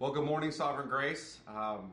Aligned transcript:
Well, 0.00 0.12
good 0.12 0.24
morning, 0.24 0.50
Sovereign 0.50 0.88
Grace. 0.88 1.40
Um, 1.46 1.92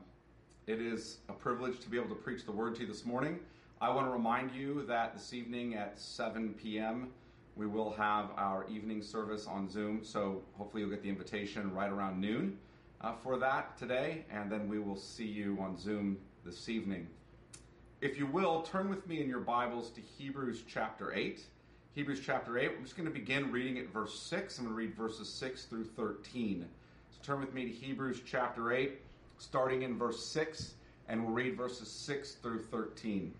it 0.66 0.80
is 0.80 1.18
a 1.28 1.34
privilege 1.34 1.78
to 1.80 1.90
be 1.90 1.98
able 1.98 2.08
to 2.08 2.14
preach 2.14 2.46
the 2.46 2.52
word 2.52 2.74
to 2.76 2.80
you 2.80 2.86
this 2.86 3.04
morning. 3.04 3.38
I 3.82 3.90
want 3.90 4.06
to 4.06 4.10
remind 4.10 4.50
you 4.52 4.82
that 4.86 5.12
this 5.12 5.34
evening 5.34 5.74
at 5.74 6.00
7 6.00 6.54
p.m., 6.54 7.10
we 7.54 7.66
will 7.66 7.92
have 7.92 8.30
our 8.38 8.66
evening 8.66 9.02
service 9.02 9.46
on 9.46 9.68
Zoom. 9.68 10.02
So 10.02 10.40
hopefully, 10.54 10.80
you'll 10.84 10.90
get 10.90 11.02
the 11.02 11.10
invitation 11.10 11.70
right 11.74 11.90
around 11.90 12.18
noon 12.18 12.56
uh, 13.02 13.12
for 13.22 13.36
that 13.40 13.76
today, 13.76 14.24
and 14.30 14.50
then 14.50 14.70
we 14.70 14.78
will 14.78 14.96
see 14.96 15.26
you 15.26 15.58
on 15.60 15.76
Zoom 15.76 16.16
this 16.46 16.70
evening. 16.70 17.06
If 18.00 18.18
you 18.18 18.24
will, 18.24 18.62
turn 18.62 18.88
with 18.88 19.06
me 19.06 19.20
in 19.20 19.28
your 19.28 19.40
Bibles 19.40 19.90
to 19.90 20.00
Hebrews 20.00 20.62
chapter 20.66 21.12
8. 21.12 21.42
Hebrews 21.92 22.22
chapter 22.24 22.56
8, 22.56 22.70
I'm 22.74 22.84
just 22.84 22.96
going 22.96 23.06
to 23.06 23.12
begin 23.12 23.52
reading 23.52 23.76
at 23.76 23.92
verse 23.92 24.18
6. 24.18 24.56
I'm 24.56 24.64
going 24.64 24.74
to 24.74 24.78
read 24.78 24.94
verses 24.96 25.28
6 25.28 25.66
through 25.66 25.84
13. 25.84 26.66
Turn 27.22 27.40
with 27.40 27.52
me 27.52 27.64
to 27.66 27.70
Hebrews 27.72 28.22
chapter 28.24 28.72
8, 28.72 29.00
starting 29.38 29.82
in 29.82 29.98
verse 29.98 30.24
6, 30.26 30.74
and 31.08 31.22
we'll 31.22 31.34
read 31.34 31.56
verses 31.56 31.90
6 31.90 32.34
through 32.36 32.62
13. 32.62 33.34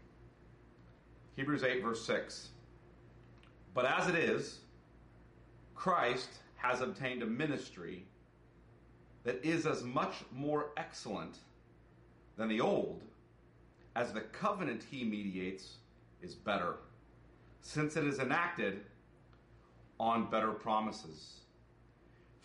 Hebrews 1.36 1.62
8, 1.62 1.82
verse 1.82 2.04
6. 2.04 2.48
But 3.74 3.84
as 3.86 4.08
it 4.08 4.14
is, 4.14 4.60
Christ 5.74 6.28
has 6.56 6.80
obtained 6.80 7.22
a 7.22 7.26
ministry 7.26 8.04
that 9.24 9.44
is 9.44 9.66
as 9.66 9.84
much 9.84 10.14
more 10.32 10.70
excellent 10.76 11.38
than 12.36 12.48
the 12.48 12.60
old, 12.60 13.02
as 13.94 14.12
the 14.12 14.20
covenant 14.20 14.84
he 14.90 15.04
mediates 15.04 15.76
is 16.20 16.34
better, 16.34 16.76
since 17.60 17.96
it 17.96 18.04
is 18.04 18.18
enacted 18.18 18.80
on 20.00 20.30
better 20.30 20.52
promises. 20.52 21.40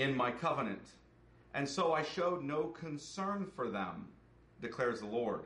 in 0.00 0.16
my 0.16 0.30
covenant. 0.30 0.92
And 1.52 1.68
so 1.68 1.92
I 1.92 2.02
showed 2.02 2.42
no 2.42 2.64
concern 2.68 3.46
for 3.54 3.70
them, 3.70 4.08
declares 4.62 5.00
the 5.00 5.06
Lord. 5.06 5.42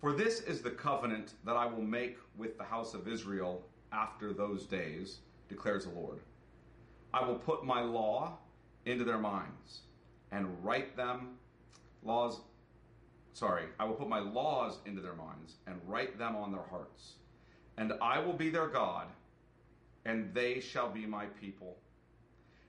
For 0.00 0.12
this 0.12 0.42
is 0.42 0.62
the 0.62 0.70
covenant 0.70 1.34
that 1.44 1.56
I 1.56 1.66
will 1.66 1.82
make 1.82 2.18
with 2.36 2.56
the 2.56 2.62
house 2.64 2.94
of 2.94 3.08
Israel 3.08 3.64
after 3.92 4.32
those 4.32 4.64
days, 4.64 5.18
declares 5.48 5.86
the 5.86 5.90
Lord. 5.90 6.20
I 7.12 7.26
will 7.26 7.34
put 7.34 7.64
my 7.64 7.82
law 7.82 8.38
into 8.86 9.04
their 9.04 9.18
minds 9.18 9.80
and 10.30 10.46
write 10.64 10.96
them 10.96 11.30
laws 12.04 12.40
sorry, 13.32 13.64
I 13.80 13.84
will 13.86 13.94
put 13.94 14.08
my 14.08 14.20
laws 14.20 14.78
into 14.86 15.00
their 15.00 15.14
minds 15.14 15.56
and 15.66 15.80
write 15.86 16.16
them 16.16 16.36
on 16.36 16.52
their 16.52 16.64
hearts. 16.70 17.14
And 17.76 17.92
I 18.00 18.20
will 18.20 18.34
be 18.34 18.50
their 18.50 18.68
God, 18.68 19.06
and 20.04 20.32
they 20.34 20.60
shall 20.60 20.90
be 20.90 21.06
my 21.06 21.26
people. 21.40 21.78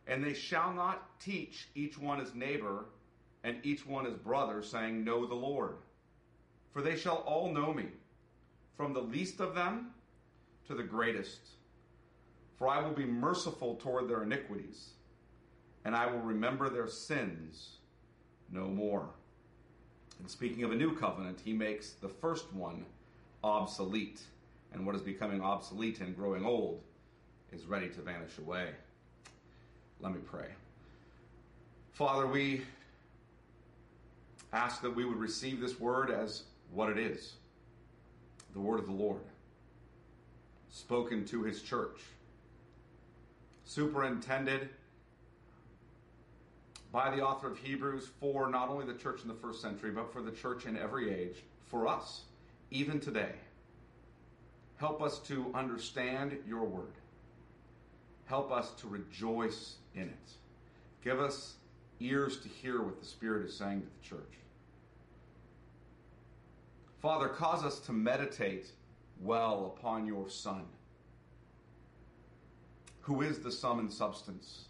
And 0.08 0.24
they 0.24 0.34
shall 0.34 0.74
not 0.74 1.20
teach 1.20 1.70
each 1.76 1.98
one 1.98 2.20
his 2.20 2.36
neighbor 2.36 2.86
and 3.44 3.58
each 3.64 3.86
one 3.86 4.06
his 4.06 4.16
brother, 4.16 4.62
saying, 4.62 5.04
Know 5.04 5.26
the 5.26 5.36
Lord. 5.36 5.76
For 6.72 6.82
they 6.82 6.96
shall 6.96 7.18
all 7.18 7.52
know 7.52 7.74
me, 7.74 7.88
from 8.76 8.94
the 8.94 9.02
least 9.02 9.40
of 9.40 9.54
them 9.54 9.92
to 10.68 10.74
the 10.74 10.84
greatest. 10.84 11.42
For 12.58 12.68
I 12.68 12.82
will 12.82 12.94
be 12.94 13.06
merciful 13.06 13.76
toward 13.76 14.08
their 14.08 14.24
iniquities, 14.24 14.92
and 15.86 15.96
I 15.96 16.08
will 16.08 16.20
remember 16.20 16.70
their 16.70 16.88
sins 16.88 17.78
no 18.52 18.68
more. 18.68 19.10
And 20.20 20.30
speaking 20.30 20.64
of 20.64 20.72
a 20.72 20.76
new 20.76 20.96
covenant, 20.96 21.42
he 21.44 21.54
makes 21.54 21.92
the 21.92 22.08
first 22.08 22.54
one 22.54 22.86
obsolete, 23.44 24.22
and 24.72 24.86
what 24.86 24.96
is 24.96 25.02
becoming 25.02 25.42
obsolete 25.42 26.00
and 26.00 26.16
growing 26.16 26.46
old 26.46 26.82
is 27.52 27.66
ready 27.66 27.90
to 27.90 28.02
vanish 28.02 28.38
away. 28.38 28.70
Let 30.04 30.14
me 30.14 30.20
pray. 30.20 30.48
Father, 31.94 32.28
we 32.28 32.64
ask 34.52 34.82
that 34.82 34.94
we 34.94 35.06
would 35.06 35.18
receive 35.18 35.62
this 35.62 35.80
word 35.80 36.12
as 36.12 36.44
what 36.74 36.90
it 36.90 36.98
is 36.98 37.34
the 38.54 38.60
word 38.60 38.80
of 38.80 38.86
the 38.86 38.92
Lord, 38.92 39.22
spoken 40.70 41.26
to 41.28 41.42
his 41.44 41.62
church, 41.62 42.02
superintended 43.64 44.70
by 46.92 47.16
the 47.16 47.24
author 47.24 47.48
of 47.48 47.58
Hebrews 47.58 48.10
for 48.20 48.50
not 48.50 48.70
only 48.70 48.86
the 48.86 48.94
church 48.94 49.22
in 49.24 49.30
the 49.30 49.34
first 49.34 49.60
century, 49.62 49.90
but 49.90 50.12
for 50.14 50.22
the 50.22 50.32
church 50.32 50.66
in 50.66 50.78
every 50.78 51.12
age, 51.12 51.38
for 51.66 51.88
us, 51.88 52.24
even 52.70 53.00
today. 53.00 53.32
Help 54.76 55.02
us 55.02 55.18
to 55.20 55.50
understand 55.56 56.38
your 56.46 56.66
word. 56.66 56.94
Help 58.26 58.52
us 58.52 58.72
to 58.82 58.88
rejoice 58.88 59.78
in 59.96 60.04
it. 60.04 60.32
Give 61.04 61.20
us 61.20 61.56
ears 62.00 62.40
to 62.40 62.50
hear 62.50 62.82
what 62.82 63.00
the 63.00 63.06
Spirit 63.06 63.46
is 63.46 63.56
saying 63.56 63.82
to 63.82 63.88
the 63.88 64.16
church. 64.16 64.34
Father, 67.02 67.28
cause 67.28 67.64
us 67.64 67.80
to 67.82 67.92
meditate 67.92 68.68
well 69.20 69.76
upon 69.78 70.06
your 70.06 70.30
Son, 70.30 70.64
who 73.02 73.22
is 73.22 73.40
the 73.40 73.52
sum 73.52 73.80
and 73.80 73.92
substance 73.92 74.66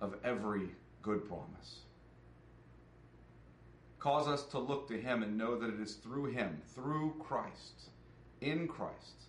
of 0.00 0.16
every 0.24 0.68
good 1.02 1.26
promise. 1.28 1.80
Cause 3.98 4.28
us 4.28 4.44
to 4.44 4.58
look 4.58 4.88
to 4.88 5.00
Him 5.00 5.22
and 5.22 5.36
know 5.36 5.58
that 5.58 5.68
it 5.68 5.80
is 5.80 5.94
through 5.94 6.26
Him, 6.26 6.60
through 6.74 7.14
Christ, 7.18 7.90
in 8.40 8.68
Christ, 8.68 9.28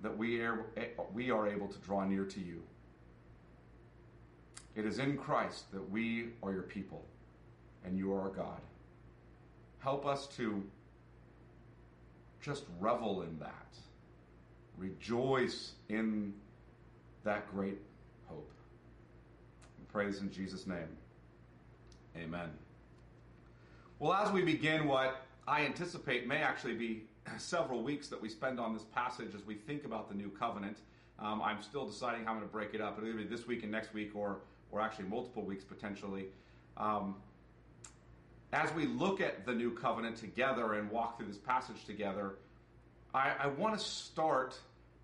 that 0.00 0.16
we 0.16 0.40
are, 0.40 0.66
we 1.12 1.30
are 1.30 1.48
able 1.48 1.66
to 1.66 1.78
draw 1.78 2.04
near 2.04 2.24
to 2.24 2.40
you. 2.40 2.62
It 4.78 4.86
is 4.86 5.00
in 5.00 5.16
Christ 5.16 5.72
that 5.72 5.90
we 5.90 6.28
are 6.40 6.52
your 6.52 6.62
people 6.62 7.04
and 7.84 7.98
you 7.98 8.12
are 8.12 8.20
our 8.20 8.28
God. 8.28 8.60
Help 9.80 10.06
us 10.06 10.28
to 10.36 10.62
just 12.40 12.62
revel 12.78 13.22
in 13.22 13.36
that, 13.40 13.74
rejoice 14.76 15.72
in 15.88 16.32
that 17.24 17.50
great 17.52 17.78
hope. 18.26 18.48
We 19.80 19.84
praise 19.92 20.20
in 20.20 20.30
Jesus' 20.30 20.64
name. 20.68 20.96
Amen. 22.16 22.50
Well, 23.98 24.12
as 24.12 24.30
we 24.30 24.42
begin 24.42 24.86
what 24.86 25.22
I 25.48 25.64
anticipate 25.64 26.28
may 26.28 26.38
actually 26.38 26.74
be 26.74 27.02
several 27.36 27.82
weeks 27.82 28.06
that 28.10 28.22
we 28.22 28.28
spend 28.28 28.60
on 28.60 28.74
this 28.74 28.84
passage 28.94 29.34
as 29.34 29.44
we 29.44 29.56
think 29.56 29.84
about 29.84 30.08
the 30.08 30.14
new 30.14 30.28
covenant. 30.28 30.76
Um, 31.18 31.42
I'm 31.42 31.62
still 31.62 31.84
deciding 31.84 32.26
how 32.26 32.30
I'm 32.30 32.36
going 32.36 32.48
to 32.48 32.52
break 32.52 32.74
it 32.74 32.80
up. 32.80 32.96
It'll 32.96 33.08
either 33.08 33.18
be 33.18 33.24
this 33.24 33.44
week 33.44 33.64
and 33.64 33.72
next 33.72 33.92
week, 33.92 34.12
or 34.14 34.38
or 34.70 34.80
actually 34.80 35.06
multiple 35.06 35.42
weeks 35.42 35.64
potentially. 35.64 36.26
Um, 36.76 37.16
as 38.52 38.72
we 38.74 38.86
look 38.86 39.20
at 39.20 39.44
the 39.44 39.52
new 39.52 39.72
covenant 39.72 40.16
together 40.16 40.74
and 40.74 40.90
walk 40.90 41.18
through 41.18 41.28
this 41.28 41.38
passage 41.38 41.84
together, 41.84 42.36
I, 43.14 43.34
I 43.40 43.46
want 43.48 43.78
to 43.78 43.84
start 43.84 44.58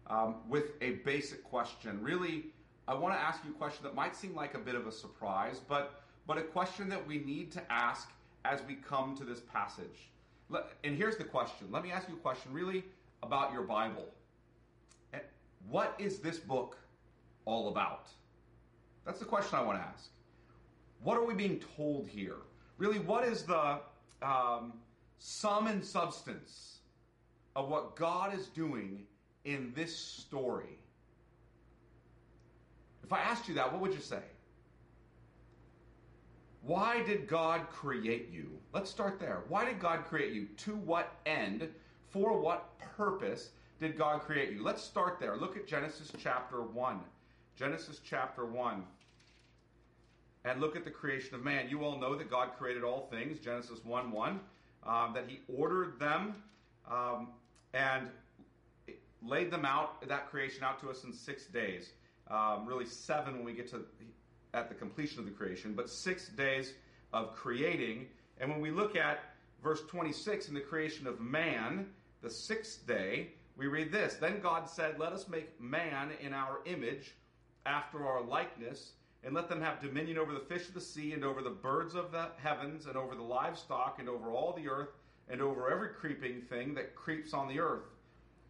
um, 0.06 0.36
with 0.48 0.72
a 0.80 0.92
basic 1.04 1.44
question. 1.44 2.02
Really, 2.02 2.46
I 2.88 2.94
want 2.94 3.14
to 3.14 3.20
ask 3.20 3.44
you 3.44 3.50
a 3.50 3.54
question 3.54 3.84
that 3.84 3.94
might 3.94 4.16
seem 4.16 4.34
like 4.34 4.54
a 4.54 4.58
bit 4.58 4.74
of 4.74 4.86
a 4.86 4.92
surprise, 4.92 5.60
but 5.68 6.00
but 6.26 6.38
a 6.38 6.42
question 6.42 6.88
that 6.88 7.06
we 7.06 7.18
need 7.18 7.52
to 7.52 7.72
ask 7.72 8.10
as 8.44 8.60
we 8.66 8.74
come 8.74 9.16
to 9.16 9.24
this 9.24 9.40
passage. 9.40 10.10
And 10.82 10.96
here's 10.96 11.16
the 11.16 11.24
question. 11.24 11.68
Let 11.70 11.82
me 11.82 11.92
ask 11.92 12.08
you 12.08 12.14
a 12.14 12.18
question 12.18 12.52
really 12.52 12.84
about 13.22 13.52
your 13.52 13.62
Bible. 13.62 14.06
What 15.68 15.94
is 15.98 16.18
this 16.18 16.38
book 16.38 16.78
all 17.44 17.68
about? 17.68 18.08
That's 19.04 19.18
the 19.18 19.24
question 19.24 19.58
I 19.58 19.62
want 19.62 19.78
to 19.78 19.84
ask. 19.84 20.10
What 21.02 21.16
are 21.16 21.24
we 21.24 21.34
being 21.34 21.60
told 21.76 22.08
here? 22.08 22.36
Really, 22.78 22.98
what 22.98 23.24
is 23.24 23.42
the 23.42 23.78
um, 24.22 24.72
sum 25.18 25.66
and 25.66 25.84
substance 25.84 26.78
of 27.54 27.68
what 27.68 27.94
God 27.94 28.34
is 28.34 28.46
doing 28.48 29.02
in 29.44 29.72
this 29.76 29.94
story? 29.94 30.78
If 33.02 33.12
I 33.12 33.20
asked 33.20 33.48
you 33.48 33.54
that, 33.54 33.70
what 33.70 33.82
would 33.82 33.92
you 33.92 34.00
say? 34.00 34.22
Why 36.62 37.02
did 37.02 37.28
God 37.28 37.68
create 37.68 38.30
you? 38.32 38.58
Let's 38.72 38.90
start 38.90 39.20
there. 39.20 39.42
Why 39.48 39.66
did 39.66 39.78
God 39.78 40.06
create 40.06 40.32
you? 40.32 40.46
To 40.58 40.74
what 40.76 41.12
end? 41.26 41.68
For 42.08 42.40
what 42.40 42.78
purpose 42.78 43.50
did 43.78 43.98
God 43.98 44.22
create 44.22 44.52
you? 44.52 44.62
Let's 44.62 44.82
start 44.82 45.18
there. 45.20 45.36
Look 45.36 45.58
at 45.58 45.66
Genesis 45.66 46.10
chapter 46.18 46.62
1. 46.62 47.00
Genesis 47.56 48.00
chapter 48.04 48.44
1. 48.44 48.84
and 50.44 50.60
look 50.60 50.76
at 50.76 50.84
the 50.84 50.90
creation 50.90 51.34
of 51.34 51.42
man. 51.42 51.68
You 51.70 51.84
all 51.84 51.98
know 51.98 52.14
that 52.16 52.30
God 52.30 52.50
created 52.58 52.84
all 52.84 53.08
things, 53.10 53.38
Genesis 53.38 53.82
1 53.84 54.10
1, 54.10 54.40
um, 54.86 55.14
that 55.14 55.24
He 55.26 55.40
ordered 55.56 55.98
them 55.98 56.34
um, 56.90 57.28
and 57.72 58.08
laid 59.22 59.50
them 59.50 59.64
out, 59.64 60.06
that 60.06 60.30
creation 60.30 60.62
out 60.62 60.80
to 60.80 60.90
us 60.90 61.04
in 61.04 61.12
six 61.12 61.46
days. 61.46 61.92
Um, 62.28 62.66
really, 62.66 62.84
seven 62.86 63.36
when 63.36 63.44
we 63.44 63.52
get 63.54 63.70
to 63.70 63.84
at 64.52 64.68
the 64.68 64.74
completion 64.74 65.18
of 65.18 65.24
the 65.24 65.30
creation, 65.30 65.74
but 65.74 65.88
six 65.88 66.28
days 66.28 66.74
of 67.12 67.34
creating. 67.34 68.06
And 68.38 68.50
when 68.50 68.60
we 68.60 68.70
look 68.70 68.96
at 68.96 69.20
verse 69.62 69.80
26 69.88 70.48
in 70.48 70.54
the 70.54 70.60
creation 70.60 71.06
of 71.06 71.20
man, 71.20 71.86
the 72.22 72.30
sixth 72.30 72.86
day, 72.86 73.28
we 73.56 73.66
read 73.66 73.92
this 73.92 74.14
Then 74.14 74.40
God 74.40 74.68
said, 74.68 74.98
Let 74.98 75.12
us 75.12 75.28
make 75.28 75.60
man 75.60 76.10
in 76.20 76.32
our 76.32 76.58
image, 76.66 77.14
after 77.66 78.06
our 78.06 78.22
likeness, 78.22 78.92
and 79.22 79.34
let 79.34 79.48
them 79.48 79.60
have 79.60 79.80
dominion 79.80 80.18
over 80.18 80.32
the 80.32 80.40
fish 80.40 80.68
of 80.68 80.74
the 80.74 80.80
sea, 80.80 81.12
and 81.12 81.24
over 81.24 81.42
the 81.42 81.50
birds 81.50 81.94
of 81.94 82.12
the 82.12 82.28
heavens, 82.36 82.86
and 82.86 82.96
over 82.96 83.14
the 83.14 83.22
livestock, 83.22 83.98
and 83.98 84.08
over 84.08 84.30
all 84.30 84.52
the 84.52 84.68
earth, 84.68 84.90
and 85.28 85.40
over 85.40 85.70
every 85.70 85.88
creeping 85.88 86.42
thing 86.42 86.74
that 86.74 86.94
creeps 86.94 87.32
on 87.32 87.48
the 87.48 87.60
earth. 87.60 87.84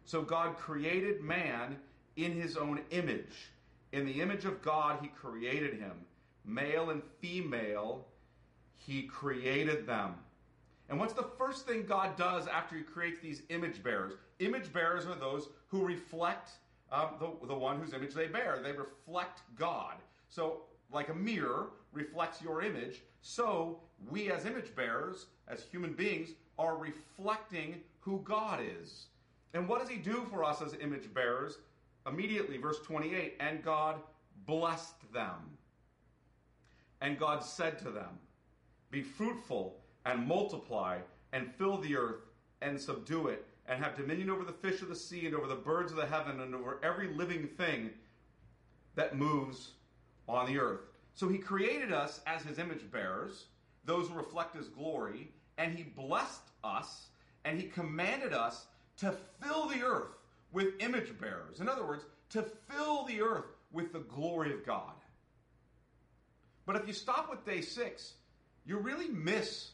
So 0.03 0.21
God 0.21 0.57
created 0.57 1.21
man 1.21 1.77
in 2.15 2.33
his 2.33 2.57
own 2.57 2.81
image. 2.91 3.51
In 3.91 4.05
the 4.05 4.21
image 4.21 4.45
of 4.45 4.61
God, 4.61 4.99
he 5.01 5.07
created 5.07 5.79
him. 5.79 5.93
Male 6.43 6.89
and 6.89 7.01
female, 7.21 8.05
he 8.75 9.03
created 9.03 9.87
them. 9.87 10.15
And 10.89 10.99
what's 10.99 11.13
the 11.13 11.29
first 11.37 11.65
thing 11.65 11.85
God 11.85 12.15
does 12.17 12.47
after 12.47 12.75
he 12.75 12.83
creates 12.83 13.19
these 13.19 13.41
image 13.49 13.81
bearers? 13.81 14.13
Image 14.39 14.71
bearers 14.71 15.05
are 15.05 15.15
those 15.15 15.47
who 15.67 15.83
reflect 15.83 16.51
um, 16.95 17.09
the, 17.19 17.47
the 17.47 17.55
one 17.55 17.79
whose 17.79 17.93
image 17.93 18.13
they 18.13 18.27
bear. 18.27 18.59
They 18.63 18.71
reflect 18.71 19.41
God. 19.57 19.95
So, 20.29 20.61
like 20.91 21.09
a 21.09 21.13
mirror 21.13 21.71
reflects 21.91 22.41
your 22.41 22.61
image, 22.61 23.01
so 23.21 23.79
we 24.09 24.31
as 24.31 24.45
image 24.45 24.75
bearers, 24.75 25.27
as 25.47 25.63
human 25.63 25.93
beings, 25.93 26.29
are 26.57 26.77
reflecting 26.77 27.81
who 27.99 28.21
God 28.23 28.61
is. 28.81 29.07
And 29.53 29.67
what 29.67 29.79
does 29.79 29.89
he 29.89 29.97
do 29.97 30.25
for 30.29 30.43
us 30.43 30.61
as 30.61 30.75
image 30.75 31.13
bearers? 31.13 31.57
Immediately, 32.07 32.57
verse 32.57 32.79
28 32.85 33.35
and 33.39 33.63
God 33.63 33.95
blessed 34.45 35.11
them. 35.13 35.57
And 37.01 37.17
God 37.17 37.43
said 37.43 37.79
to 37.79 37.91
them, 37.91 38.19
Be 38.91 39.01
fruitful 39.01 39.77
and 40.05 40.27
multiply 40.27 40.99
and 41.33 41.53
fill 41.57 41.77
the 41.77 41.95
earth 41.95 42.21
and 42.61 42.79
subdue 42.79 43.27
it 43.27 43.45
and 43.67 43.83
have 43.83 43.95
dominion 43.95 44.29
over 44.29 44.43
the 44.43 44.51
fish 44.51 44.81
of 44.81 44.89
the 44.89 44.95
sea 44.95 45.25
and 45.25 45.35
over 45.35 45.47
the 45.47 45.55
birds 45.55 45.91
of 45.91 45.97
the 45.97 46.05
heaven 46.05 46.39
and 46.39 46.53
over 46.53 46.79
every 46.83 47.07
living 47.07 47.47
thing 47.47 47.89
that 48.95 49.17
moves 49.17 49.71
on 50.27 50.45
the 50.45 50.59
earth. 50.59 50.81
So 51.13 51.27
he 51.27 51.37
created 51.37 51.91
us 51.91 52.21
as 52.27 52.43
his 52.43 52.59
image 52.59 52.89
bearers, 52.91 53.45
those 53.85 54.07
who 54.07 54.15
reflect 54.15 54.55
his 54.55 54.67
glory, 54.67 55.31
and 55.57 55.73
he 55.73 55.83
blessed 55.83 56.41
us 56.63 57.07
and 57.43 57.59
he 57.59 57.67
commanded 57.67 58.33
us 58.33 58.65
to 58.97 59.15
fill 59.41 59.67
the 59.67 59.83
earth 59.83 60.17
with 60.51 60.73
image 60.79 61.17
bearers. 61.19 61.59
In 61.59 61.69
other 61.69 61.85
words, 61.85 62.03
to 62.31 62.43
fill 62.69 63.05
the 63.05 63.21
earth 63.21 63.45
with 63.71 63.93
the 63.93 63.99
glory 63.99 64.51
of 64.53 64.65
God. 64.65 64.93
But 66.65 66.75
if 66.75 66.87
you 66.87 66.93
stop 66.93 67.29
with 67.29 67.45
day 67.45 67.61
six, 67.61 68.13
you 68.65 68.77
really 68.77 69.09
miss 69.09 69.71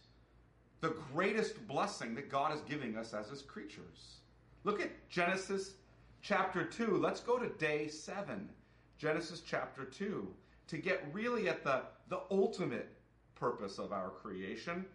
the 0.82 0.96
greatest 1.14 1.68
blessing 1.68 2.16
that 2.16 2.30
God 2.30 2.54
is 2.54 2.62
giving 2.62 2.98
us 2.98 3.14
as 3.14 3.30
his 3.30 3.42
creatures. 3.42 4.18
Look 4.64 4.82
at 4.82 5.10
Genesis 5.10 5.74
chapter 6.22 6.64
2. 6.64 6.98
Let's 6.98 7.20
go 7.20 7.38
to 7.38 7.50
day 7.50 7.88
7. 7.88 8.50
Genesis 8.98 9.42
chapter 9.46 9.86
2 9.86 10.28
to 10.68 10.78
get 10.78 11.06
really 11.14 11.50
at 11.50 11.64
the, 11.64 11.82
the 12.10 12.22
ultimate 12.30 12.90
purpose 13.36 13.80
of 13.80 13.92
our 13.92 14.10
creation. 14.10 14.86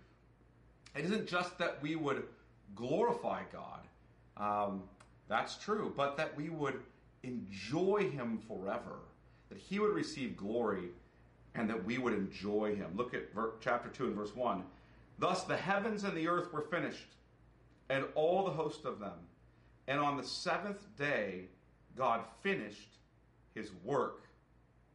It 0.94 1.04
isn't 1.04 1.26
just 1.26 1.58
that 1.58 1.82
we 1.82 1.96
would 1.96 2.24
glorify 2.74 3.42
God, 3.52 3.80
um, 4.36 4.82
that's 5.28 5.56
true, 5.56 5.92
but 5.96 6.16
that 6.16 6.36
we 6.36 6.48
would 6.50 6.80
enjoy 7.22 8.08
Him 8.10 8.38
forever, 8.46 9.00
that 9.48 9.58
He 9.58 9.78
would 9.78 9.94
receive 9.94 10.36
glory, 10.36 10.90
and 11.54 11.68
that 11.68 11.84
we 11.84 11.98
would 11.98 12.12
enjoy 12.12 12.74
Him. 12.76 12.92
Look 12.94 13.12
at 13.14 13.34
ver- 13.34 13.54
chapter 13.60 13.88
2 13.88 14.06
and 14.06 14.14
verse 14.14 14.34
1. 14.34 14.62
Thus 15.18 15.44
the 15.44 15.56
heavens 15.56 16.04
and 16.04 16.16
the 16.16 16.28
earth 16.28 16.52
were 16.52 16.62
finished, 16.62 17.16
and 17.88 18.04
all 18.14 18.44
the 18.44 18.50
host 18.50 18.84
of 18.84 18.98
them. 18.98 19.18
And 19.88 20.00
on 20.00 20.16
the 20.16 20.24
seventh 20.24 20.84
day, 20.98 21.46
God 21.96 22.20
finished 22.42 22.98
his 23.54 23.70
work 23.84 24.24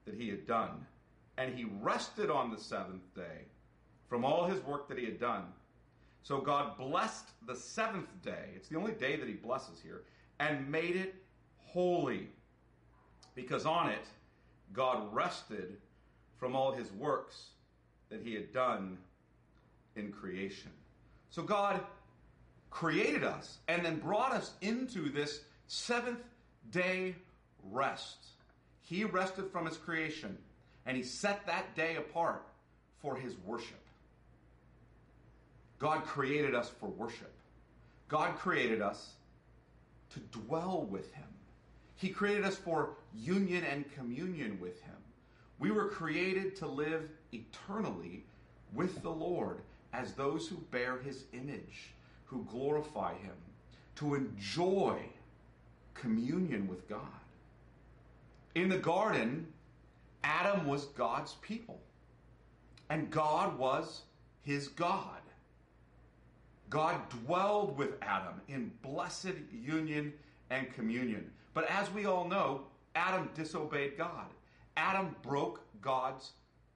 that 0.06 0.15
he 0.15 0.29
had 0.29 0.45
done. 0.45 0.85
And 1.38 1.56
he 1.56 1.65
rested 1.81 2.29
on 2.29 2.51
the 2.51 2.59
seventh 2.59 3.13
day 3.15 3.45
from 4.09 4.25
all 4.25 4.45
his 4.45 4.62
work 4.63 4.88
that 4.89 4.97
he 4.97 5.06
had 5.06 5.19
done. 5.19 5.45
So 6.24 6.39
God 6.39 6.77
blessed 6.77 7.29
the 7.47 7.56
seventh 7.56 8.09
day. 8.21 8.50
It's 8.56 8.67
the 8.67 8.77
only 8.77 8.91
day 8.91 9.15
that 9.15 9.27
he 9.27 9.33
blesses 9.33 9.79
here, 9.81 10.03
and 10.39 10.69
made 10.69 10.95
it 10.95 11.15
holy. 11.57 12.27
Because 13.33 13.65
on 13.65 13.89
it, 13.89 14.06
God 14.74 15.13
rested 15.13 15.77
from 16.38 16.56
all 16.56 16.71
his 16.71 16.91
works 16.91 17.51
that 18.09 18.21
he 18.21 18.33
had 18.33 18.51
done 18.51 18.97
in 19.95 20.11
creation. 20.11 20.71
So 21.29 21.41
God 21.41 21.81
created 22.69 23.23
us 23.23 23.59
and 23.67 23.85
then 23.85 23.99
brought 23.99 24.31
us 24.31 24.51
into 24.61 25.09
this 25.09 25.41
seventh 25.67 26.23
day 26.71 27.15
rest. 27.69 28.17
He 28.81 29.03
rested 29.03 29.49
from 29.51 29.65
his 29.65 29.77
creation 29.77 30.38
and 30.85 30.97
he 30.97 31.03
set 31.03 31.45
that 31.45 31.75
day 31.75 31.97
apart 31.97 32.43
for 33.01 33.15
his 33.15 33.35
worship. 33.45 33.79
God 35.79 36.05
created 36.05 36.53
us 36.53 36.71
for 36.79 36.88
worship. 36.89 37.31
God 38.07 38.38
created 38.38 38.81
us 38.81 39.13
to 40.13 40.19
dwell 40.39 40.85
with 40.89 41.11
him. 41.13 41.23
He 41.95 42.09
created 42.09 42.43
us 42.43 42.55
for 42.55 42.91
union 43.15 43.63
and 43.63 43.85
communion 43.93 44.59
with 44.59 44.81
him. 44.81 44.95
We 45.59 45.71
were 45.71 45.88
created 45.88 46.55
to 46.57 46.67
live 46.67 47.09
eternally 47.31 48.23
with 48.73 49.01
the 49.01 49.11
Lord 49.11 49.61
as 49.93 50.13
those 50.13 50.47
who 50.47 50.55
bear 50.71 50.97
his 50.99 51.25
image, 51.33 51.93
who 52.25 52.45
glorify 52.49 53.13
him, 53.13 53.35
to 53.95 54.15
enjoy 54.15 54.97
communion 55.93 56.67
with 56.67 56.88
God. 56.88 56.99
In 58.55 58.69
the 58.69 58.77
garden, 58.77 59.47
Adam 60.23 60.67
was 60.67 60.85
God's 60.85 61.33
people, 61.41 61.79
and 62.89 63.10
God 63.10 63.57
was 63.57 64.01
his 64.43 64.67
God. 64.67 65.21
God 66.69 66.98
dwelled 67.10 67.77
with 67.77 67.95
Adam 68.01 68.41
in 68.48 68.71
blessed 68.81 69.36
union 69.51 70.13
and 70.50 70.74
communion. 70.74 71.29
But 71.53 71.69
as 71.69 71.91
we 71.91 72.05
all 72.05 72.27
know, 72.27 72.62
Adam 72.95 73.29
disobeyed 73.36 73.98
God. 73.98 74.27
Adam 74.77 75.15
broke 75.21 75.62
God's 75.81 76.31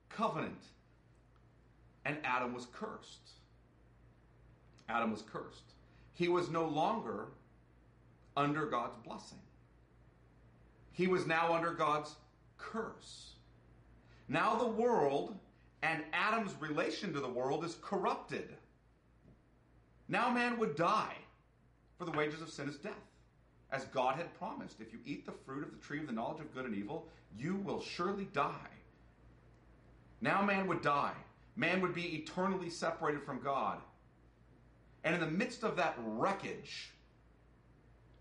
covenant 0.10 0.63
and 2.05 2.17
Adam 2.24 2.53
was 2.53 2.67
cursed. 2.71 3.31
Adam 4.88 5.12
was 5.12 5.24
cursed. 5.24 5.74
He 6.13 6.29
was 6.29 6.50
no 6.50 6.65
longer 6.65 7.29
under 8.38 8.67
God's 8.67 8.95
blessing. 9.05 9.39
He 10.91 11.07
was 11.07 11.25
now 11.25 11.53
under 11.53 11.71
God's 11.71 12.15
curse. 12.57 13.33
Now 14.29 14.55
the 14.55 14.67
world 14.67 15.35
and 15.81 16.03
Adam's 16.13 16.55
relation 16.59 17.12
to 17.13 17.19
the 17.19 17.27
world 17.27 17.65
is 17.65 17.77
corrupted. 17.81 18.55
Now 20.07 20.29
man 20.29 20.57
would 20.59 20.75
die, 20.75 21.15
for 21.97 22.05
the 22.05 22.12
wages 22.12 22.41
of 22.41 22.50
sin 22.50 22.69
is 22.69 22.77
death. 22.77 22.93
As 23.71 23.85
God 23.85 24.15
had 24.15 24.33
promised, 24.38 24.79
if 24.79 24.93
you 24.93 25.00
eat 25.05 25.25
the 25.25 25.31
fruit 25.31 25.63
of 25.63 25.71
the 25.71 25.85
tree 25.85 26.00
of 26.00 26.07
the 26.07 26.13
knowledge 26.13 26.39
of 26.39 26.53
good 26.53 26.65
and 26.65 26.75
evil, 26.75 27.07
you 27.38 27.55
will 27.57 27.81
surely 27.81 28.25
die. 28.31 28.69
Now 30.21 30.43
man 30.43 30.67
would 30.67 30.81
die 30.81 31.15
man 31.55 31.81
would 31.81 31.93
be 31.93 32.15
eternally 32.15 32.69
separated 32.69 33.24
from 33.24 33.39
God. 33.39 33.79
And 35.03 35.13
in 35.13 35.21
the 35.21 35.27
midst 35.27 35.63
of 35.63 35.75
that 35.77 35.95
wreckage, 36.00 36.91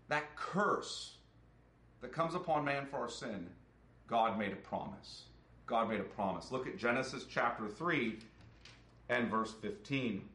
that 0.07 0.35
curse 0.35 1.15
that 2.01 2.13
comes 2.13 2.35
upon 2.35 2.63
man 2.63 2.85
for 2.85 2.97
our 2.97 3.09
sin, 3.09 3.49
God 4.07 4.37
made 4.37 4.51
a 4.51 4.57
promise. 4.57 5.23
God 5.65 5.89
made 5.89 5.99
a 5.99 6.03
promise. 6.03 6.51
Look 6.51 6.67
at 6.67 6.77
Genesis 6.77 7.25
chapter 7.29 7.67
3 7.67 8.19
and 9.09 9.29
verse 9.29 9.53
15. 9.61 10.29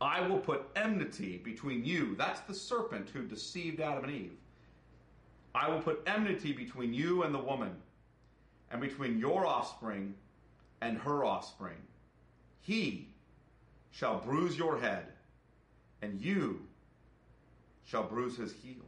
I 0.00 0.26
will 0.26 0.38
put 0.38 0.66
enmity 0.74 1.38
between 1.38 1.84
you. 1.84 2.14
That's 2.16 2.40
the 2.40 2.54
serpent 2.54 3.10
who 3.10 3.22
deceived 3.22 3.80
Adam 3.80 4.04
and 4.04 4.12
Eve. 4.12 4.32
I 5.54 5.68
will 5.68 5.80
put 5.80 6.02
enmity 6.06 6.52
between 6.52 6.92
you 6.92 7.22
and 7.22 7.34
the 7.34 7.38
woman, 7.38 7.76
and 8.70 8.80
between 8.80 9.18
your 9.18 9.46
offspring 9.46 10.14
and 10.84 10.98
her 10.98 11.24
offspring. 11.24 11.78
He 12.60 13.08
shall 13.90 14.18
bruise 14.18 14.56
your 14.56 14.78
head, 14.78 15.06
and 16.02 16.20
you 16.20 16.60
shall 17.86 18.02
bruise 18.02 18.36
his 18.36 18.52
heel. 18.52 18.84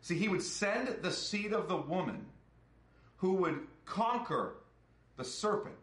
See, 0.00 0.16
he 0.16 0.28
would 0.28 0.42
send 0.42 0.88
the 1.02 1.12
seed 1.12 1.52
of 1.52 1.68
the 1.68 1.76
woman 1.76 2.24
who 3.18 3.34
would 3.34 3.60
conquer 3.84 4.54
the 5.18 5.24
serpent. 5.24 5.74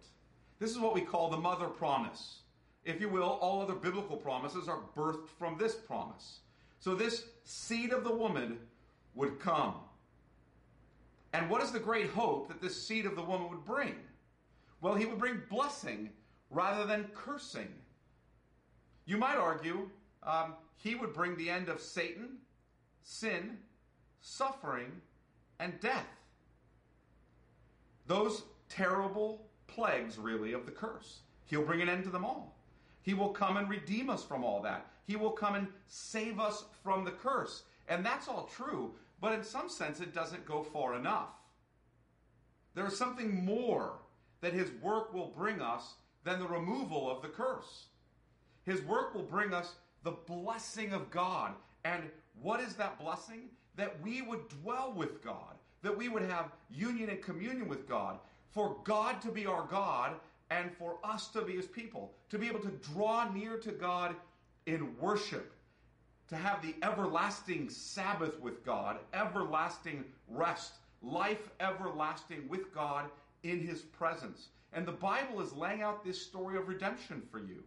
This 0.57 0.71
is 0.71 0.79
what 0.79 0.95
we 0.95 1.01
call 1.01 1.29
the 1.29 1.37
mother 1.37 1.67
promise. 1.67 2.39
If 2.83 2.99
you 2.99 3.07
will, 3.07 3.37
all 3.39 3.61
other 3.61 3.75
biblical 3.75 4.17
promises 4.17 4.67
are 4.67 4.79
birthed 4.95 5.27
from 5.37 5.59
this 5.59 5.75
promise. 5.75 6.39
So 6.79 6.95
this 6.95 7.23
seed 7.43 7.93
of 7.93 8.03
the 8.03 8.15
woman 8.15 8.57
would 9.13 9.39
come. 9.39 9.75
And 11.33 11.51
what 11.51 11.61
is 11.61 11.71
the 11.71 11.79
great 11.79 12.09
hope 12.09 12.47
that 12.47 12.61
this 12.61 12.81
seed 12.81 13.05
of 13.05 13.15
the 13.15 13.21
woman 13.21 13.49
would 13.49 13.63
bring? 13.63 13.93
Well, 14.87 14.95
he 14.95 15.05
would 15.05 15.19
bring 15.19 15.41
blessing 15.49 16.11
rather 16.49 16.85
than 16.85 17.09
cursing. 17.13 17.67
You 19.05 19.17
might 19.17 19.35
argue 19.35 19.89
um, 20.23 20.53
he 20.77 20.95
would 20.95 21.11
bring 21.11 21.35
the 21.35 21.49
end 21.49 21.67
of 21.67 21.81
Satan, 21.81 22.37
sin, 23.03 23.57
suffering, 24.21 25.01
and 25.59 25.77
death. 25.81 26.07
Those 28.05 28.43
terrible 28.69 29.49
plagues, 29.67 30.17
really, 30.17 30.53
of 30.53 30.65
the 30.65 30.71
curse. 30.71 31.19
He'll 31.43 31.65
bring 31.65 31.81
an 31.81 31.89
end 31.89 32.05
to 32.05 32.09
them 32.09 32.23
all. 32.23 32.57
He 33.01 33.13
will 33.13 33.31
come 33.31 33.57
and 33.57 33.69
redeem 33.69 34.09
us 34.09 34.23
from 34.23 34.45
all 34.45 34.61
that. 34.61 34.85
He 35.05 35.17
will 35.17 35.31
come 35.31 35.55
and 35.55 35.67
save 35.87 36.39
us 36.39 36.63
from 36.81 37.03
the 37.03 37.11
curse. 37.11 37.63
And 37.89 38.05
that's 38.05 38.29
all 38.29 38.49
true, 38.55 38.93
but 39.19 39.33
in 39.33 39.43
some 39.43 39.67
sense, 39.67 39.99
it 39.99 40.13
doesn't 40.13 40.45
go 40.45 40.63
far 40.63 40.95
enough. 40.95 41.31
There 42.73 42.87
is 42.87 42.97
something 42.97 43.43
more 43.43 43.99
that 44.41 44.53
his 44.53 44.71
work 44.81 45.13
will 45.13 45.33
bring 45.35 45.61
us 45.61 45.95
than 46.23 46.39
the 46.39 46.47
removal 46.47 47.09
of 47.09 47.21
the 47.21 47.27
curse. 47.27 47.85
His 48.65 48.81
work 48.81 49.15
will 49.15 49.23
bring 49.23 49.53
us 49.53 49.75
the 50.03 50.11
blessing 50.11 50.93
of 50.93 51.09
God. 51.09 51.53
And 51.85 52.03
what 52.41 52.59
is 52.59 52.75
that 52.75 52.99
blessing? 52.99 53.49
That 53.75 54.01
we 54.01 54.21
would 54.21 54.47
dwell 54.61 54.93
with 54.95 55.23
God, 55.23 55.55
that 55.83 55.97
we 55.97 56.09
would 56.09 56.23
have 56.23 56.51
union 56.69 57.09
and 57.09 57.21
communion 57.21 57.67
with 57.67 57.87
God, 57.87 58.19
for 58.51 58.77
God 58.83 59.21
to 59.21 59.31
be 59.31 59.45
our 59.45 59.65
God 59.69 60.13
and 60.49 60.71
for 60.71 60.97
us 61.03 61.27
to 61.29 61.41
be 61.41 61.55
his 61.55 61.65
people, 61.65 62.13
to 62.29 62.39
be 62.39 62.47
able 62.47 62.59
to 62.61 62.71
draw 62.93 63.29
near 63.31 63.57
to 63.57 63.71
God 63.71 64.15
in 64.65 64.97
worship, 64.99 65.53
to 66.29 66.35
have 66.35 66.61
the 66.61 66.75
everlasting 66.83 67.69
Sabbath 67.69 68.39
with 68.39 68.65
God, 68.65 68.97
everlasting 69.13 70.03
rest, 70.27 70.73
life 71.01 71.49
everlasting 71.59 72.47
with 72.49 72.73
God 72.73 73.05
in 73.43 73.59
his 73.59 73.81
presence. 73.81 74.47
And 74.73 74.85
the 74.85 74.91
Bible 74.91 75.41
is 75.41 75.53
laying 75.53 75.81
out 75.81 76.03
this 76.03 76.21
story 76.21 76.57
of 76.57 76.67
redemption 76.67 77.21
for 77.31 77.39
you. 77.39 77.63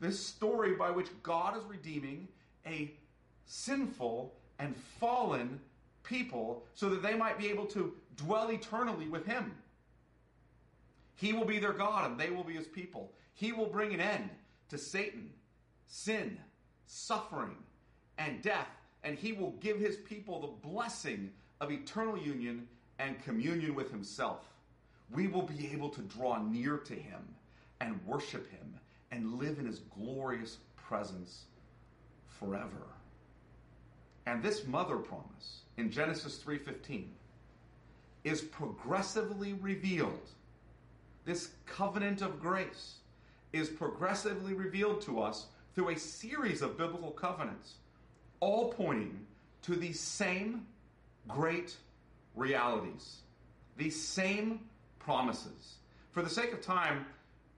This 0.00 0.18
story 0.18 0.74
by 0.74 0.90
which 0.90 1.08
God 1.22 1.56
is 1.56 1.64
redeeming 1.64 2.28
a 2.66 2.92
sinful 3.46 4.34
and 4.58 4.76
fallen 4.98 5.60
people 6.02 6.64
so 6.74 6.88
that 6.90 7.02
they 7.02 7.14
might 7.14 7.38
be 7.38 7.48
able 7.48 7.66
to 7.66 7.92
dwell 8.16 8.50
eternally 8.50 9.08
with 9.08 9.26
him. 9.26 9.54
He 11.16 11.32
will 11.32 11.44
be 11.44 11.58
their 11.58 11.72
God 11.72 12.10
and 12.10 12.18
they 12.18 12.30
will 12.30 12.44
be 12.44 12.54
his 12.54 12.66
people. 12.66 13.12
He 13.34 13.52
will 13.52 13.66
bring 13.66 13.94
an 13.94 14.00
end 14.00 14.30
to 14.70 14.78
Satan, 14.78 15.30
sin, 15.86 16.38
suffering, 16.86 17.56
and 18.18 18.42
death, 18.42 18.68
and 19.02 19.18
he 19.18 19.32
will 19.32 19.52
give 19.60 19.78
his 19.78 19.96
people 19.96 20.40
the 20.40 20.68
blessing 20.68 21.30
of 21.60 21.70
eternal 21.70 22.18
union 22.18 22.66
and 22.98 23.22
communion 23.22 23.74
with 23.74 23.90
himself. 23.90 24.40
We 25.10 25.26
will 25.28 25.42
be 25.42 25.70
able 25.72 25.90
to 25.90 26.02
draw 26.02 26.42
near 26.42 26.78
to 26.78 26.94
him 26.94 27.22
and 27.80 28.04
worship 28.06 28.50
him 28.50 28.74
and 29.10 29.34
live 29.34 29.58
in 29.58 29.66
his 29.66 29.80
glorious 29.80 30.58
presence 30.76 31.44
forever. 32.26 32.88
And 34.26 34.42
this 34.42 34.66
mother 34.66 34.96
promise 34.96 35.62
in 35.76 35.90
Genesis 35.90 36.38
3:15 36.42 37.14
is 38.24 38.40
progressively 38.40 39.52
revealed. 39.52 40.30
This 41.24 41.52
covenant 41.66 42.22
of 42.22 42.40
grace 42.40 43.00
is 43.52 43.68
progressively 43.68 44.54
revealed 44.54 45.00
to 45.02 45.20
us 45.20 45.46
through 45.74 45.90
a 45.90 45.98
series 45.98 46.62
of 46.62 46.78
biblical 46.78 47.10
covenants, 47.10 47.74
all 48.40 48.72
pointing 48.72 49.26
to 49.62 49.76
the 49.76 49.92
same 49.92 50.66
great 51.28 51.76
realities, 52.34 53.20
these 53.76 54.00
same 54.00 54.60
promises. 54.98 55.76
For 56.12 56.22
the 56.22 56.30
sake 56.30 56.52
of 56.52 56.60
time, 56.60 57.06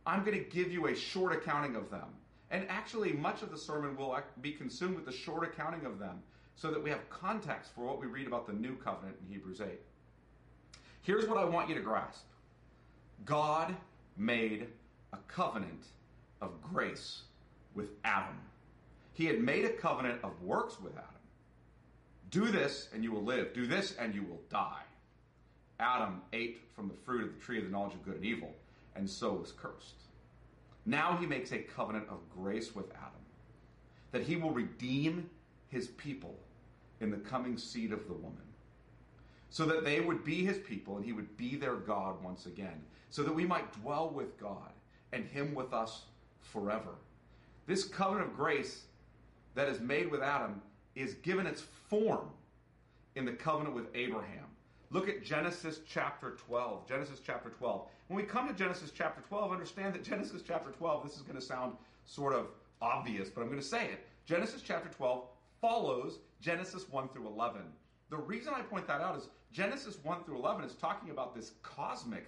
I'm 0.06 0.25
going 0.25 0.38
to 0.38 0.50
give 0.50 0.71
you 0.71 0.87
a 0.87 0.95
short 0.95 1.33
accounting 1.33 1.76
of 1.76 1.90
them. 1.90 2.09
And 2.50 2.66
actually, 2.68 3.12
much 3.12 3.42
of 3.42 3.50
the 3.50 3.59
sermon 3.59 3.97
will 3.97 4.18
be 4.40 4.52
consumed 4.52 4.95
with 4.95 5.04
the 5.04 5.12
short 5.12 5.45
accounting 5.45 5.85
of 5.85 5.99
them 5.99 6.23
so 6.54 6.71
that 6.71 6.83
we 6.83 6.90
have 6.90 7.09
context 7.11 7.73
for 7.75 7.85
what 7.85 8.00
we 8.00 8.06
read 8.06 8.26
about 8.26 8.47
the 8.47 8.52
new 8.52 8.76
covenant 8.76 9.16
in 9.21 9.33
Hebrews 9.33 9.61
8. 9.61 9.68
Here's 11.02 11.28
what 11.28 11.38
I 11.38 11.45
want 11.45 11.68
you 11.68 11.75
to 11.75 11.80
grasp 11.80 12.25
God 13.25 13.75
made 14.16 14.68
a 15.12 15.18
covenant 15.28 15.85
of 16.40 16.50
grace 16.62 17.23
with 17.75 17.90
Adam. 18.04 18.38
He 19.12 19.26
had 19.26 19.40
made 19.40 19.64
a 19.64 19.71
covenant 19.71 20.21
of 20.23 20.40
works 20.42 20.80
with 20.80 20.92
Adam. 20.95 21.15
Do 22.30 22.47
this 22.47 22.88
and 22.92 23.04
you 23.04 23.12
will 23.12 23.23
live. 23.23 23.54
Do 23.54 23.66
this 23.66 23.95
and 23.99 24.14
you 24.14 24.23
will 24.23 24.40
die. 24.50 24.83
Adam 25.78 26.23
ate 26.33 26.62
from 26.75 26.88
the 26.88 26.95
fruit 26.95 27.25
of 27.25 27.35
the 27.35 27.40
tree 27.40 27.59
of 27.59 27.64
the 27.64 27.71
knowledge 27.71 27.95
of 27.95 28.04
good 28.04 28.16
and 28.16 28.25
evil, 28.25 28.54
and 28.95 29.09
so 29.09 29.35
was 29.35 29.52
cursed. 29.52 30.02
Now 30.87 31.16
he 31.16 31.26
makes 31.26 31.52
a 31.52 31.59
covenant 31.59 32.09
of 32.09 32.18
grace 32.30 32.75
with 32.75 32.90
Adam, 32.92 33.12
that 34.12 34.23
he 34.23 34.37
will 34.37 34.52
redeem 34.52 35.28
his 35.68 35.88
people 35.88 36.38
in 37.00 37.11
the 37.11 37.16
coming 37.18 37.59
seed 37.59 37.92
of 37.92 38.06
the 38.06 38.14
woman, 38.14 38.42
so 39.50 39.66
that 39.66 39.85
they 39.85 40.00
would 40.00 40.25
be 40.25 40.45
his 40.45 40.59
people 40.59 40.97
and 40.97 41.04
he 41.04 41.12
would 41.12 41.37
be 41.37 41.56
their 41.56 41.76
God 41.76 42.23
once 42.23 42.47
again, 42.47 42.83
so 43.11 43.23
that 43.23 43.35
we 43.35 43.45
might 43.45 43.73
dwell 43.83 44.09
with 44.09 44.38
God 44.38 44.73
and 45.12 45.26
him 45.26 45.54
with 45.54 45.73
us 45.75 46.04
forever. 46.40 46.95
This 47.66 47.85
covenant 47.85 48.30
of 48.30 48.37
grace 48.37 48.85
that 49.54 49.68
is 49.68 49.80
made 49.80 50.11
with 50.11 50.23
Adam 50.23 50.62
is 50.96 51.14
given 51.14 51.46
its 51.46 51.62
form 51.88 52.30
in 53.14 53.24
the 53.24 53.32
covenant 53.32 53.74
with 53.74 53.86
Abraham. 53.94 54.46
Look 54.90 55.08
at 55.08 55.24
Genesis 55.24 55.80
chapter 55.88 56.36
12. 56.46 56.88
Genesis 56.88 57.20
chapter 57.24 57.50
12. 57.50 57.86
When 58.08 58.16
we 58.16 58.22
come 58.22 58.48
to 58.48 58.54
Genesis 58.54 58.90
chapter 58.94 59.20
12, 59.28 59.52
understand 59.52 59.94
that 59.94 60.04
Genesis 60.04 60.42
chapter 60.46 60.70
12, 60.70 61.04
this 61.04 61.16
is 61.16 61.22
going 61.22 61.38
to 61.38 61.44
sound 61.44 61.74
sort 62.04 62.34
of 62.34 62.46
obvious, 62.80 63.28
but 63.28 63.42
I'm 63.42 63.48
going 63.48 63.60
to 63.60 63.66
say 63.66 63.86
it. 63.86 64.06
Genesis 64.26 64.62
chapter 64.62 64.88
12 64.88 65.24
follows 65.60 66.18
Genesis 66.40 66.88
1 66.90 67.08
through 67.08 67.26
11. 67.26 67.62
The 68.10 68.16
reason 68.16 68.52
I 68.54 68.62
point 68.62 68.86
that 68.86 69.00
out 69.00 69.16
is 69.16 69.28
Genesis 69.52 69.98
1 70.02 70.24
through 70.24 70.36
11 70.36 70.64
is 70.64 70.74
talking 70.74 71.10
about 71.10 71.34
this 71.34 71.52
cosmic 71.62 72.26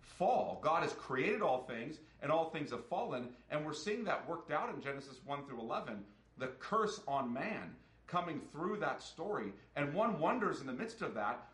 fall. 0.00 0.60
God 0.62 0.82
has 0.82 0.92
created 0.94 1.42
all 1.42 1.64
things, 1.64 1.98
and 2.22 2.32
all 2.32 2.50
things 2.50 2.70
have 2.70 2.86
fallen, 2.86 3.28
and 3.50 3.64
we're 3.64 3.74
seeing 3.74 4.04
that 4.04 4.28
worked 4.28 4.50
out 4.50 4.74
in 4.74 4.80
Genesis 4.80 5.20
1 5.26 5.44
through 5.44 5.60
11. 5.60 6.02
The 6.38 6.48
curse 6.58 7.00
on 7.06 7.32
man 7.32 7.74
coming 8.08 8.40
through 8.50 8.78
that 8.78 9.02
story. 9.02 9.52
And 9.76 9.94
one 9.94 10.18
wonders 10.18 10.60
in 10.60 10.66
the 10.66 10.72
midst 10.72 11.02
of 11.02 11.14
that 11.14 11.48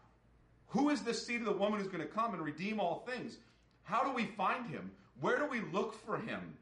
who 0.75 0.91
is 0.91 1.03
this 1.03 1.25
seed 1.25 1.39
of 1.39 1.47
the 1.47 1.53
woman 1.53 1.79
who's 1.79 1.89
going 1.89 2.03
to 2.03 2.13
come 2.13 2.35
and 2.35 2.43
redeem 2.43 2.81
all 2.81 3.07
things? 3.07 3.39
How 3.85 4.03
do 4.03 4.13
we 4.13 4.25
find 4.25 4.67
him? 4.67 4.91
Where 5.21 5.39
do 5.39 5.47
we 5.47 5.61
look 5.73 5.95
for 6.05 6.19
him? 6.19 6.57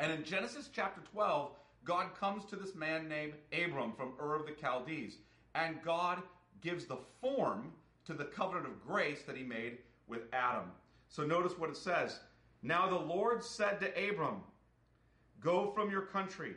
And 0.00 0.12
in 0.12 0.22
Genesis 0.22 0.70
chapter 0.72 1.00
12, 1.12 1.50
God 1.84 2.14
comes 2.18 2.44
to 2.44 2.56
this 2.56 2.76
man 2.76 3.08
named 3.08 3.32
Abram 3.52 3.94
from 3.94 4.12
Ur 4.20 4.36
of 4.36 4.46
the 4.46 4.54
Chaldees, 4.60 5.18
and 5.56 5.82
God 5.82 6.22
gives 6.60 6.84
the 6.84 6.98
form 7.20 7.72
to 8.06 8.14
the 8.14 8.26
covenant 8.26 8.66
of 8.66 8.86
grace 8.86 9.22
that 9.26 9.36
he 9.36 9.42
made 9.42 9.78
with 10.06 10.22
Adam. 10.32 10.70
So 11.08 11.24
notice 11.24 11.58
what 11.58 11.70
it 11.70 11.76
says. 11.76 12.20
Now 12.62 12.88
the 12.88 12.94
Lord 12.94 13.42
said 13.42 13.80
to 13.80 14.08
Abram, 14.08 14.36
Go 15.40 15.72
from 15.72 15.90
your 15.90 16.02
country 16.02 16.54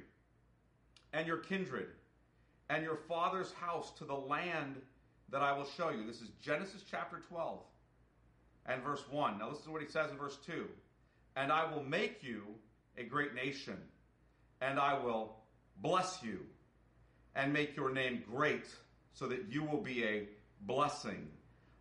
and 1.14 1.26
your 1.26 1.38
kindred 1.38 1.88
and 2.70 2.84
your 2.84 2.98
father's 3.08 3.52
house 3.54 3.92
to 3.98 4.06
the 4.06 4.16
land 4.16 4.76
that 5.30 5.42
I 5.42 5.58
will 5.58 5.66
show 5.78 5.90
you. 5.90 6.06
This 6.06 6.22
is 6.22 6.30
Genesis 6.42 6.84
chapter 6.90 7.18
12 7.28 7.60
and 8.66 8.84
verse 8.84 9.04
1. 9.10 9.40
Now 9.40 9.50
listen 9.50 9.66
to 9.66 9.72
what 9.72 9.82
he 9.82 9.88
says 9.88 10.12
in 10.12 10.18
verse 10.18 10.38
2. 10.46 10.66
And 11.36 11.52
I 11.52 11.72
will 11.72 11.84
make 11.84 12.24
you 12.24 12.44
a 12.98 13.04
great 13.04 13.36
nation, 13.36 13.78
and 14.62 14.80
I 14.80 14.98
will 14.98 15.36
bless 15.82 16.24
you 16.24 16.40
and 17.36 17.52
make 17.52 17.76
your 17.76 17.92
name 17.92 18.24
great 18.30 18.66
so 19.14 19.28
that 19.28 19.46
you 19.50 19.64
will 19.64 19.82
be 19.82 20.04
a 20.06 20.28
blessing. 20.62 21.28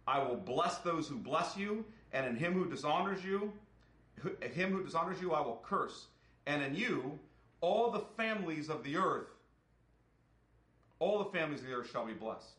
I 0.06 0.22
will 0.22 0.36
bless 0.36 0.78
those 0.78 1.08
who 1.08 1.16
bless 1.16 1.56
you, 1.56 1.84
and 2.12 2.26
in 2.26 2.36
him 2.36 2.52
who 2.52 2.68
dishonors 2.68 3.24
you, 3.24 3.52
him 4.52 4.72
who 4.72 4.84
dishonors 4.84 5.20
you, 5.20 5.32
I 5.32 5.40
will 5.40 5.62
curse. 5.64 6.06
And 6.46 6.62
in 6.62 6.74
you, 6.74 7.18
all 7.60 7.90
the 7.90 8.04
families 8.16 8.68
of 8.68 8.82
the 8.82 8.96
earth, 8.96 9.28
all 11.04 11.18
the 11.18 11.38
families 11.38 11.60
of 11.60 11.66
the 11.66 11.72
earth 11.74 11.90
shall 11.90 12.06
be 12.06 12.14
blessed. 12.14 12.56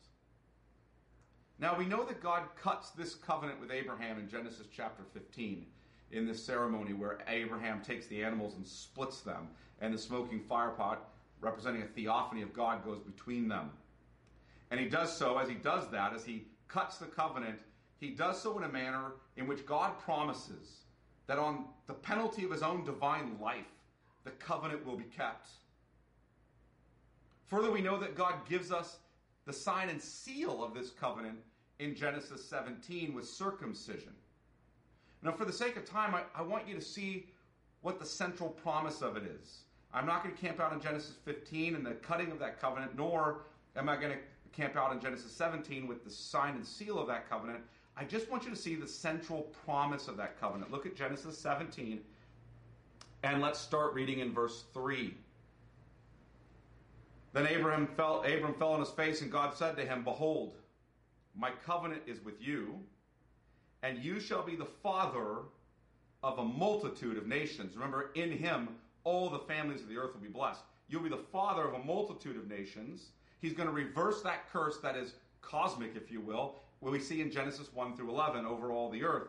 Now 1.57 1.75
we 1.75 1.87
know 1.87 2.05
that 2.05 2.21
God 2.21 2.43
cuts 2.61 2.91
this 2.91 3.15
covenant 3.15 3.59
with 3.59 3.71
Abraham 3.71 4.19
in 4.19 4.29
Genesis 4.29 4.67
chapter 4.71 5.01
15 5.13 5.65
in 6.11 6.27
this 6.27 6.45
ceremony 6.45 6.93
where 6.93 7.17
Abraham 7.27 7.81
takes 7.81 8.05
the 8.05 8.23
animals 8.23 8.53
and 8.55 8.67
splits 8.67 9.21
them, 9.21 9.47
and 9.81 9.91
the 9.91 9.97
smoking 9.97 10.41
firepot, 10.47 10.97
representing 11.41 11.81
a 11.81 11.87
theophany 11.87 12.43
of 12.43 12.53
God, 12.53 12.85
goes 12.85 12.99
between 12.99 13.47
them. 13.47 13.71
And 14.69 14.79
he 14.79 14.87
does 14.89 15.17
so, 15.17 15.39
as 15.39 15.49
he 15.49 15.55
does 15.55 15.89
that, 15.89 16.13
as 16.13 16.23
he 16.23 16.45
cuts 16.67 16.99
the 16.99 17.07
covenant, 17.07 17.57
he 17.97 18.11
does 18.11 18.39
so 18.39 18.55
in 18.59 18.63
a 18.63 18.69
manner 18.69 19.13
in 19.37 19.47
which 19.47 19.65
God 19.65 19.97
promises 19.97 20.83
that 21.25 21.39
on 21.39 21.65
the 21.87 21.93
penalty 21.93 22.43
of 22.45 22.51
his 22.51 22.61
own 22.61 22.85
divine 22.85 23.37
life, 23.41 23.65
the 24.23 24.31
covenant 24.31 24.85
will 24.85 24.97
be 24.97 25.05
kept. 25.05 25.49
Further, 27.47 27.71
we 27.71 27.81
know 27.81 27.99
that 27.99 28.15
God 28.15 28.33
gives 28.49 28.71
us 28.71 28.97
the 29.45 29.53
sign 29.53 29.89
and 29.89 30.01
seal 30.01 30.63
of 30.63 30.73
this 30.73 30.89
covenant 30.89 31.37
in 31.79 31.95
Genesis 31.95 32.43
17 32.45 33.13
with 33.13 33.27
circumcision. 33.27 34.13
Now, 35.21 35.31
for 35.31 35.45
the 35.45 35.53
sake 35.53 35.77
of 35.77 35.85
time, 35.85 36.15
I, 36.15 36.23
I 36.33 36.41
want 36.41 36.67
you 36.67 36.75
to 36.75 36.81
see 36.81 37.27
what 37.81 37.99
the 37.99 38.05
central 38.05 38.49
promise 38.49 39.01
of 39.01 39.17
it 39.17 39.23
is. 39.23 39.59
I'm 39.93 40.05
not 40.05 40.23
going 40.23 40.35
to 40.35 40.41
camp 40.41 40.59
out 40.59 40.73
in 40.73 40.81
Genesis 40.81 41.15
15 41.23 41.75
and 41.75 41.85
the 41.85 41.91
cutting 41.91 42.31
of 42.31 42.39
that 42.39 42.59
covenant, 42.59 42.97
nor 42.97 43.43
am 43.75 43.89
I 43.89 43.95
going 43.95 44.11
to 44.11 44.19
camp 44.51 44.75
out 44.75 44.91
in 44.91 44.99
Genesis 44.99 45.31
17 45.31 45.87
with 45.87 46.03
the 46.03 46.09
sign 46.09 46.55
and 46.55 46.65
seal 46.65 46.97
of 46.99 47.07
that 47.07 47.29
covenant. 47.29 47.59
I 47.97 48.03
just 48.03 48.29
want 48.29 48.43
you 48.43 48.49
to 48.49 48.55
see 48.55 48.75
the 48.75 48.87
central 48.87 49.43
promise 49.65 50.07
of 50.07 50.17
that 50.17 50.39
covenant. 50.39 50.71
Look 50.71 50.85
at 50.85 50.95
Genesis 50.95 51.37
17, 51.37 52.01
and 53.23 53.41
let's 53.41 53.59
start 53.59 53.93
reading 53.93 54.19
in 54.19 54.33
verse 54.33 54.65
3. 54.73 55.13
Then 57.35 57.47
Abraham 57.47 57.85
fell, 57.85 58.23
Abram 58.23 58.53
fell 58.53 58.71
on 58.71 58.79
his 58.79 58.91
face, 58.91 59.21
and 59.21 59.29
God 59.29 59.53
said 59.53 59.75
to 59.75 59.85
him, 59.85 60.05
Behold, 60.05 60.55
my 61.35 61.51
covenant 61.65 62.03
is 62.07 62.23
with 62.23 62.41
you, 62.41 62.79
and 63.83 64.01
you 64.01 64.21
shall 64.21 64.41
be 64.41 64.55
the 64.55 64.63
father 64.63 65.39
of 66.23 66.39
a 66.39 66.43
multitude 66.45 67.17
of 67.17 67.27
nations. 67.27 67.75
Remember, 67.75 68.11
in 68.15 68.31
him 68.31 68.69
all 69.03 69.29
the 69.29 69.39
families 69.39 69.81
of 69.81 69.89
the 69.89 69.97
earth 69.97 70.13
will 70.13 70.21
be 70.21 70.29
blessed. 70.29 70.61
You'll 70.87 71.03
be 71.03 71.09
the 71.09 71.17
father 71.17 71.67
of 71.67 71.73
a 71.73 71.83
multitude 71.83 72.37
of 72.37 72.47
nations. 72.47 73.09
He's 73.41 73.51
going 73.51 73.67
to 73.67 73.75
reverse 73.75 74.21
that 74.21 74.49
curse 74.49 74.77
that 74.77 74.95
is 74.95 75.15
cosmic, 75.41 75.97
if 75.97 76.09
you 76.09 76.21
will, 76.21 76.55
what 76.79 76.93
we 76.93 77.01
see 77.01 77.19
in 77.19 77.29
Genesis 77.29 77.67
1 77.73 77.97
through 77.97 78.11
11 78.11 78.45
over 78.45 78.71
all 78.71 78.89
the 78.89 79.03
earth. 79.03 79.27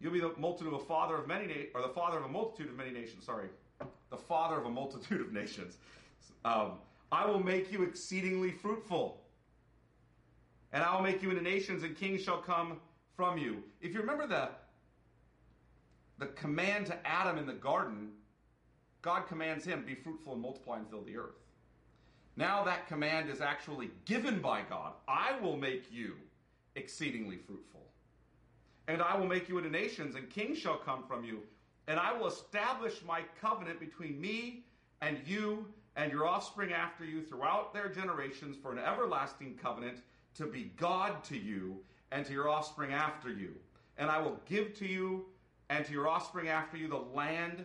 You'll 0.00 0.12
be 0.12 0.20
the 0.20 0.32
multitude 0.36 0.74
of 0.74 0.80
a 0.80 0.84
father 0.84 1.14
of 1.14 1.28
many, 1.28 1.46
na- 1.46 1.54
or 1.76 1.82
the 1.82 1.94
father 1.94 2.18
of 2.18 2.24
a 2.24 2.28
multitude 2.28 2.70
of 2.70 2.76
many 2.76 2.90
nations. 2.90 3.24
Sorry, 3.24 3.50
the 4.10 4.16
father 4.16 4.56
of 4.56 4.66
a 4.66 4.70
multitude 4.70 5.20
of 5.20 5.32
nations. 5.32 5.76
Um, 6.44 6.72
I 7.14 7.24
will 7.26 7.40
make 7.40 7.70
you 7.70 7.84
exceedingly 7.84 8.50
fruitful, 8.50 9.20
and 10.72 10.82
I 10.82 10.96
will 10.96 11.02
make 11.02 11.22
you 11.22 11.30
into 11.30 11.42
nations, 11.42 11.84
and 11.84 11.96
kings 11.96 12.22
shall 12.22 12.38
come 12.38 12.80
from 13.16 13.38
you. 13.38 13.62
If 13.80 13.94
you 13.94 14.00
remember 14.00 14.26
the 14.26 14.48
the 16.18 16.26
command 16.26 16.86
to 16.86 17.06
Adam 17.06 17.38
in 17.38 17.46
the 17.46 17.52
garden, 17.52 18.10
God 19.00 19.28
commands 19.28 19.64
him, 19.64 19.84
be 19.86 19.94
fruitful 19.94 20.32
and 20.32 20.42
multiply 20.42 20.78
and 20.78 20.88
fill 20.90 21.02
the 21.02 21.16
earth. 21.16 21.38
Now 22.36 22.64
that 22.64 22.88
command 22.88 23.30
is 23.30 23.40
actually 23.40 23.90
given 24.06 24.40
by 24.40 24.62
God. 24.68 24.94
I 25.06 25.38
will 25.40 25.56
make 25.56 25.92
you 25.92 26.14
exceedingly 26.74 27.36
fruitful. 27.36 27.86
And 28.88 29.00
I 29.00 29.16
will 29.16 29.26
make 29.26 29.48
you 29.48 29.58
into 29.58 29.70
nations, 29.70 30.16
and 30.16 30.28
kings 30.30 30.58
shall 30.58 30.78
come 30.78 31.04
from 31.06 31.24
you. 31.24 31.42
And 31.86 32.00
I 32.00 32.12
will 32.12 32.26
establish 32.26 33.02
my 33.06 33.20
covenant 33.40 33.78
between 33.78 34.20
me 34.20 34.64
and 35.00 35.18
you 35.26 35.66
and 35.96 36.10
your 36.10 36.26
offspring 36.26 36.72
after 36.72 37.04
you 37.04 37.22
throughout 37.22 37.72
their 37.72 37.88
generations 37.88 38.56
for 38.60 38.72
an 38.72 38.78
everlasting 38.78 39.58
covenant 39.60 39.98
to 40.34 40.46
be 40.46 40.72
God 40.76 41.22
to 41.24 41.36
you 41.36 41.78
and 42.10 42.26
to 42.26 42.32
your 42.32 42.48
offspring 42.48 42.92
after 42.92 43.30
you. 43.30 43.54
And 43.96 44.10
I 44.10 44.20
will 44.20 44.40
give 44.46 44.76
to 44.78 44.86
you 44.86 45.26
and 45.70 45.84
to 45.84 45.92
your 45.92 46.08
offspring 46.08 46.48
after 46.48 46.76
you 46.76 46.88
the 46.88 46.96
land 46.96 47.64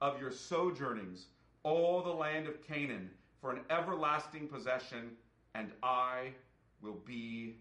of 0.00 0.20
your 0.20 0.30
sojournings, 0.30 1.26
all 1.62 2.02
the 2.02 2.10
land 2.10 2.46
of 2.46 2.62
Canaan, 2.62 3.10
for 3.40 3.50
an 3.50 3.60
everlasting 3.70 4.46
possession, 4.48 5.12
and 5.54 5.70
I 5.82 6.32
will 6.82 7.00
be 7.06 7.56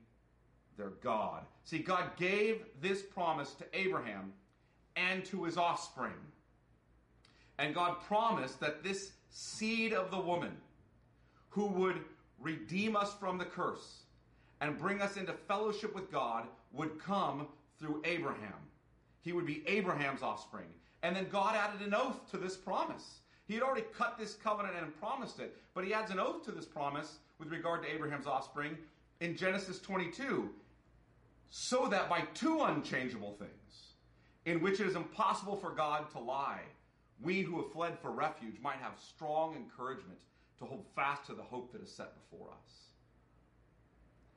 their 0.77 0.91
God. 1.01 1.43
See, 1.63 1.79
God 1.79 2.15
gave 2.17 2.65
this 2.81 3.01
promise 3.01 3.53
to 3.55 3.65
Abraham 3.73 4.33
and 4.95 5.23
to 5.25 5.43
his 5.43 5.57
offspring. 5.57 6.13
And 7.57 7.75
God 7.75 8.01
promised 8.01 8.59
that 8.61 8.83
this 8.83 9.11
seed 9.29 9.93
of 9.93 10.11
the 10.11 10.19
woman 10.19 10.55
who 11.49 11.65
would 11.67 12.01
redeem 12.39 12.95
us 12.95 13.13
from 13.19 13.37
the 13.37 13.45
curse 13.45 14.03
and 14.61 14.77
bring 14.77 15.01
us 15.01 15.17
into 15.17 15.33
fellowship 15.33 15.93
with 15.95 16.11
God 16.11 16.45
would 16.73 16.99
come 16.99 17.47
through 17.79 18.01
Abraham. 18.03 18.53
He 19.21 19.33
would 19.33 19.45
be 19.45 19.63
Abraham's 19.67 20.21
offspring. 20.21 20.67
And 21.03 21.15
then 21.15 21.27
God 21.31 21.55
added 21.55 21.85
an 21.85 21.93
oath 21.93 22.29
to 22.31 22.37
this 22.37 22.57
promise. 22.57 23.19
He 23.47 23.53
had 23.53 23.63
already 23.63 23.85
cut 23.97 24.17
this 24.17 24.35
covenant 24.35 24.75
and 24.79 24.97
promised 24.99 25.39
it, 25.39 25.57
but 25.73 25.83
he 25.83 25.93
adds 25.93 26.11
an 26.11 26.19
oath 26.19 26.43
to 26.45 26.51
this 26.51 26.65
promise 26.65 27.17
with 27.39 27.51
regard 27.51 27.81
to 27.83 27.91
Abraham's 27.91 28.27
offspring 28.27 28.77
in 29.21 29.35
Genesis 29.35 29.79
22, 29.79 30.49
so 31.49 31.87
that 31.87 32.09
by 32.09 32.21
two 32.33 32.61
unchangeable 32.61 33.35
things, 33.39 33.93
in 34.45 34.61
which 34.61 34.79
it 34.79 34.87
is 34.87 34.95
impossible 34.95 35.55
for 35.55 35.71
God 35.71 36.09
to 36.11 36.19
lie, 36.19 36.61
we 37.21 37.41
who 37.41 37.61
have 37.61 37.71
fled 37.71 37.99
for 37.99 38.11
refuge 38.11 38.59
might 38.61 38.77
have 38.77 38.93
strong 38.99 39.55
encouragement 39.55 40.19
to 40.59 40.65
hold 40.65 40.85
fast 40.95 41.25
to 41.25 41.33
the 41.33 41.43
hope 41.43 41.71
that 41.71 41.81
is 41.81 41.91
set 41.91 42.13
before 42.15 42.49
us. 42.49 42.73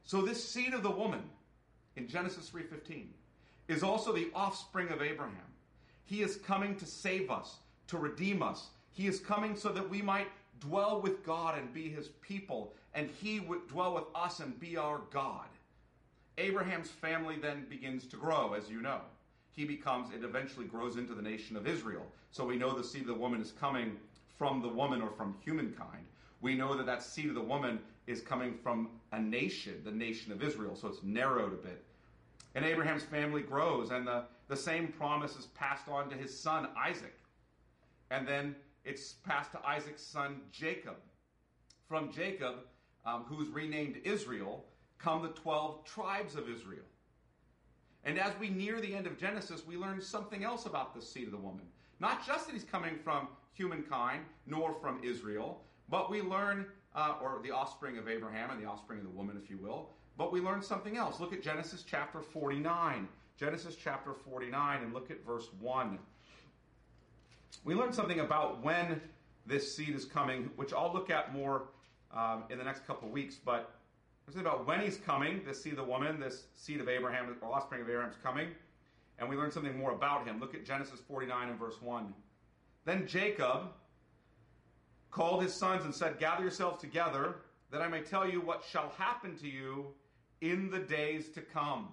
So 0.05 0.23
this 0.23 0.49
seed 0.49 0.75
of 0.75 0.83
the 0.83 0.91
woman 0.91 1.23
in 1.97 2.09
Genesis 2.09 2.51
3:15 2.51 3.15
is 3.69 3.83
also 3.83 4.13
the 4.13 4.31
offspring 4.35 4.89
of 4.89 5.03
Abraham. 5.03 5.55
He 6.05 6.23
is 6.23 6.37
coming 6.37 6.77
to 6.77 6.87
save 6.87 7.31
us, 7.31 7.59
to 7.89 7.99
redeem 7.99 8.43
us. 8.43 8.71
He 8.93 9.07
is 9.07 9.21
coming 9.21 9.57
so 9.57 9.73
that 9.73 9.89
we 9.89 10.03
might 10.03 10.29
dwell 10.61 11.01
with 11.01 11.25
God 11.25 11.59
and 11.59 11.73
be 11.73 11.89
his 11.89 12.09
people, 12.09 12.75
and 12.95 13.09
he 13.09 13.41
would 13.41 13.69
dwell 13.69 13.95
with 13.95 14.05
us 14.15 14.41
and 14.41 14.59
be 14.59 14.77
our 14.77 14.99
God. 15.11 15.49
Abraham's 16.39 16.91
family 16.91 17.37
then 17.37 17.67
begins 17.69 18.07
to 18.07 18.17
grow, 18.17 18.55
as 18.55 18.71
you 18.71 18.81
know. 18.81 19.01
He 19.55 19.65
becomes, 19.65 20.13
it 20.15 20.25
eventually 20.25 20.67
grows 20.67 20.97
into 20.97 21.15
the 21.15 21.23
nation 21.23 21.57
of 21.57 21.67
Israel. 21.67 22.07
So 22.31 22.45
we 22.45 22.57
know 22.57 22.75
the 22.75 22.85
seed 22.85 23.03
of 23.03 23.09
the 23.09 23.15
woman 23.15 23.41
is 23.41 23.53
coming 23.53 23.97
from 24.39 24.63
the 24.63 24.69
woman 24.69 25.03
or 25.03 25.11
from 25.11 25.37
humankind. 25.45 26.07
We 26.41 26.55
know 26.55 26.75
that 26.77 26.87
that 26.87 27.03
seed 27.03 27.29
of 27.29 27.35
the 27.35 27.43
woman 27.43 27.79
is 28.07 28.21
coming 28.21 28.55
from 28.63 28.89
a 29.13 29.21
nation, 29.21 29.83
the 29.85 29.93
nation 29.93 30.33
of 30.33 30.43
Israel. 30.43 30.75
So 30.75 30.89
it's 30.89 31.03
narrowed 31.03 31.53
a 31.53 31.57
bit. 31.57 31.85
And 32.55 32.65
Abraham's 32.65 33.05
family 33.05 33.43
grows, 33.43 33.91
and 33.91 34.07
the, 34.07 34.25
the 34.49 34.57
same 34.57 34.89
promise 34.89 35.37
is 35.37 35.47
passed 35.47 35.89
on 35.89 36.11
to 36.11 36.17
his 36.17 36.37
son 36.37 36.69
Isaac. 36.77 37.15
And 38.11 38.27
then 38.27 38.57
it's 38.85 39.13
passed 39.13 39.53
to 39.53 39.67
Isaac's 39.67 40.03
son 40.03 40.41
Jacob. 40.51 40.97
From 41.89 42.11
Jacob, 42.13 42.57
um, 43.07 43.25
who's 43.27 43.49
renamed 43.49 43.97
Israel, 44.05 44.65
come 44.99 45.23
the 45.23 45.29
12 45.29 45.85
tribes 45.85 46.37
of 46.37 46.49
Israel. 46.49 46.85
And 48.05 48.19
as 48.19 48.33
we 48.41 48.49
near 48.51 48.81
the 48.81 48.95
end 48.95 49.07
of 49.07 49.19
Genesis, 49.19 49.67
we 49.67 49.77
learn 49.77 50.01
something 50.01 50.45
else 50.45 50.67
about 50.67 50.95
the 50.95 51.03
seed 51.03 51.27
of 51.27 51.33
the 51.33 51.39
woman. 51.39 51.65
Not 52.01 52.27
just 52.27 52.47
that 52.47 52.53
he's 52.53 52.65
coming 52.65 52.99
from 52.99 53.29
humankind, 53.53 54.25
nor 54.47 54.75
from 54.75 55.03
Israel, 55.05 55.63
but 55.89 56.11
we 56.11 56.21
learn, 56.21 56.67
uh, 56.97 57.15
or 57.23 57.41
the 57.43 57.51
offspring 57.51 57.99
of 57.99 58.09
Abraham 58.09 58.51
and 58.51 58.61
the 58.61 58.69
offspring 58.69 58.99
of 58.99 59.05
the 59.05 59.11
woman, 59.11 59.39
if 59.43 59.49
you 59.49 59.59
will, 59.59 59.91
but 60.17 60.33
we 60.33 60.41
learn 60.41 60.63
something 60.63 60.97
else. 60.97 61.21
Look 61.21 61.33
at 61.33 61.43
Genesis 61.43 61.85
chapter 61.89 62.21
49. 62.21 63.09
Genesis 63.37 63.77
chapter 63.77 64.13
49, 64.13 64.83
and 64.83 64.93
look 64.93 65.11
at 65.11 65.25
verse 65.25 65.49
1. 65.61 65.99
We 67.65 67.75
learn 67.75 67.93
something 67.93 68.21
about 68.21 68.63
when 68.63 69.01
this 69.47 69.75
seed 69.75 69.95
is 69.95 70.05
coming, 70.05 70.51
which 70.57 70.73
I'll 70.73 70.93
look 70.93 71.11
at 71.11 71.33
more 71.33 71.65
um, 72.15 72.45
in 72.51 72.59
the 72.59 72.65
next 72.65 72.87
couple 72.87 73.09
weeks, 73.09 73.37
but 73.37 73.75
something 74.33 74.51
about 74.51 74.67
when 74.67 74.81
he's 74.81 74.97
coming, 74.97 75.43
this 75.45 75.63
seed 75.63 75.73
of 75.73 75.79
the 75.79 75.85
woman, 75.85 76.21
this 76.21 76.45
seed 76.55 76.81
of 76.81 76.89
Abraham, 76.89 77.37
or 77.41 77.53
offspring 77.53 77.83
of 77.83 77.89
Abraham 77.89 78.11
is 78.11 78.17
coming, 78.23 78.49
and 79.19 79.29
we 79.29 79.37
learn 79.37 79.51
something 79.51 79.77
more 79.79 79.93
about 79.93 80.27
him. 80.27 80.41
Look 80.41 80.55
at 80.55 80.65
Genesis 80.65 81.01
49 81.07 81.51
and 81.51 81.59
verse 81.59 81.81
1. 81.81 82.13
Then 82.85 83.07
Jacob 83.07 83.71
called 85.11 85.43
his 85.43 85.55
sons 85.55 85.85
and 85.85 85.95
said, 85.95 86.19
Gather 86.19 86.43
yourselves 86.43 86.81
together, 86.81 87.37
that 87.71 87.83
I 87.83 87.89
may 87.89 88.01
tell 88.01 88.29
you 88.29 88.41
what 88.41 88.65
shall 88.69 88.93
happen 88.97 89.37
to 89.39 89.49
you 89.49 89.87
in 90.41 90.71
the 90.71 90.81
days 90.81 91.29
to 91.31 91.41
come. 91.41 91.89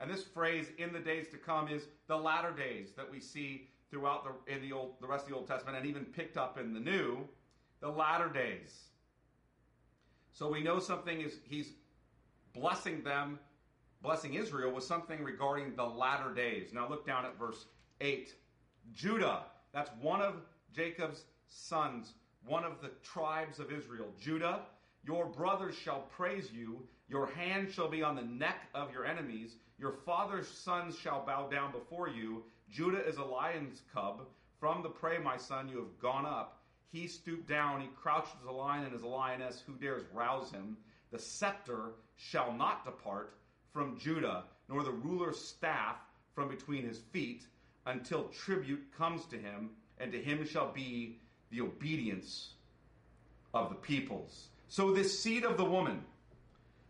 And 0.00 0.10
this 0.10 0.24
phrase, 0.24 0.66
in 0.78 0.92
the 0.92 0.98
days 0.98 1.28
to 1.28 1.36
come, 1.36 1.68
is 1.68 1.84
the 2.08 2.16
latter 2.16 2.50
days 2.50 2.90
that 2.96 3.10
we 3.10 3.20
see 3.20 3.68
throughout 3.90 4.24
the, 4.24 4.52
in 4.52 4.60
the, 4.60 4.72
old, 4.72 5.00
the 5.00 5.06
rest 5.06 5.24
of 5.24 5.30
the 5.30 5.36
Old 5.36 5.46
Testament 5.46 5.78
and 5.78 5.86
even 5.86 6.04
picked 6.04 6.36
up 6.36 6.58
in 6.58 6.74
the 6.74 6.80
New, 6.80 7.18
the 7.80 7.88
latter 7.88 8.28
days. 8.28 8.88
So 10.34 10.50
we 10.50 10.62
know 10.62 10.80
something 10.80 11.20
is, 11.20 11.38
he's 11.48 11.74
blessing 12.52 13.04
them, 13.04 13.38
blessing 14.02 14.34
Israel 14.34 14.74
with 14.74 14.82
something 14.82 15.22
regarding 15.22 15.76
the 15.76 15.84
latter 15.84 16.34
days. 16.34 16.72
Now 16.72 16.88
look 16.88 17.06
down 17.06 17.24
at 17.24 17.38
verse 17.38 17.66
8. 18.00 18.34
Judah, 18.92 19.44
that's 19.72 19.90
one 20.02 20.20
of 20.20 20.42
Jacob's 20.74 21.22
sons, 21.46 22.14
one 22.44 22.64
of 22.64 22.82
the 22.82 22.90
tribes 23.04 23.60
of 23.60 23.70
Israel. 23.70 24.08
Judah, 24.20 24.62
your 25.06 25.26
brothers 25.26 25.76
shall 25.76 26.00
praise 26.16 26.50
you. 26.52 26.82
Your 27.08 27.26
hand 27.26 27.70
shall 27.70 27.88
be 27.88 28.02
on 28.02 28.16
the 28.16 28.22
neck 28.22 28.68
of 28.74 28.92
your 28.92 29.06
enemies. 29.06 29.54
Your 29.78 29.92
father's 30.04 30.48
sons 30.48 30.98
shall 30.98 31.24
bow 31.24 31.48
down 31.48 31.70
before 31.70 32.08
you. 32.08 32.42
Judah 32.68 33.06
is 33.06 33.18
a 33.18 33.24
lion's 33.24 33.82
cub. 33.94 34.26
From 34.58 34.82
the 34.82 34.88
prey, 34.88 35.18
my 35.18 35.36
son, 35.36 35.68
you 35.68 35.76
have 35.78 35.98
gone 36.00 36.26
up. 36.26 36.63
He 36.92 37.06
stooped 37.06 37.48
down. 37.48 37.80
He 37.80 37.88
crouched 38.00 38.36
as 38.40 38.48
a 38.48 38.52
lion 38.52 38.84
and 38.84 38.94
as 38.94 39.02
a 39.02 39.08
lioness. 39.08 39.62
Who 39.66 39.74
dares 39.74 40.04
rouse 40.12 40.50
him? 40.50 40.76
The 41.10 41.18
scepter 41.18 41.92
shall 42.16 42.52
not 42.52 42.84
depart 42.84 43.36
from 43.72 43.98
Judah, 43.98 44.44
nor 44.68 44.82
the 44.82 44.92
ruler's 44.92 45.38
staff 45.38 45.96
from 46.34 46.48
between 46.48 46.86
his 46.86 46.98
feet, 46.98 47.46
until 47.86 48.24
tribute 48.28 48.84
comes 48.96 49.24
to 49.26 49.36
him, 49.36 49.70
and 49.98 50.10
to 50.12 50.20
him 50.20 50.46
shall 50.46 50.72
be 50.72 51.18
the 51.50 51.60
obedience 51.60 52.54
of 53.52 53.68
the 53.68 53.74
peoples. 53.74 54.48
So, 54.68 54.92
this 54.92 55.20
seed 55.20 55.44
of 55.44 55.56
the 55.56 55.64
woman, 55.64 56.02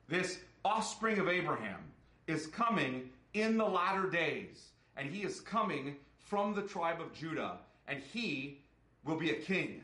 this 0.08 0.38
offspring 0.64 1.18
of 1.18 1.28
Abraham, 1.28 1.80
is 2.26 2.46
coming 2.46 3.10
in 3.34 3.58
the 3.58 3.64
latter 3.64 4.08
days, 4.08 4.70
and 4.96 5.10
he 5.10 5.22
is 5.22 5.40
coming 5.40 5.96
from 6.18 6.54
the 6.54 6.62
tribe 6.62 7.00
of 7.00 7.12
Judah, 7.12 7.58
and 7.86 8.00
he 8.00 8.62
will 9.04 9.16
be 9.16 9.30
a 9.30 9.40
king. 9.40 9.82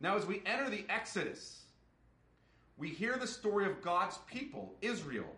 Now, 0.00 0.16
as 0.16 0.26
we 0.26 0.42
enter 0.46 0.68
the 0.68 0.84
Exodus, 0.88 1.62
we 2.76 2.88
hear 2.88 3.16
the 3.16 3.26
story 3.26 3.66
of 3.66 3.82
God's 3.82 4.18
people, 4.26 4.74
Israel, 4.82 5.34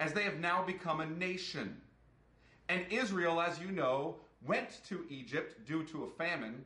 as 0.00 0.12
they 0.12 0.22
have 0.24 0.38
now 0.38 0.62
become 0.62 1.00
a 1.00 1.06
nation. 1.06 1.80
And 2.68 2.84
Israel, 2.90 3.40
as 3.40 3.58
you 3.58 3.70
know, 3.70 4.16
went 4.44 4.80
to 4.88 5.04
Egypt 5.08 5.66
due 5.66 5.84
to 5.84 6.04
a 6.04 6.10
famine, 6.10 6.64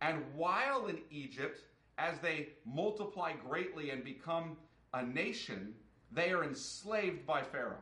and 0.00 0.22
while 0.34 0.86
in 0.86 0.98
Egypt, 1.10 1.60
as 1.98 2.18
they 2.20 2.48
multiply 2.64 3.32
greatly 3.32 3.90
and 3.90 4.04
become 4.04 4.56
a 4.94 5.04
nation, 5.04 5.74
they 6.12 6.30
are 6.30 6.44
enslaved 6.44 7.26
by 7.26 7.42
Pharaoh. 7.42 7.76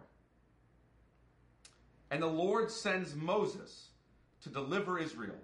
And 2.11 2.23
the 2.23 2.27
Lord 2.27 2.71
sends 2.71 3.15
Moses 3.15 3.89
to 4.43 4.49
deliver 4.49 4.99
Israel 4.99 5.37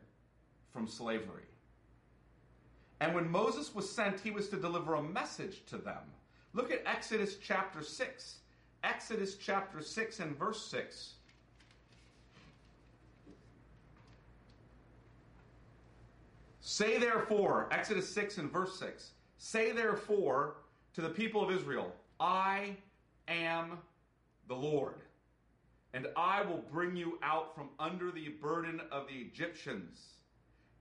from 0.72 0.86
slavery. 0.86 1.44
And 3.00 3.14
when 3.14 3.30
Moses 3.30 3.74
was 3.74 3.90
sent, 3.90 4.20
he 4.20 4.30
was 4.30 4.48
to 4.48 4.56
deliver 4.56 4.94
a 4.94 5.02
message 5.02 5.64
to 5.66 5.76
them. 5.76 6.02
Look 6.54 6.70
at 6.70 6.82
Exodus 6.86 7.36
chapter 7.36 7.82
6. 7.82 8.36
Exodus 8.84 9.36
chapter 9.36 9.80
6 9.80 10.20
and 10.20 10.36
verse 10.38 10.64
6. 10.66 11.14
Say 16.72 16.98
therefore, 16.98 17.68
Exodus 17.70 18.08
6 18.14 18.38
and 18.38 18.50
verse 18.50 18.78
6, 18.78 19.10
say 19.36 19.72
therefore 19.72 20.54
to 20.94 21.02
the 21.02 21.08
people 21.08 21.42
of 21.42 21.50
Israel, 21.50 21.92
I 22.18 22.76
am 23.28 23.78
the 24.48 24.54
Lord, 24.54 25.02
and 25.92 26.06
I 26.16 26.40
will 26.42 26.64
bring 26.72 26.96
you 26.96 27.18
out 27.22 27.54
from 27.54 27.68
under 27.78 28.10
the 28.10 28.28
burden 28.40 28.80
of 28.90 29.06
the 29.08 29.14
Egyptians, 29.14 30.14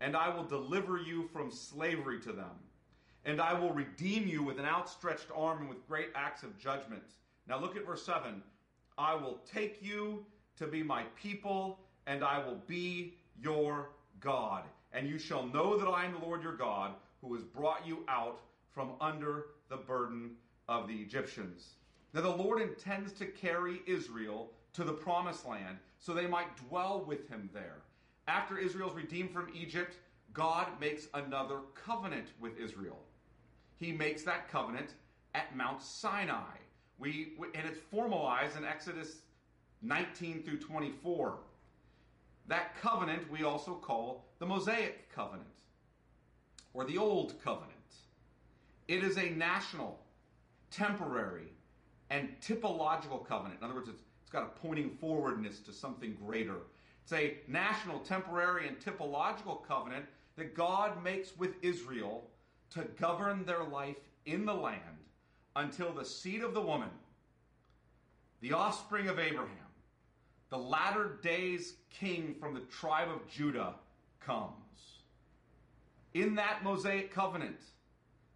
and 0.02 0.18
I 0.18 0.28
will 0.36 0.44
deliver 0.44 0.98
you 0.98 1.30
from 1.32 1.50
slavery 1.50 2.20
to 2.22 2.34
them, 2.34 2.60
and 3.24 3.40
I 3.40 3.54
will 3.58 3.72
redeem 3.72 4.28
you 4.28 4.44
with 4.44 4.60
an 4.60 4.66
outstretched 4.66 5.28
arm 5.34 5.60
and 5.60 5.70
with 5.70 5.88
great 5.88 6.10
acts 6.16 6.44
of 6.44 6.58
judgment. 6.58 7.04
Now 7.48 7.58
look 7.58 7.78
at 7.78 7.86
verse 7.86 8.06
7. 8.06 8.44
I 8.98 9.16
will 9.16 9.40
take 9.50 9.82
you 9.82 10.26
to 10.58 10.68
be 10.68 10.84
my 10.84 11.04
people, 11.16 11.80
and 12.06 12.24
I 12.24 12.46
will 12.46 12.60
be 12.68 13.14
your 13.42 13.92
God 14.20 14.64
and 14.94 15.08
you 15.08 15.18
shall 15.18 15.46
know 15.48 15.78
that 15.78 15.88
I 15.88 16.06
am 16.06 16.14
the 16.14 16.26
Lord 16.26 16.44
your 16.44 16.56
God, 16.56 16.94
who 17.22 17.34
has 17.34 17.44
brought 17.44 17.86
you 17.86 18.04
out 18.08 18.42
from 18.72 18.94
under 19.00 19.48
the 19.70 19.78
burden 19.78 20.32
of 20.68 20.88
the 20.88 20.96
Egyptians. 20.96 21.76
Now, 22.14 22.22
the 22.22 22.30
Lord 22.30 22.62
intends 22.62 23.14
to 23.14 23.26
carry 23.26 23.82
Israel 23.88 24.52
to 24.74 24.84
the 24.84 24.92
promised 24.92 25.46
land 25.46 25.78
so 25.98 26.14
they 26.14 26.28
might 26.28 26.58
dwell 26.68 27.04
with 27.08 27.30
him 27.30 27.50
there. 27.54 27.78
After 28.28 28.58
Israel's 28.58 28.96
redeemed 28.96 29.32
from 29.32 29.50
Egypt, 29.54 29.98
God 30.34 30.68
makes 30.80 31.08
another 31.14 31.60
covenant 31.74 32.28
with 32.40 32.58
Israel. 32.58 33.00
He 33.78 33.92
makes 33.92 34.24
that 34.24 34.50
covenant 34.50 34.92
at 35.34 35.56
Mount 35.56 35.82
Sinai. 35.82 36.58
We, 37.00 37.34
and 37.56 37.68
it's 37.68 37.80
formalized 37.80 38.58
in 38.58 38.64
Exodus 38.64 39.18
19 39.82 40.44
through 40.44 40.60
24. 40.60 41.40
That 42.48 42.80
covenant 42.80 43.30
we 43.32 43.44
also 43.44 43.74
call 43.74 44.26
the 44.40 44.46
Mosaic 44.46 45.14
covenant 45.14 45.48
or 46.74 46.86
the 46.86 46.98
Old 46.98 47.42
covenant. 47.44 47.72
It 48.88 49.04
is 49.04 49.18
a 49.18 49.30
national, 49.32 50.00
temporary, 50.70 51.54
and 52.10 52.30
typological 52.42 53.26
covenant. 53.26 53.60
In 53.62 53.66
other 53.66 53.76
words, 53.76 53.90
it's, 53.90 54.02
it's 54.22 54.30
got 54.30 54.44
a 54.44 54.60
pointing 54.60 54.90
forwardness 55.00 55.60
to 55.62 55.74
something 55.74 56.16
greater. 56.26 56.58
It's 57.04 57.14
a 57.14 57.38
national, 57.48 58.00
temporary, 58.00 58.68
and 58.68 58.80
typological 58.80 59.66
covenant 59.68 60.06
that 60.36 60.56
God 60.56 61.04
makes 61.04 61.36
with 61.38 61.56
Israel 61.62 62.24
to 62.72 62.84
govern 63.00 63.44
their 63.46 63.64
life 63.64 63.98
in 64.26 64.46
the 64.46 64.54
land 64.54 64.80
until 65.56 65.92
the 65.92 66.06
seed 66.06 66.42
of 66.42 66.54
the 66.54 66.62
woman, 66.62 66.90
the 68.40 68.54
offspring 68.54 69.08
of 69.08 69.20
Abraham, 69.20 69.50
the 70.50 70.58
latter 70.58 71.20
days 71.22 71.76
king 71.90 72.36
from 72.40 72.54
the 72.54 72.62
tribe 72.62 73.10
of 73.10 73.28
Judah 73.28 73.76
comes. 74.20 74.52
In 76.14 76.36
that 76.36 76.64
Mosaic 76.64 77.12
covenant, 77.12 77.60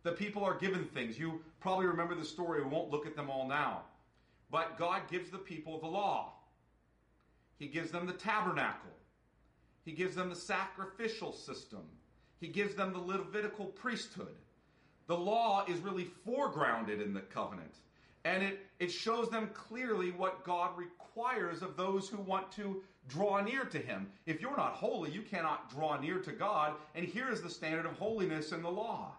the 0.04 0.12
people 0.12 0.44
are 0.44 0.58
given 0.58 0.86
things. 0.86 1.18
You 1.20 1.42
probably 1.60 1.88
remember 1.88 2.16
the 2.16 2.24
story. 2.24 2.64
We 2.64 2.70
won't 2.70 2.92
look 2.92 3.06
at 3.06 3.16
them 3.16 3.30
all 3.30 3.48
now. 3.48 3.82
But 4.52 4.78
God 4.78 5.02
gives 5.10 5.30
the 5.30 5.38
people 5.38 5.80
the 5.80 5.88
law. 5.88 6.35
He 7.58 7.68
gives 7.68 7.92
them 7.92 8.06
the 8.06 8.14
tabernacle. 8.14 8.92
He 9.84 9.92
gives 9.92 10.16
them 10.16 10.30
the 10.30 10.36
sacrificial 10.36 11.32
system. 11.32 11.84
He 12.40 12.48
gives 12.48 12.76
them 12.76 12.92
the 12.92 13.00
Levitical 13.00 13.66
priesthood. 13.66 14.36
The 15.08 15.18
law 15.18 15.64
is 15.68 15.80
really 15.80 16.08
foregrounded 16.28 17.04
in 17.04 17.14
the 17.14 17.22
covenant. 17.22 17.76
And 18.24 18.44
it, 18.44 18.60
it 18.80 18.92
shows 18.92 19.30
them 19.30 19.52
clearly 19.54 20.12
what 20.12 20.44
God 20.44 20.72
requires 20.76 21.62
of 21.62 21.78
those 21.78 22.10
who 22.10 22.18
want 22.18 22.52
to 22.54 22.82
draw 23.08 23.40
near 23.42 23.66
to 23.66 23.78
Him. 23.78 24.08
If 24.26 24.42
you're 24.42 24.58
not 24.58 24.74
holy, 24.74 25.12
you 25.12 25.22
cannot 25.22 25.70
draw 25.70 26.00
near 26.00 26.18
to 26.20 26.32
God. 26.32 26.74
And 26.96 27.06
here 27.06 27.32
is 27.32 27.42
the 27.42 27.50
standard 27.50 27.86
of 27.86 27.94
holiness 27.94 28.52
in 28.52 28.64
the 28.64 28.70
law. 28.70 29.12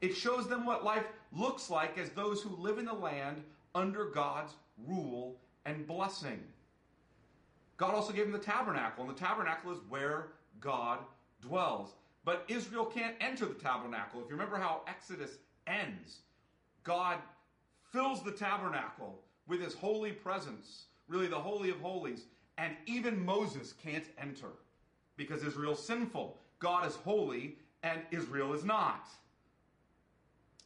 It 0.00 0.16
shows 0.16 0.48
them 0.48 0.64
what 0.64 0.84
life 0.84 1.06
looks 1.32 1.70
like 1.70 1.98
as 1.98 2.10
those 2.10 2.40
who 2.40 2.50
live 2.50 2.78
in 2.78 2.84
the 2.84 2.92
land 2.92 3.42
under 3.74 4.04
God's 4.04 4.54
rule 4.86 5.36
and 5.64 5.86
blessing. 5.86 6.40
God 7.78 7.94
also 7.94 8.12
gave 8.12 8.26
him 8.26 8.32
the 8.32 8.38
tabernacle, 8.38 9.04
and 9.04 9.16
the 9.16 9.18
tabernacle 9.18 9.72
is 9.72 9.78
where 9.88 10.26
God 10.60 10.98
dwells. 11.40 11.94
But 12.24 12.44
Israel 12.48 12.84
can't 12.84 13.14
enter 13.20 13.46
the 13.46 13.54
tabernacle. 13.54 14.20
If 14.20 14.26
you 14.26 14.32
remember 14.32 14.58
how 14.58 14.82
Exodus 14.86 15.38
ends, 15.66 16.18
God 16.84 17.18
fills 17.92 18.22
the 18.22 18.32
tabernacle 18.32 19.20
with 19.46 19.62
his 19.62 19.74
holy 19.74 20.12
presence, 20.12 20.86
really 21.06 21.28
the 21.28 21.38
Holy 21.38 21.70
of 21.70 21.80
Holies, 21.80 22.24
and 22.58 22.74
even 22.86 23.24
Moses 23.24 23.72
can't 23.72 24.04
enter 24.20 24.48
because 25.16 25.44
Israel's 25.44 25.82
sinful. 25.82 26.36
God 26.58 26.86
is 26.86 26.96
holy 26.96 27.56
and 27.84 28.02
Israel 28.10 28.52
is 28.52 28.64
not. 28.64 29.08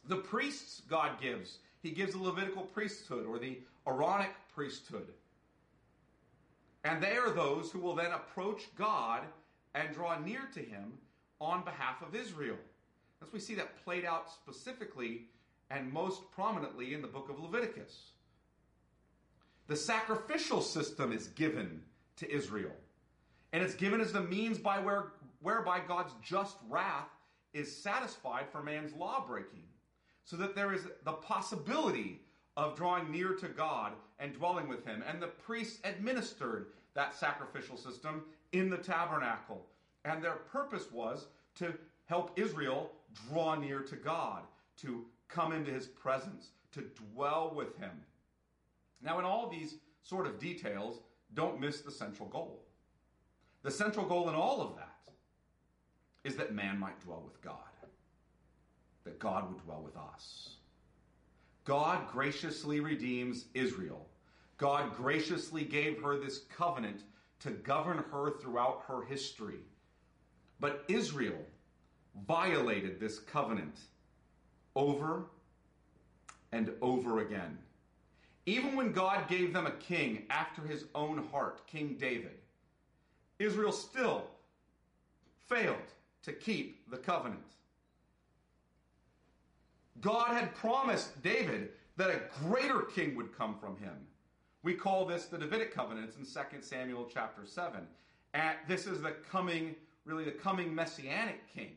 The 0.07 0.17
priests 0.17 0.81
God 0.89 1.21
gives, 1.21 1.59
he 1.81 1.91
gives 1.91 2.13
the 2.13 2.19
Levitical 2.19 2.63
priesthood 2.63 3.25
or 3.25 3.37
the 3.37 3.59
Aaronic 3.87 4.31
priesthood. 4.53 5.07
And 6.83 7.01
they 7.01 7.17
are 7.17 7.29
those 7.29 7.71
who 7.71 7.79
will 7.79 7.95
then 7.95 8.11
approach 8.11 8.63
God 8.75 9.23
and 9.73 9.93
draw 9.93 10.19
near 10.19 10.41
to 10.53 10.59
him 10.59 10.93
on 11.39 11.63
behalf 11.63 12.01
of 12.01 12.15
Israel. 12.15 12.57
As 13.21 13.31
we 13.31 13.39
see 13.39 13.55
that 13.55 13.83
played 13.83 14.05
out 14.05 14.29
specifically 14.29 15.27
and 15.69 15.91
most 15.91 16.29
prominently 16.31 16.93
in 16.93 17.01
the 17.01 17.07
book 17.07 17.29
of 17.29 17.39
Leviticus. 17.39 18.11
The 19.67 19.75
sacrificial 19.75 20.61
system 20.61 21.11
is 21.11 21.27
given 21.27 21.81
to 22.17 22.31
Israel, 22.31 22.75
and 23.53 23.63
it's 23.63 23.75
given 23.75 24.01
as 24.01 24.11
the 24.11 24.21
means 24.21 24.57
by 24.57 24.79
where, 24.79 25.13
whereby 25.41 25.79
God's 25.87 26.13
just 26.21 26.57
wrath 26.69 27.07
is 27.53 27.75
satisfied 27.75 28.45
for 28.51 28.61
man's 28.61 28.93
law 28.93 29.23
breaking, 29.25 29.63
so 30.25 30.35
that 30.35 30.53
there 30.53 30.73
is 30.73 30.85
the 31.05 31.13
possibility 31.13 32.21
of 32.55 32.75
drawing 32.75 33.09
near 33.11 33.33
to 33.35 33.47
God 33.47 33.93
and 34.19 34.33
dwelling 34.33 34.67
with 34.67 34.85
Him. 34.85 35.03
And 35.07 35.21
the 35.21 35.27
priests 35.27 35.79
administered 35.83 36.67
that 36.93 37.15
sacrificial 37.15 37.77
system 37.77 38.23
in 38.51 38.69
the 38.69 38.77
tabernacle. 38.77 39.65
And 40.05 40.23
their 40.23 40.35
purpose 40.51 40.91
was 40.91 41.27
to 41.55 41.73
help 42.05 42.37
Israel 42.37 42.91
draw 43.29 43.55
near 43.55 43.79
to 43.81 43.95
God, 43.95 44.43
to 44.81 45.05
come 45.27 45.53
into 45.53 45.71
his 45.71 45.87
presence, 45.87 46.49
to 46.71 46.81
dwell 47.13 47.51
with 47.55 47.77
him. 47.77 47.91
Now, 49.01 49.19
in 49.19 49.25
all 49.25 49.49
these 49.49 49.75
sort 50.03 50.27
of 50.27 50.39
details, 50.39 50.99
don't 51.33 51.59
miss 51.59 51.81
the 51.81 51.91
central 51.91 52.29
goal. 52.29 52.63
The 53.63 53.71
central 53.71 54.05
goal 54.05 54.29
in 54.29 54.35
all 54.35 54.61
of 54.61 54.75
that 54.75 54.89
is 56.23 56.35
that 56.35 56.53
man 56.53 56.79
might 56.79 56.99
dwell 57.01 57.21
with 57.23 57.41
God, 57.41 57.55
that 59.03 59.19
God 59.19 59.49
would 59.49 59.63
dwell 59.63 59.81
with 59.83 59.97
us. 59.97 60.57
God 61.65 62.07
graciously 62.11 62.79
redeems 62.79 63.45
Israel. 63.53 64.07
God 64.57 64.95
graciously 64.95 65.63
gave 65.63 66.01
her 66.01 66.17
this 66.17 66.39
covenant 66.55 67.03
to 67.39 67.51
govern 67.51 68.03
her 68.11 68.31
throughout 68.39 68.83
her 68.87 69.03
history. 69.03 69.59
But 70.59 70.83
Israel 70.87 71.45
violated 72.27 72.99
this 72.99 73.19
covenant 73.19 73.77
over 74.75 75.25
and 76.51 76.71
over 76.81 77.19
again. 77.19 77.57
Even 78.45 78.75
when 78.75 78.91
God 78.91 79.27
gave 79.27 79.53
them 79.53 79.65
a 79.65 79.71
king 79.71 80.23
after 80.29 80.61
his 80.61 80.85
own 80.93 81.25
heart, 81.31 81.65
King 81.67 81.95
David, 81.99 82.37
Israel 83.39 83.71
still 83.71 84.27
failed 85.47 85.77
to 86.23 86.33
keep 86.33 86.89
the 86.89 86.97
covenant. 86.97 87.41
God 90.01 90.29
had 90.29 90.53
promised 90.55 91.21
David 91.21 91.69
that 91.97 92.09
a 92.09 92.21
greater 92.43 92.81
king 92.81 93.15
would 93.15 93.37
come 93.37 93.55
from 93.59 93.77
him. 93.77 93.93
We 94.63 94.73
call 94.73 95.05
this 95.05 95.25
the 95.25 95.37
Davidic 95.37 95.73
covenant. 95.73 96.11
In 96.17 96.25
2 96.25 96.61
Samuel 96.61 97.09
chapter 97.13 97.45
7. 97.45 97.81
And 98.33 98.57
this 98.67 98.87
is 98.87 99.01
the 99.01 99.11
coming, 99.29 99.75
really 100.05 100.23
the 100.23 100.31
coming 100.31 100.73
messianic 100.73 101.41
king. 101.53 101.73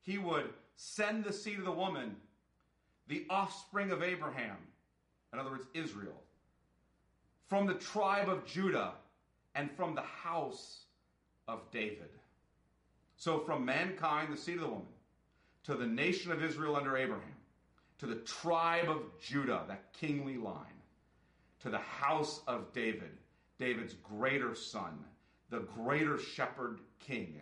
He 0.00 0.18
would 0.18 0.50
send 0.76 1.24
the 1.24 1.32
seed 1.32 1.58
of 1.58 1.64
the 1.64 1.72
woman, 1.72 2.16
the 3.08 3.26
offspring 3.28 3.90
of 3.90 4.02
Abraham, 4.02 4.56
in 5.32 5.38
other 5.38 5.50
words, 5.50 5.66
Israel, 5.74 6.22
from 7.48 7.66
the 7.66 7.74
tribe 7.74 8.28
of 8.28 8.46
Judah 8.46 8.92
and 9.54 9.70
from 9.70 9.94
the 9.94 10.02
house 10.02 10.84
of 11.46 11.70
David. 11.70 12.10
So, 13.16 13.40
from 13.40 13.64
mankind, 13.64 14.32
the 14.32 14.36
seed 14.36 14.56
of 14.56 14.60
the 14.60 14.68
woman, 14.68 14.86
to 15.64 15.74
the 15.74 15.86
nation 15.86 16.30
of 16.30 16.42
Israel 16.42 16.76
under 16.76 16.96
Abraham, 16.96 17.34
to 17.98 18.06
the 18.06 18.16
tribe 18.16 18.88
of 18.88 19.02
Judah, 19.20 19.64
that 19.68 19.92
kingly 19.92 20.36
line, 20.36 20.82
to 21.60 21.70
the 21.70 21.78
house 21.78 22.40
of 22.46 22.72
David, 22.72 23.10
David's 23.58 23.94
greater 23.94 24.54
son, 24.54 25.04
the 25.50 25.60
greater 25.60 26.18
shepherd 26.18 26.80
king, 27.00 27.40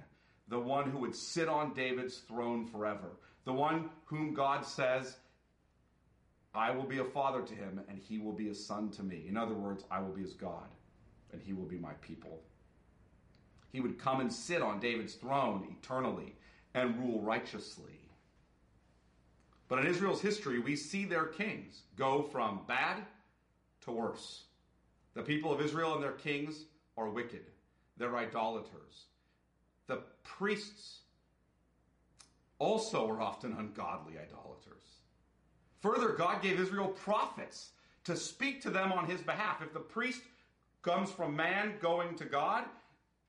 the 0.49 0.59
one 0.59 0.91
who 0.91 0.99
would 0.99 1.15
sit 1.15 1.49
on 1.49 1.75
David's 1.75 2.19
throne 2.19 2.67
forever, 2.67 3.11
the 3.45 3.53
one 3.53 3.91
whom 4.07 4.33
God 4.33 4.65
says, 4.65 5.17
I 6.55 6.71
will 6.71 6.85
be 6.85 6.99
a 6.99 7.05
father 7.05 7.43
to 7.43 7.55
him, 7.55 7.83
and 7.89 7.99
he 7.99 8.19
will 8.19 8.33
be 8.33 8.49
a 8.49 8.55
son 8.55 8.91
to 8.93 9.03
me. 9.03 9.27
In 9.29 9.37
other 9.37 9.55
words, 9.55 9.85
I 9.91 10.01
will 10.01 10.13
be 10.13 10.23
his 10.23 10.33
God, 10.33 10.69
and 11.33 11.43
he 11.43 11.53
will 11.53 11.67
be 11.67 11.77
my 11.77 11.93
people. 12.01 12.41
He 13.73 13.81
would 13.81 13.99
come 13.99 14.21
and 14.21 14.33
sit 14.33 14.63
on 14.63 14.81
David's 14.81 15.15
throne 15.15 15.69
eternally 15.79 16.35
and 16.73 16.99
rule 16.99 17.21
righteously. 17.21 18.01
But 19.69 19.81
in 19.81 19.87
Israel's 19.87 20.21
history, 20.21 20.59
we 20.59 20.77
see 20.77 21.05
their 21.05 21.27
kings 21.27 21.83
go 21.97 22.23
from 22.23 22.61
bad 22.69 23.03
to 23.83 23.91
worse. 23.91 24.45
The 25.15 25.23
people 25.23 25.53
of 25.53 25.61
Israel 25.61 25.95
and 25.95 26.03
their 26.03 26.13
kings 26.13 26.65
are 26.97 27.09
wicked, 27.09 27.45
they're 27.97 28.17
idolaters. 28.17 29.07
The 29.87 30.03
priests 30.23 31.01
also 32.59 33.09
are 33.09 33.21
often 33.21 33.53
ungodly 33.53 34.15
idolaters. 34.19 34.83
Further, 35.81 36.11
God 36.11 36.43
gave 36.43 36.59
Israel 36.59 36.89
prophets 36.89 37.71
to 38.05 38.17
speak 38.17 38.63
to 38.63 38.71
them 38.71 38.93
on 38.93 39.07
his 39.07 39.21
behalf. 39.21 39.63
If 39.63 39.73
the 39.73 39.81
priest 39.81 40.23
comes 40.83 41.11
from 41.11 41.37
man 41.37 41.75
going 41.81 42.17
to 42.17 42.25
God, 42.25 42.65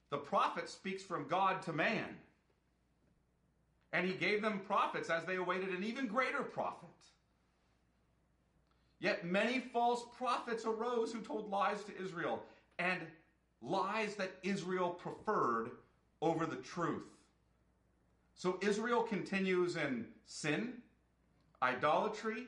the 0.09 0.17
prophet 0.17 0.69
speaks 0.69 1.03
from 1.03 1.27
God 1.27 1.61
to 1.63 1.73
man. 1.73 2.15
And 3.93 4.05
he 4.05 4.13
gave 4.13 4.41
them 4.41 4.61
prophets 4.65 5.09
as 5.09 5.25
they 5.25 5.35
awaited 5.35 5.69
an 5.69 5.83
even 5.83 6.07
greater 6.07 6.43
prophet. 6.43 6.89
Yet 8.99 9.25
many 9.25 9.59
false 9.59 10.03
prophets 10.17 10.65
arose 10.65 11.13
who 11.13 11.21
told 11.21 11.49
lies 11.49 11.83
to 11.83 12.03
Israel, 12.03 12.43
and 12.79 12.99
lies 13.61 14.15
that 14.15 14.31
Israel 14.43 14.89
preferred 14.89 15.71
over 16.21 16.45
the 16.45 16.55
truth. 16.57 17.07
So 18.35 18.59
Israel 18.61 19.01
continues 19.01 19.77
in 19.77 20.05
sin, 20.25 20.73
idolatry, 21.61 22.45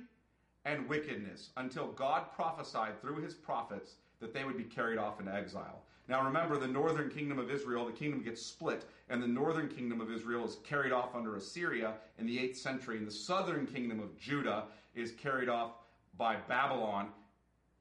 and 0.66 0.88
wickedness 0.88 1.50
until 1.58 1.88
God 1.88 2.32
prophesied 2.36 3.00
through 3.02 3.22
his 3.22 3.34
prophets 3.34 3.96
that 4.20 4.34
they 4.34 4.44
would 4.44 4.58
be 4.58 4.64
carried 4.64 4.98
off 5.00 5.20
into 5.20 5.34
exile. 5.34 5.84
Now 6.10 6.26
remember, 6.26 6.58
the 6.58 6.68
northern 6.68 7.12
kingdom 7.12 7.38
of 7.38 7.52
Israel, 7.52 7.86
the 7.86 7.92
kingdom 7.92 8.24
gets 8.24 8.42
split, 8.42 8.84
and 9.10 9.22
the 9.22 9.28
northern 9.28 9.70
kingdom 9.70 10.02
of 10.02 10.12
Israel 10.12 10.44
is 10.44 10.58
carried 10.64 10.92
off 10.92 11.14
under 11.14 11.36
Assyria 11.36 11.94
in 12.18 12.26
the 12.26 12.40
8th 12.40 12.58
century, 12.58 12.98
and 12.98 13.06
the 13.06 13.12
southern 13.12 13.68
kingdom 13.68 14.00
of 14.00 14.18
Judah 14.18 14.64
is 14.96 15.12
carried 15.12 15.50
off 15.50 15.74
by 16.18 16.36
Babylon 16.36 17.10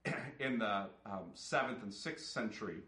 in 0.40 0.58
the 0.58 0.88
um, 1.06 1.32
7th 1.34 1.82
and 1.82 1.90
6th 1.90 2.20
century. 2.20 2.82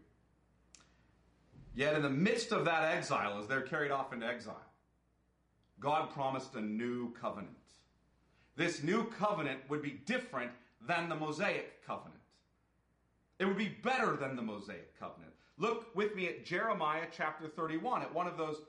Yet, 1.73 1.95
in 1.95 2.03
the 2.03 2.09
midst 2.09 2.51
of 2.51 2.65
that 2.65 2.95
exile, 2.95 3.39
as 3.39 3.47
they're 3.47 3.61
carried 3.61 3.91
off 3.91 4.13
into 4.13 4.27
exile, 4.27 4.61
God 5.79 6.11
promised 6.11 6.53
a 6.53 6.61
new 6.61 7.13
covenant. 7.13 7.55
This 8.57 8.83
new 8.83 9.05
covenant 9.05 9.61
would 9.69 9.81
be 9.81 10.01
different 10.05 10.51
than 10.87 11.09
the 11.09 11.15
Mosaic 11.15 11.83
covenant. 11.87 12.19
It 13.39 13.45
would 13.45 13.57
be 13.57 13.69
better 13.69 14.15
than 14.15 14.35
the 14.35 14.43
Mosaic 14.43 14.99
covenant. 14.99 15.30
Look 15.61 15.95
with 15.95 16.15
me 16.15 16.25
at 16.25 16.43
Jeremiah 16.43 17.05
chapter 17.15 17.47
31, 17.47 18.01
at 18.01 18.11
one 18.11 18.25
of 18.25 18.35
those 18.35 18.63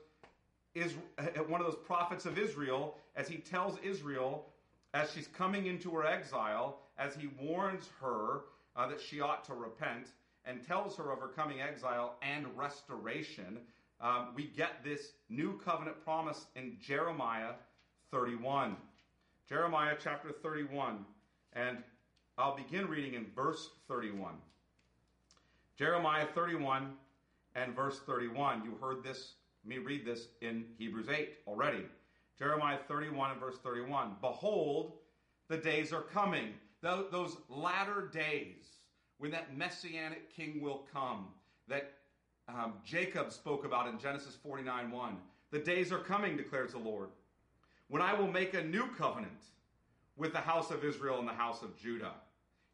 is 0.75 0.93
at 1.17 1.49
one 1.49 1.59
of 1.59 1.65
those 1.65 1.83
prophets 1.87 2.27
of 2.27 2.37
Israel 2.37 2.99
as 3.15 3.27
he 3.27 3.37
tells 3.37 3.79
Israel 3.83 4.45
as 4.93 5.11
she's 5.11 5.25
coming 5.25 5.65
into 5.65 5.89
her 5.89 6.05
exile, 6.05 6.81
as 6.99 7.15
he 7.15 7.31
warns 7.41 7.89
her 7.99 8.41
uh, 8.75 8.87
that 8.87 9.01
she 9.01 9.21
ought 9.21 9.43
to 9.45 9.55
repent 9.55 10.09
and 10.45 10.63
tells 10.67 10.95
her 10.97 11.11
of 11.11 11.19
her 11.19 11.29
coming 11.29 11.61
exile 11.61 12.13
and 12.21 12.45
restoration. 12.55 13.57
Um, 13.99 14.27
we 14.35 14.43
get 14.55 14.83
this 14.83 15.13
new 15.29 15.59
covenant 15.65 16.03
promise 16.03 16.45
in 16.55 16.77
Jeremiah 16.79 17.53
31. 18.11 18.77
Jeremiah 19.49 19.95
chapter 19.99 20.31
31, 20.31 21.03
and 21.53 21.79
I'll 22.37 22.55
begin 22.55 22.87
reading 22.87 23.15
in 23.15 23.25
verse 23.35 23.69
31. 23.87 24.35
Jeremiah 25.83 26.27
31 26.33 26.93
and 27.55 27.75
verse 27.75 27.99
31. 28.05 28.63
You 28.63 28.77
heard 28.79 29.03
this, 29.03 29.33
me 29.65 29.79
read 29.79 30.05
this 30.05 30.27
in 30.39 30.63
Hebrews 30.77 31.07
8 31.09 31.33
already. 31.45 31.83
Jeremiah 32.39 32.77
31 32.87 33.31
and 33.31 33.39
verse 33.41 33.57
31. 33.61 34.15
Behold, 34.21 34.93
the 35.49 35.57
days 35.57 35.91
are 35.91 36.03
coming, 36.03 36.53
those 36.81 37.35
latter 37.49 38.09
days 38.13 38.63
when 39.17 39.29
that 39.31 39.57
messianic 39.57 40.33
king 40.33 40.61
will 40.61 40.87
come 40.93 41.27
that 41.67 41.91
um, 42.47 42.75
Jacob 42.85 43.33
spoke 43.33 43.65
about 43.65 43.89
in 43.89 43.99
Genesis 43.99 44.37
49 44.41 44.89
1. 44.89 45.17
The 45.51 45.59
days 45.59 45.91
are 45.91 45.99
coming, 45.99 46.37
declares 46.37 46.71
the 46.71 46.79
Lord, 46.79 47.09
when 47.89 48.01
I 48.01 48.13
will 48.13 48.31
make 48.31 48.53
a 48.53 48.63
new 48.63 48.87
covenant 48.97 49.33
with 50.15 50.31
the 50.31 50.39
house 50.39 50.71
of 50.71 50.85
Israel 50.85 51.19
and 51.19 51.27
the 51.27 51.33
house 51.33 51.61
of 51.61 51.75
Judah 51.75 52.13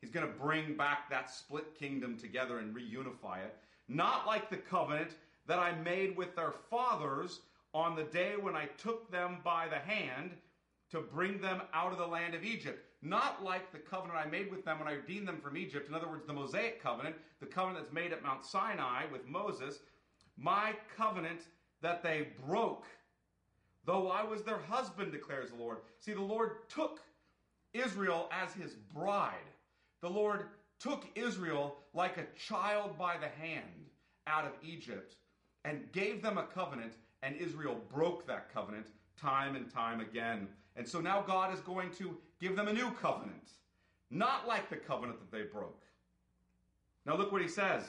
He's 0.01 0.11
going 0.11 0.27
to 0.27 0.39
bring 0.39 0.75
back 0.75 1.09
that 1.09 1.29
split 1.29 1.75
kingdom 1.75 2.17
together 2.17 2.59
and 2.59 2.75
reunify 2.75 3.43
it. 3.43 3.57
Not 3.87 4.25
like 4.25 4.49
the 4.49 4.57
covenant 4.57 5.11
that 5.47 5.59
I 5.59 5.73
made 5.73 6.15
with 6.15 6.35
their 6.35 6.53
fathers 6.69 7.41
on 7.73 7.95
the 7.95 8.03
day 8.03 8.35
when 8.39 8.55
I 8.55 8.65
took 8.77 9.11
them 9.11 9.37
by 9.43 9.67
the 9.67 9.79
hand 9.79 10.31
to 10.91 11.01
bring 11.01 11.39
them 11.39 11.61
out 11.73 11.91
of 11.91 11.97
the 11.97 12.07
land 12.07 12.33
of 12.33 12.43
Egypt. 12.43 12.85
Not 13.01 13.43
like 13.43 13.71
the 13.71 13.79
covenant 13.79 14.17
I 14.17 14.29
made 14.29 14.51
with 14.51 14.65
them 14.65 14.79
when 14.79 14.87
I 14.87 14.93
redeemed 14.93 15.27
them 15.27 15.39
from 15.39 15.57
Egypt. 15.57 15.87
In 15.87 15.95
other 15.95 16.07
words, 16.07 16.25
the 16.25 16.33
Mosaic 16.33 16.81
covenant, 16.81 17.15
the 17.39 17.45
covenant 17.45 17.83
that's 17.83 17.93
made 17.93 18.11
at 18.11 18.23
Mount 18.23 18.43
Sinai 18.43 19.03
with 19.11 19.27
Moses. 19.27 19.79
My 20.37 20.73
covenant 20.97 21.41
that 21.81 22.03
they 22.03 22.27
broke, 22.45 22.85
though 23.85 24.09
I 24.09 24.23
was 24.23 24.43
their 24.43 24.59
husband, 24.59 25.11
declares 25.11 25.49
the 25.49 25.57
Lord. 25.57 25.77
See, 25.99 26.13
the 26.13 26.21
Lord 26.21 26.69
took 26.69 27.01
Israel 27.73 28.29
as 28.31 28.53
his 28.53 28.75
bride. 28.93 29.35
The 30.01 30.09
Lord 30.09 30.45
took 30.79 31.05
Israel 31.15 31.77
like 31.93 32.17
a 32.17 32.25
child 32.37 32.97
by 32.97 33.17
the 33.17 33.27
hand 33.27 33.87
out 34.27 34.45
of 34.45 34.53
Egypt 34.63 35.15
and 35.65 35.91
gave 35.91 36.21
them 36.21 36.37
a 36.37 36.43
covenant, 36.43 36.93
and 37.21 37.35
Israel 37.35 37.77
broke 37.93 38.25
that 38.27 38.53
covenant 38.53 38.87
time 39.19 39.55
and 39.55 39.69
time 39.69 39.99
again. 39.99 40.47
And 40.77 40.87
so 40.87 41.01
now 41.01 41.21
God 41.21 41.53
is 41.53 41.59
going 41.59 41.91
to 41.95 42.17
give 42.39 42.55
them 42.55 42.69
a 42.69 42.73
new 42.73 42.91
covenant, 42.91 43.49
not 44.09 44.47
like 44.47 44.69
the 44.69 44.77
covenant 44.77 45.19
that 45.19 45.35
they 45.35 45.43
broke. 45.43 45.83
Now 47.05 47.17
look 47.17 47.31
what 47.31 47.41
he 47.41 47.47
says. 47.47 47.83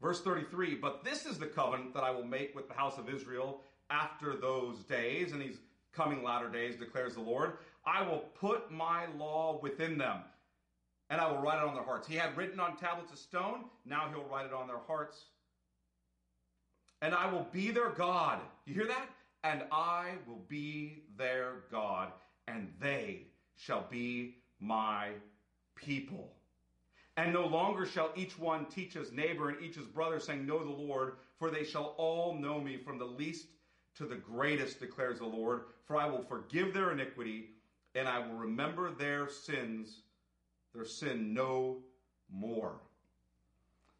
Verse 0.00 0.22
33 0.22 0.76
But 0.76 1.04
this 1.04 1.26
is 1.26 1.38
the 1.38 1.46
covenant 1.46 1.92
that 1.92 2.04
I 2.04 2.10
will 2.10 2.24
make 2.24 2.54
with 2.54 2.68
the 2.68 2.74
house 2.74 2.96
of 2.96 3.10
Israel 3.10 3.60
after 3.90 4.34
those 4.36 4.78
days, 4.84 5.32
and 5.32 5.42
these 5.42 5.58
coming 5.92 6.22
latter 6.22 6.48
days, 6.48 6.76
declares 6.76 7.14
the 7.14 7.20
Lord. 7.20 7.58
I 7.84 8.02
will 8.02 8.24
put 8.38 8.70
my 8.70 9.06
law 9.18 9.58
within 9.62 9.98
them 9.98 10.20
and 11.10 11.20
I 11.20 11.30
will 11.30 11.38
write 11.38 11.58
it 11.58 11.64
on 11.64 11.74
their 11.74 11.82
hearts. 11.82 12.06
He 12.06 12.14
had 12.14 12.36
written 12.36 12.60
on 12.60 12.76
tablets 12.76 13.12
of 13.12 13.18
stone, 13.18 13.64
now 13.84 14.08
he'll 14.08 14.28
write 14.30 14.46
it 14.46 14.52
on 14.52 14.68
their 14.68 14.78
hearts. 14.86 15.24
And 17.02 17.14
I 17.14 17.30
will 17.30 17.46
be 17.52 17.70
their 17.72 17.90
God. 17.90 18.40
You 18.64 18.74
hear 18.74 18.86
that? 18.86 19.08
And 19.42 19.64
I 19.72 20.12
will 20.26 20.42
be 20.48 21.02
their 21.16 21.64
God, 21.70 22.12
and 22.46 22.72
they 22.80 23.22
shall 23.56 23.86
be 23.90 24.36
my 24.60 25.08
people. 25.74 26.30
And 27.16 27.32
no 27.32 27.46
longer 27.46 27.86
shall 27.86 28.12
each 28.14 28.38
one 28.38 28.66
teach 28.66 28.94
his 28.94 29.12
neighbor 29.12 29.48
and 29.48 29.60
each 29.62 29.76
his 29.76 29.86
brother, 29.86 30.20
saying, 30.20 30.46
Know 30.46 30.62
the 30.62 30.70
Lord, 30.70 31.14
for 31.38 31.50
they 31.50 31.64
shall 31.64 31.94
all 31.96 32.34
know 32.34 32.60
me, 32.60 32.76
from 32.76 32.98
the 32.98 33.04
least 33.04 33.46
to 33.96 34.04
the 34.04 34.16
greatest, 34.16 34.78
declares 34.78 35.18
the 35.18 35.26
Lord. 35.26 35.62
For 35.86 35.96
I 35.96 36.06
will 36.06 36.22
forgive 36.22 36.72
their 36.72 36.92
iniquity, 36.92 37.48
and 37.94 38.06
I 38.06 38.20
will 38.20 38.36
remember 38.36 38.92
their 38.92 39.28
sins 39.28 40.02
their 40.74 40.84
sin 40.84 41.34
no 41.34 41.78
more. 42.32 42.80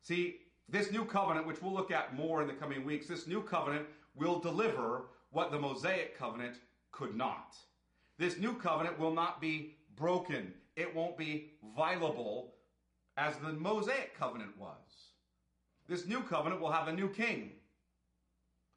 See, 0.02 0.36
this 0.68 0.90
new 0.92 1.04
covenant, 1.04 1.46
which 1.46 1.60
we'll 1.60 1.72
look 1.72 1.90
at 1.90 2.16
more 2.16 2.40
in 2.42 2.48
the 2.48 2.54
coming 2.54 2.84
weeks, 2.84 3.06
this 3.06 3.26
new 3.26 3.42
covenant 3.42 3.86
will 4.14 4.38
deliver 4.38 5.06
what 5.30 5.50
the 5.50 5.58
Mosaic 5.58 6.18
covenant 6.18 6.56
could 6.92 7.16
not. 7.16 7.56
This 8.18 8.38
new 8.38 8.54
covenant 8.54 8.98
will 8.98 9.12
not 9.14 9.40
be 9.40 9.76
broken, 9.96 10.52
it 10.76 10.94
won't 10.94 11.18
be 11.18 11.52
violable 11.76 12.54
as 13.16 13.36
the 13.36 13.52
Mosaic 13.52 14.16
covenant 14.16 14.56
was. 14.58 14.76
This 15.88 16.06
new 16.06 16.22
covenant 16.22 16.60
will 16.60 16.70
have 16.70 16.88
a 16.88 16.92
new 16.92 17.08
king 17.08 17.52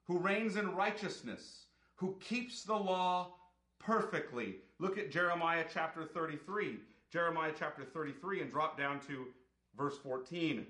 who 0.06 0.18
reigns 0.18 0.58
in 0.58 0.76
righteousness, 0.76 1.68
who 1.96 2.18
keeps 2.20 2.64
the 2.64 2.76
law 2.76 3.36
perfectly. 3.80 4.56
Look 4.80 4.98
at 4.98 5.12
Jeremiah 5.12 5.66
chapter 5.72 6.04
33. 6.04 6.80
Jeremiah 7.14 7.52
chapter 7.58 7.84
33 7.84 8.42
and 8.42 8.50
drop 8.50 8.76
down 8.76 9.00
to 9.02 9.28
verse 9.78 9.96
14. 10.02 10.66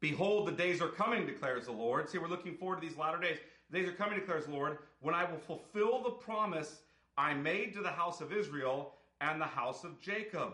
Behold, 0.00 0.46
the 0.46 0.52
days 0.52 0.82
are 0.82 0.88
coming, 0.88 1.24
declares 1.24 1.64
the 1.64 1.72
Lord. 1.72 2.06
See, 2.06 2.18
we're 2.18 2.28
looking 2.28 2.58
forward 2.58 2.82
to 2.82 2.86
these 2.86 2.98
latter 2.98 3.18
days. 3.18 3.38
The 3.70 3.78
days 3.78 3.88
are 3.88 3.94
coming, 3.94 4.18
declares 4.18 4.44
the 4.44 4.52
Lord, 4.52 4.80
when 5.00 5.14
I 5.14 5.24
will 5.24 5.38
fulfill 5.38 6.02
the 6.02 6.10
promise 6.10 6.80
I 7.16 7.32
made 7.32 7.72
to 7.72 7.80
the 7.80 7.88
house 7.88 8.20
of 8.20 8.34
Israel 8.34 8.92
and 9.22 9.40
the 9.40 9.46
house 9.46 9.82
of 9.82 9.98
Jacob. 9.98 10.52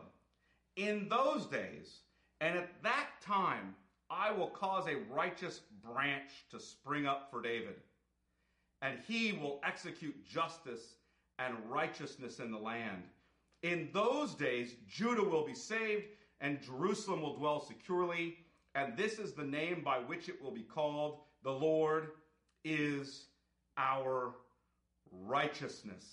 In 0.77 1.09
those 1.09 1.47
days, 1.47 2.03
and 2.41 2.57
at 2.57 2.71
that 2.85 3.09
time, 3.21 3.75
I 4.09 4.31
will 4.31 4.51
cause 4.51 4.87
a 4.87 5.13
righteous 5.13 5.63
branch 5.85 6.31
to 6.53 6.61
spring 6.61 7.07
up 7.07 7.27
for 7.29 7.43
David, 7.43 7.75
and 8.83 9.01
he 9.09 9.33
will 9.33 9.61
execute 9.67 10.25
justice 10.25 10.95
and 11.41 11.57
righteousness 11.69 12.39
in 12.39 12.53
the 12.53 12.59
land. 12.59 13.03
In 13.63 13.89
those 13.93 14.35
days, 14.35 14.75
Judah 14.89 15.23
will 15.23 15.47
be 15.47 15.55
saved, 15.55 16.05
and 16.41 16.61
Jerusalem 16.61 17.23
will 17.23 17.37
dwell 17.37 17.61
securely, 17.61 18.39
and 18.75 18.97
this 18.97 19.19
is 19.19 19.33
the 19.33 19.45
name 19.45 19.83
by 19.85 19.99
which 19.99 20.29
it 20.29 20.43
will 20.43 20.51
be 20.51 20.63
called 20.63 21.21
the 21.45 21.53
Lord 21.53 22.09
is 22.65 23.27
our 23.77 24.35
righteousness. 25.11 26.05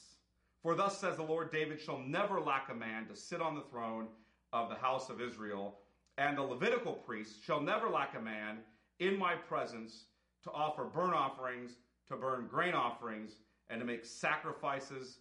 For 0.62 0.76
thus 0.76 1.00
says 1.00 1.18
the 1.18 1.24
Lord 1.24 1.52
David 1.52 1.80
shall 1.80 2.00
never 2.00 2.40
lack 2.40 2.70
a 2.70 2.76
man 2.76 3.08
to 3.08 3.16
sit 3.16 3.42
on 3.42 3.56
the 3.56 3.64
throne 3.72 4.08
of 4.52 4.70
the 4.70 4.76
house 4.76 5.10
of 5.10 5.22
Israel, 5.22 5.80
and 6.18 6.38
the 6.38 6.44
Levitical 6.44 6.94
priests 6.94 7.44
shall 7.44 7.62
never 7.62 7.90
lack 7.90 8.16
a 8.16 8.22
man 8.22 8.60
in 9.00 9.18
my 9.18 9.36
presence 9.36 10.06
to 10.44 10.52
offer 10.52 10.84
burnt 10.84 11.14
offerings, 11.14 11.72
to 12.08 12.16
burn 12.16 12.48
grain 12.48 12.74
offerings, 12.74 13.34
and 13.70 13.80
to 13.80 13.86
make 13.86 14.06
sacrifices 14.06 15.20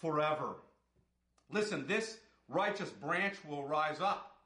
forever. 0.00 0.56
Listen, 1.54 1.86
this 1.86 2.18
righteous 2.48 2.90
branch 2.90 3.36
will 3.48 3.62
rise 3.62 4.00
up, 4.00 4.38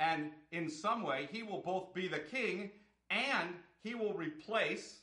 and 0.00 0.30
in 0.50 0.68
some 0.68 1.02
way, 1.02 1.26
he 1.32 1.42
will 1.42 1.62
both 1.62 1.94
be 1.94 2.08
the 2.08 2.18
king 2.18 2.70
and 3.08 3.54
he 3.82 3.94
will 3.94 4.12
replace 4.12 4.98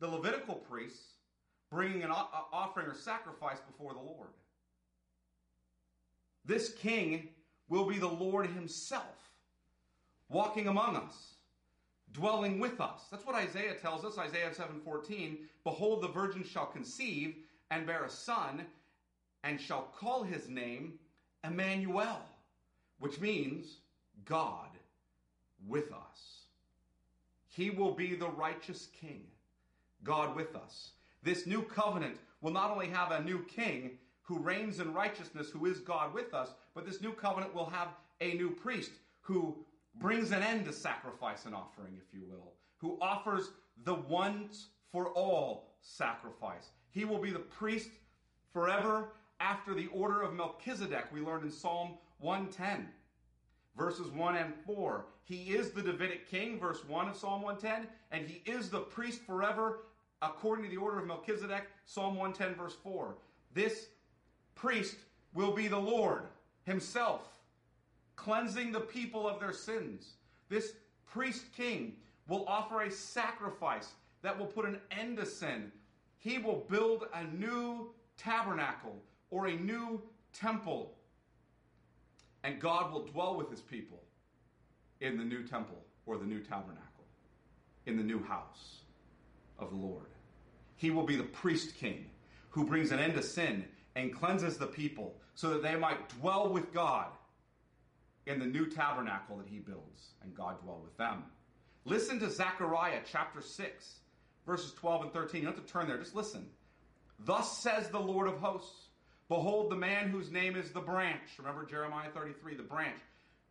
the 0.00 0.08
Levitical 0.08 0.54
priests 0.54 1.12
bringing 1.70 2.04
an 2.04 2.10
offering 2.10 2.86
or 2.86 2.94
sacrifice 2.94 3.58
before 3.60 3.92
the 3.92 4.00
Lord. 4.00 4.30
This 6.46 6.72
king 6.72 7.28
will 7.68 7.84
be 7.84 7.98
the 7.98 8.08
Lord 8.08 8.46
himself, 8.46 9.30
walking 10.30 10.68
among 10.68 10.96
us, 10.96 11.34
dwelling 12.12 12.58
with 12.60 12.80
us. 12.80 13.02
That's 13.10 13.26
what 13.26 13.34
Isaiah 13.34 13.74
tells 13.74 14.06
us, 14.06 14.16
Isaiah 14.16 14.54
7:14, 14.54 15.46
behold 15.64 16.02
the 16.02 16.08
virgin 16.08 16.44
shall 16.44 16.66
conceive 16.66 17.36
and 17.70 17.86
bear 17.86 18.04
a 18.04 18.10
son 18.10 18.64
and 19.44 19.60
shall 19.60 19.92
call 19.98 20.22
his 20.22 20.48
name 20.48 20.94
Emmanuel, 21.44 22.20
which 22.98 23.20
means 23.20 23.78
God 24.24 24.68
with 25.66 25.92
us. 25.92 26.42
He 27.48 27.70
will 27.70 27.92
be 27.92 28.14
the 28.14 28.28
righteous 28.28 28.88
king, 29.00 29.22
God 30.04 30.36
with 30.36 30.54
us. 30.54 30.90
This 31.22 31.46
new 31.46 31.62
covenant 31.62 32.16
will 32.40 32.52
not 32.52 32.70
only 32.70 32.88
have 32.88 33.10
a 33.10 33.22
new 33.22 33.42
king 33.44 33.98
who 34.22 34.38
reigns 34.38 34.78
in 34.78 34.92
righteousness, 34.92 35.50
who 35.50 35.66
is 35.66 35.78
God 35.80 36.12
with 36.14 36.34
us, 36.34 36.50
but 36.74 36.86
this 36.86 37.00
new 37.00 37.12
covenant 37.12 37.54
will 37.54 37.66
have 37.66 37.88
a 38.20 38.34
new 38.34 38.50
priest 38.50 38.92
who 39.22 39.56
brings 39.96 40.30
an 40.30 40.42
end 40.42 40.64
to 40.66 40.72
sacrifice 40.72 41.46
and 41.46 41.54
offering, 41.54 41.94
if 41.96 42.14
you 42.14 42.24
will, 42.28 42.52
who 42.76 42.98
offers 43.00 43.50
the 43.84 43.94
once 43.94 44.68
for 44.92 45.08
all 45.08 45.74
sacrifice. 45.80 46.70
He 46.90 47.04
will 47.04 47.18
be 47.18 47.30
the 47.30 47.38
priest 47.38 47.90
forever 48.52 49.08
after 49.40 49.74
the 49.74 49.88
order 49.88 50.22
of 50.22 50.34
Melchizedek, 50.34 51.06
we 51.12 51.20
learned 51.20 51.44
in 51.44 51.50
Psalm 51.50 51.92
110, 52.20 52.88
verses 53.76 54.08
1 54.08 54.36
and 54.36 54.54
4. 54.66 55.06
He 55.24 55.50
is 55.54 55.70
the 55.70 55.82
Davidic 55.82 56.28
king, 56.28 56.58
verse 56.58 56.84
1 56.86 57.08
of 57.08 57.16
Psalm 57.16 57.42
110, 57.42 57.88
and 58.10 58.26
he 58.26 58.42
is 58.50 58.70
the 58.70 58.80
priest 58.80 59.22
forever 59.22 59.80
according 60.22 60.64
to 60.64 60.70
the 60.70 60.76
order 60.76 60.98
of 60.98 61.06
Melchizedek, 61.06 61.68
Psalm 61.86 62.16
110, 62.16 62.56
verse 62.56 62.76
4. 62.82 63.14
This 63.54 63.88
priest 64.54 64.96
will 65.34 65.52
be 65.52 65.68
the 65.68 65.78
Lord 65.78 66.22
himself, 66.64 67.38
cleansing 68.16 68.72
the 68.72 68.80
people 68.80 69.28
of 69.28 69.38
their 69.38 69.52
sins. 69.52 70.14
This 70.48 70.72
priest 71.06 71.44
king 71.56 71.96
will 72.26 72.44
offer 72.48 72.82
a 72.82 72.90
sacrifice 72.90 73.92
that 74.22 74.36
will 74.36 74.46
put 74.46 74.66
an 74.66 74.80
end 74.90 75.18
to 75.18 75.26
sin. 75.26 75.70
He 76.18 76.38
will 76.38 76.66
build 76.68 77.06
a 77.14 77.24
new 77.24 77.90
tabernacle 78.16 78.96
or 79.30 79.46
a 79.46 79.56
new 79.56 80.02
temple. 80.32 80.94
And 82.44 82.60
God 82.60 82.92
will 82.92 83.04
dwell 83.04 83.36
with 83.36 83.50
his 83.50 83.60
people 83.60 84.02
in 85.00 85.16
the 85.16 85.24
new 85.24 85.42
temple 85.42 85.78
or 86.06 86.16
the 86.16 86.24
new 86.24 86.40
tabernacle, 86.40 87.04
in 87.86 87.96
the 87.96 88.02
new 88.02 88.22
house 88.22 88.80
of 89.58 89.70
the 89.70 89.76
Lord. 89.76 90.06
He 90.76 90.90
will 90.90 91.04
be 91.04 91.16
the 91.16 91.24
priest 91.24 91.76
king 91.76 92.06
who 92.50 92.64
brings 92.64 92.92
an 92.92 92.98
end 92.98 93.14
to 93.14 93.22
sin 93.22 93.64
and 93.96 94.14
cleanses 94.14 94.56
the 94.56 94.66
people 94.66 95.16
so 95.34 95.50
that 95.50 95.62
they 95.62 95.76
might 95.76 96.08
dwell 96.20 96.48
with 96.48 96.72
God 96.72 97.08
in 98.26 98.38
the 98.38 98.46
new 98.46 98.66
tabernacle 98.66 99.36
that 99.38 99.46
he 99.48 99.58
builds 99.58 100.10
and 100.22 100.34
God 100.34 100.60
dwell 100.62 100.80
with 100.82 100.96
them. 100.96 101.24
Listen 101.84 102.20
to 102.20 102.30
Zechariah 102.30 103.00
chapter 103.10 103.40
6, 103.40 103.94
verses 104.46 104.72
12 104.74 105.02
and 105.04 105.12
13. 105.12 105.40
You 105.40 105.46
don't 105.46 105.56
have 105.56 105.64
to 105.64 105.72
turn 105.72 105.88
there, 105.88 105.98
just 105.98 106.14
listen. 106.14 106.46
Thus 107.20 107.58
says 107.58 107.88
the 107.88 107.98
Lord 107.98 108.28
of 108.28 108.38
hosts 108.38 108.87
Behold, 109.28 109.70
the 109.70 109.76
man 109.76 110.08
whose 110.08 110.30
name 110.30 110.56
is 110.56 110.70
the 110.70 110.80
branch. 110.80 111.20
Remember 111.38 111.66
Jeremiah 111.66 112.08
33, 112.14 112.56
the 112.56 112.62
branch. 112.62 112.96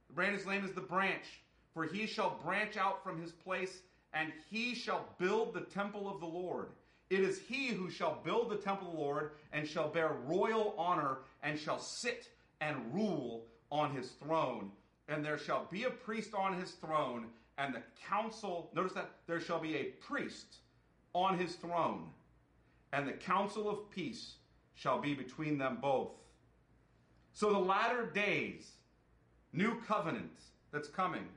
The 0.07 0.13
branch's 0.13 0.45
name 0.45 0.65
is 0.65 0.73
the 0.73 0.81
branch. 0.81 1.41
For 1.73 1.83
he 1.83 2.07
shall 2.07 2.39
branch 2.43 2.77
out 2.77 3.03
from 3.03 3.21
his 3.21 3.31
place, 3.31 3.81
and 4.13 4.33
he 4.49 4.73
shall 4.73 5.07
build 5.19 5.53
the 5.53 5.61
temple 5.61 6.09
of 6.09 6.19
the 6.19 6.25
Lord. 6.25 6.69
It 7.11 7.19
is 7.19 7.39
he 7.39 7.67
who 7.67 7.91
shall 7.91 8.19
build 8.23 8.49
the 8.49 8.57
temple 8.57 8.87
of 8.87 8.95
the 8.95 8.99
Lord, 8.99 9.31
and 9.53 9.67
shall 9.67 9.87
bear 9.87 10.13
royal 10.25 10.73
honor, 10.77 11.19
and 11.43 11.59
shall 11.59 11.79
sit 11.79 12.29
and 12.59 12.91
rule 12.91 13.45
on 13.71 13.95
his 13.95 14.09
throne. 14.11 14.71
And 15.07 15.23
there 15.23 15.37
shall 15.37 15.67
be 15.69 15.83
a 15.83 15.91
priest 15.91 16.33
on 16.33 16.59
his 16.59 16.71
throne, 16.71 17.27
and 17.59 17.73
the 17.73 17.83
counsel, 18.09 18.71
notice 18.73 18.93
that 18.93 19.11
there 19.27 19.39
shall 19.39 19.59
be 19.59 19.75
a 19.75 19.83
priest 19.83 20.57
on 21.13 21.37
his 21.37 21.55
throne, 21.55 22.07
and 22.93 23.07
the 23.07 23.13
counsel 23.13 23.69
of 23.69 23.89
peace 23.91 24.35
shall 24.77 24.99
be 24.99 25.13
between 25.13 25.57
them 25.57 25.79
both. 25.81 26.11
So 27.33 27.51
the 27.51 27.59
latter 27.59 28.05
days, 28.05 28.71
new 29.51 29.81
covenant 29.87 30.39
that's 30.71 30.87
coming, 30.87 31.27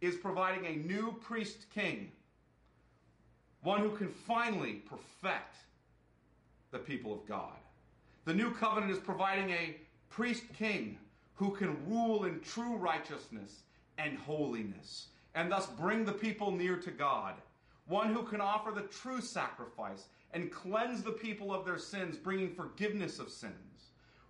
is 0.00 0.16
providing 0.16 0.66
a 0.66 0.86
new 0.86 1.16
priest 1.20 1.66
king, 1.74 2.12
one 3.62 3.80
who 3.80 3.90
can 3.90 4.08
finally 4.08 4.82
perfect 4.88 5.56
the 6.70 6.78
people 6.78 7.12
of 7.12 7.26
God. 7.26 7.56
The 8.24 8.34
new 8.34 8.52
covenant 8.52 8.92
is 8.92 8.98
providing 8.98 9.50
a 9.50 9.76
priest 10.08 10.44
king 10.58 10.98
who 11.34 11.50
can 11.50 11.76
rule 11.88 12.24
in 12.24 12.40
true 12.40 12.76
righteousness 12.76 13.62
and 13.98 14.18
holiness, 14.18 15.08
and 15.34 15.50
thus 15.50 15.66
bring 15.66 16.04
the 16.04 16.12
people 16.12 16.50
near 16.50 16.76
to 16.76 16.90
God. 16.90 17.34
One 17.86 18.12
who 18.12 18.22
can 18.22 18.40
offer 18.40 18.70
the 18.70 18.82
true 18.82 19.20
sacrifice 19.20 20.04
and 20.32 20.50
cleanse 20.50 21.02
the 21.02 21.12
people 21.12 21.52
of 21.52 21.64
their 21.64 21.78
sins, 21.78 22.16
bringing 22.16 22.54
forgiveness 22.54 23.18
of 23.18 23.30
sins. 23.30 23.54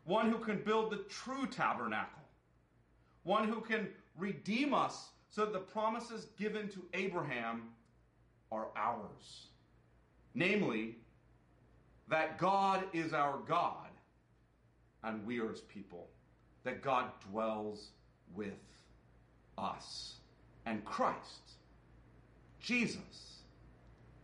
One 0.04 0.30
who 0.30 0.38
can 0.38 0.62
build 0.62 0.90
the 0.90 1.04
true 1.08 1.46
tabernacle. 1.46 2.22
One 3.22 3.46
who 3.46 3.60
can 3.60 3.88
redeem 4.16 4.72
us 4.72 5.10
so 5.28 5.44
that 5.44 5.52
the 5.52 5.58
promises 5.58 6.26
given 6.38 6.68
to 6.70 6.82
Abraham 6.94 7.68
are 8.50 8.68
ours. 8.76 9.48
Namely, 10.34 10.96
that 12.08 12.38
God 12.38 12.84
is 12.92 13.12
our 13.12 13.38
God 13.46 13.90
and 15.02 15.24
we 15.24 15.40
are 15.40 15.48
his 15.48 15.60
people. 15.60 16.08
That 16.64 16.82
God 16.82 17.06
dwells 17.30 17.90
with 18.34 18.58
us. 19.56 20.16
And 20.66 20.84
Christ, 20.84 21.52
Jesus, 22.60 23.40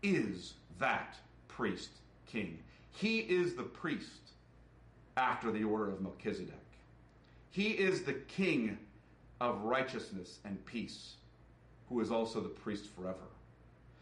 is 0.02 0.54
that 0.78 1.16
priest 1.57 1.90
king. 2.26 2.59
He 2.92 3.20
is 3.20 3.54
the 3.54 3.62
priest 3.62 4.32
after 5.16 5.50
the 5.50 5.64
order 5.64 5.90
of 5.90 6.00
Melchizedek. 6.00 6.54
He 7.50 7.70
is 7.70 8.02
the 8.02 8.12
King 8.12 8.76
of 9.40 9.62
righteousness 9.62 10.40
and 10.44 10.64
peace, 10.66 11.14
who 11.88 12.00
is 12.00 12.11
also 12.11 12.40
the 12.40 12.48
priest 12.48 12.86
forever. 12.94 13.16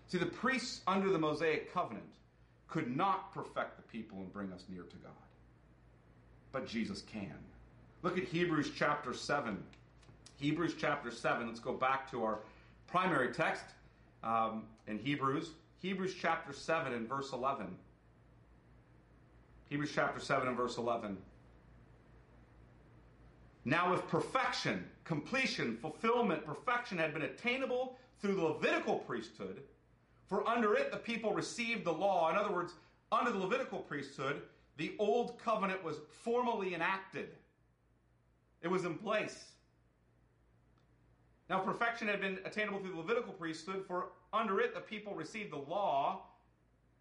See, 0.08 0.18
the 0.18 0.26
priests 0.26 0.80
under 0.86 1.10
the 1.10 1.18
Mosaic 1.18 1.72
covenant 1.72 2.04
could 2.68 2.96
not 2.96 3.32
perfect 3.32 3.76
the 3.76 3.82
people 3.82 4.18
and 4.18 4.32
bring 4.32 4.52
us 4.52 4.64
near 4.68 4.82
to 4.82 4.96
God. 4.96 5.12
But 6.50 6.66
Jesus 6.66 7.02
can. 7.02 7.34
Look 8.02 8.18
at 8.18 8.24
Hebrews 8.24 8.72
chapter 8.76 9.14
7. 9.14 9.62
Hebrews 10.36 10.74
chapter 10.78 11.10
7. 11.10 11.46
Let's 11.46 11.60
go 11.60 11.72
back 11.72 12.10
to 12.10 12.24
our 12.24 12.40
primary 12.86 13.32
text 13.32 13.64
um, 14.22 14.64
in 14.86 14.98
Hebrews. 14.98 15.50
Hebrews 15.84 16.14
chapter 16.18 16.54
7 16.54 16.94
and 16.94 17.06
verse 17.06 17.34
11. 17.34 17.66
Hebrews 19.68 19.92
chapter 19.94 20.18
7 20.18 20.48
and 20.48 20.56
verse 20.56 20.78
11. 20.78 21.18
Now, 23.66 23.92
if 23.92 24.08
perfection, 24.08 24.86
completion, 25.04 25.76
fulfillment, 25.76 26.46
perfection 26.46 26.96
had 26.96 27.12
been 27.12 27.24
attainable 27.24 27.98
through 28.22 28.36
the 28.36 28.42
Levitical 28.42 29.00
priesthood, 29.00 29.60
for 30.26 30.48
under 30.48 30.74
it 30.74 30.90
the 30.90 30.96
people 30.96 31.34
received 31.34 31.84
the 31.84 31.92
law. 31.92 32.30
In 32.30 32.36
other 32.38 32.54
words, 32.54 32.72
under 33.12 33.30
the 33.30 33.38
Levitical 33.38 33.80
priesthood, 33.80 34.40
the 34.78 34.94
old 34.98 35.38
covenant 35.38 35.84
was 35.84 35.98
formally 36.22 36.74
enacted, 36.74 37.28
it 38.62 38.68
was 38.68 38.86
in 38.86 38.94
place. 38.94 39.52
Now, 41.50 41.58
perfection 41.58 42.08
had 42.08 42.20
been 42.20 42.38
attainable 42.44 42.78
through 42.80 42.92
the 42.92 42.96
Levitical 42.96 43.34
priesthood, 43.34 43.84
for 43.86 44.08
under 44.32 44.60
it 44.60 44.74
the 44.74 44.80
people 44.80 45.14
received 45.14 45.52
the 45.52 45.56
law. 45.56 46.22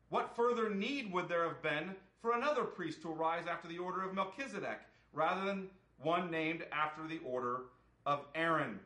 What 0.09 0.35
further 0.35 0.69
need 0.69 1.11
would 1.13 1.29
there 1.29 1.47
have 1.47 1.61
been 1.61 1.95
for 2.21 2.33
another 2.33 2.63
priest 2.63 3.01
to 3.01 3.11
arise 3.11 3.45
after 3.47 3.67
the 3.67 3.77
order 3.77 4.03
of 4.03 4.13
Melchizedek, 4.13 4.79
rather 5.13 5.45
than 5.45 5.69
one 6.01 6.29
named 6.29 6.65
after 6.71 7.07
the 7.07 7.19
order 7.25 7.61
of 8.05 8.25
Aaron? 8.35 8.79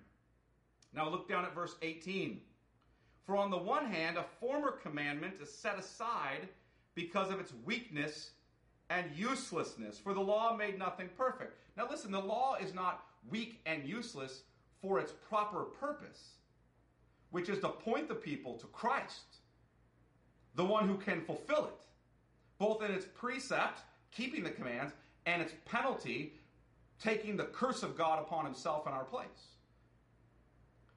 Now, 0.93 1.09
look 1.09 1.27
down 1.27 1.43
at 1.43 1.55
verse 1.55 1.75
18. 1.81 2.39
For 3.25 3.35
on 3.35 3.49
the 3.49 3.57
one 3.57 3.85
hand, 3.85 4.17
a 4.17 4.25
former 4.39 4.71
commandment 4.71 5.41
is 5.41 5.51
set 5.51 5.77
aside 5.77 6.47
because 6.95 7.29
of 7.31 7.39
its 7.39 7.53
weakness 7.65 8.31
and 8.89 9.11
uselessness, 9.15 9.99
for 9.99 10.13
the 10.13 10.21
law 10.21 10.55
made 10.55 10.79
nothing 10.79 11.09
perfect. 11.17 11.55
Now, 11.75 11.87
listen, 11.89 12.11
the 12.11 12.19
law 12.19 12.55
is 12.55 12.73
not 12.73 13.03
weak 13.29 13.59
and 13.65 13.87
useless 13.87 14.43
for 14.81 14.99
its 14.99 15.11
proper 15.27 15.63
purpose, 15.63 16.31
which 17.31 17.49
is 17.49 17.59
to 17.59 17.69
point 17.69 18.07
the 18.07 18.15
people 18.15 18.53
to 18.55 18.67
Christ, 18.67 19.37
the 20.55 20.65
one 20.65 20.87
who 20.87 20.97
can 20.97 21.21
fulfill 21.21 21.65
it, 21.65 21.75
both 22.57 22.83
in 22.83 22.91
its 22.91 23.05
precept, 23.05 23.81
keeping 24.11 24.43
the 24.43 24.49
commands, 24.49 24.93
and 25.25 25.41
its 25.41 25.53
penalty, 25.65 26.33
taking 27.01 27.37
the 27.37 27.43
curse 27.43 27.83
of 27.83 27.97
God 27.97 28.19
upon 28.19 28.45
himself 28.45 28.87
in 28.87 28.93
our 28.93 29.03
place. 29.03 29.51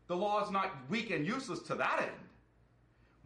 The 0.06 0.16
law 0.16 0.44
is 0.44 0.50
not 0.50 0.70
weak 0.88 1.10
and 1.10 1.26
useless 1.26 1.60
to 1.60 1.74
that 1.76 2.00
end, 2.00 2.28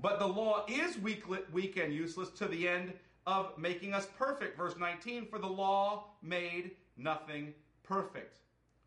but 0.01 0.19
the 0.19 0.27
law 0.27 0.67
is 0.69 0.99
weak, 0.99 1.25
weak 1.53 1.77
and 1.77 1.95
useless 1.95 2.31
to 2.31 2.47
the 2.47 2.69
end 2.69 2.93
of 3.27 3.57
making 3.57 3.95
us 3.95 4.07
perfect. 4.19 4.57
Verse 4.59 4.77
19, 4.79 5.27
for 5.27 5.39
the 5.39 5.47
law 5.47 6.09
made 6.23 6.73
nothing 6.97 7.55
perfect. 7.83 8.39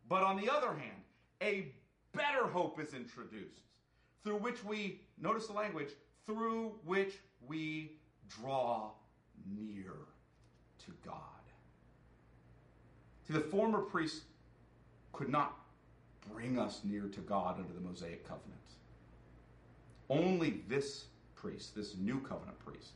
But 0.08 0.22
on 0.22 0.36
the 0.36 0.52
other 0.52 0.68
hand, 0.68 1.02
a 1.42 1.72
better 2.12 2.46
hope 2.46 2.80
is 2.80 2.94
introduced 2.94 3.62
through 4.24 4.36
which 4.36 4.64
we, 4.64 5.00
notice 5.20 5.46
the 5.46 5.52
language, 5.52 5.90
through 6.26 6.74
which 6.84 7.14
we 7.46 7.92
draw 8.28 8.90
near 9.46 9.92
to 10.84 10.92
God. 11.04 11.22
See, 13.26 13.34
the 13.34 13.40
former 13.40 13.80
priests 13.80 14.22
could 15.12 15.28
not 15.28 15.54
bring 16.32 16.58
us 16.58 16.80
near 16.84 17.08
to 17.08 17.20
God 17.20 17.58
under 17.58 17.72
the 17.72 17.80
Mosaic 17.80 18.26
covenant. 18.26 18.58
Only 20.10 20.62
this 20.68 21.06
priest, 21.34 21.74
this 21.74 21.96
new 21.96 22.20
covenant 22.20 22.58
priest, 22.58 22.92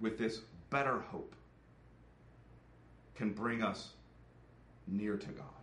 with 0.00 0.18
this 0.18 0.40
better 0.70 1.00
hope, 1.00 1.34
can 3.14 3.32
bring 3.32 3.62
us 3.62 3.92
near 4.86 5.16
to 5.16 5.28
God. 5.28 5.55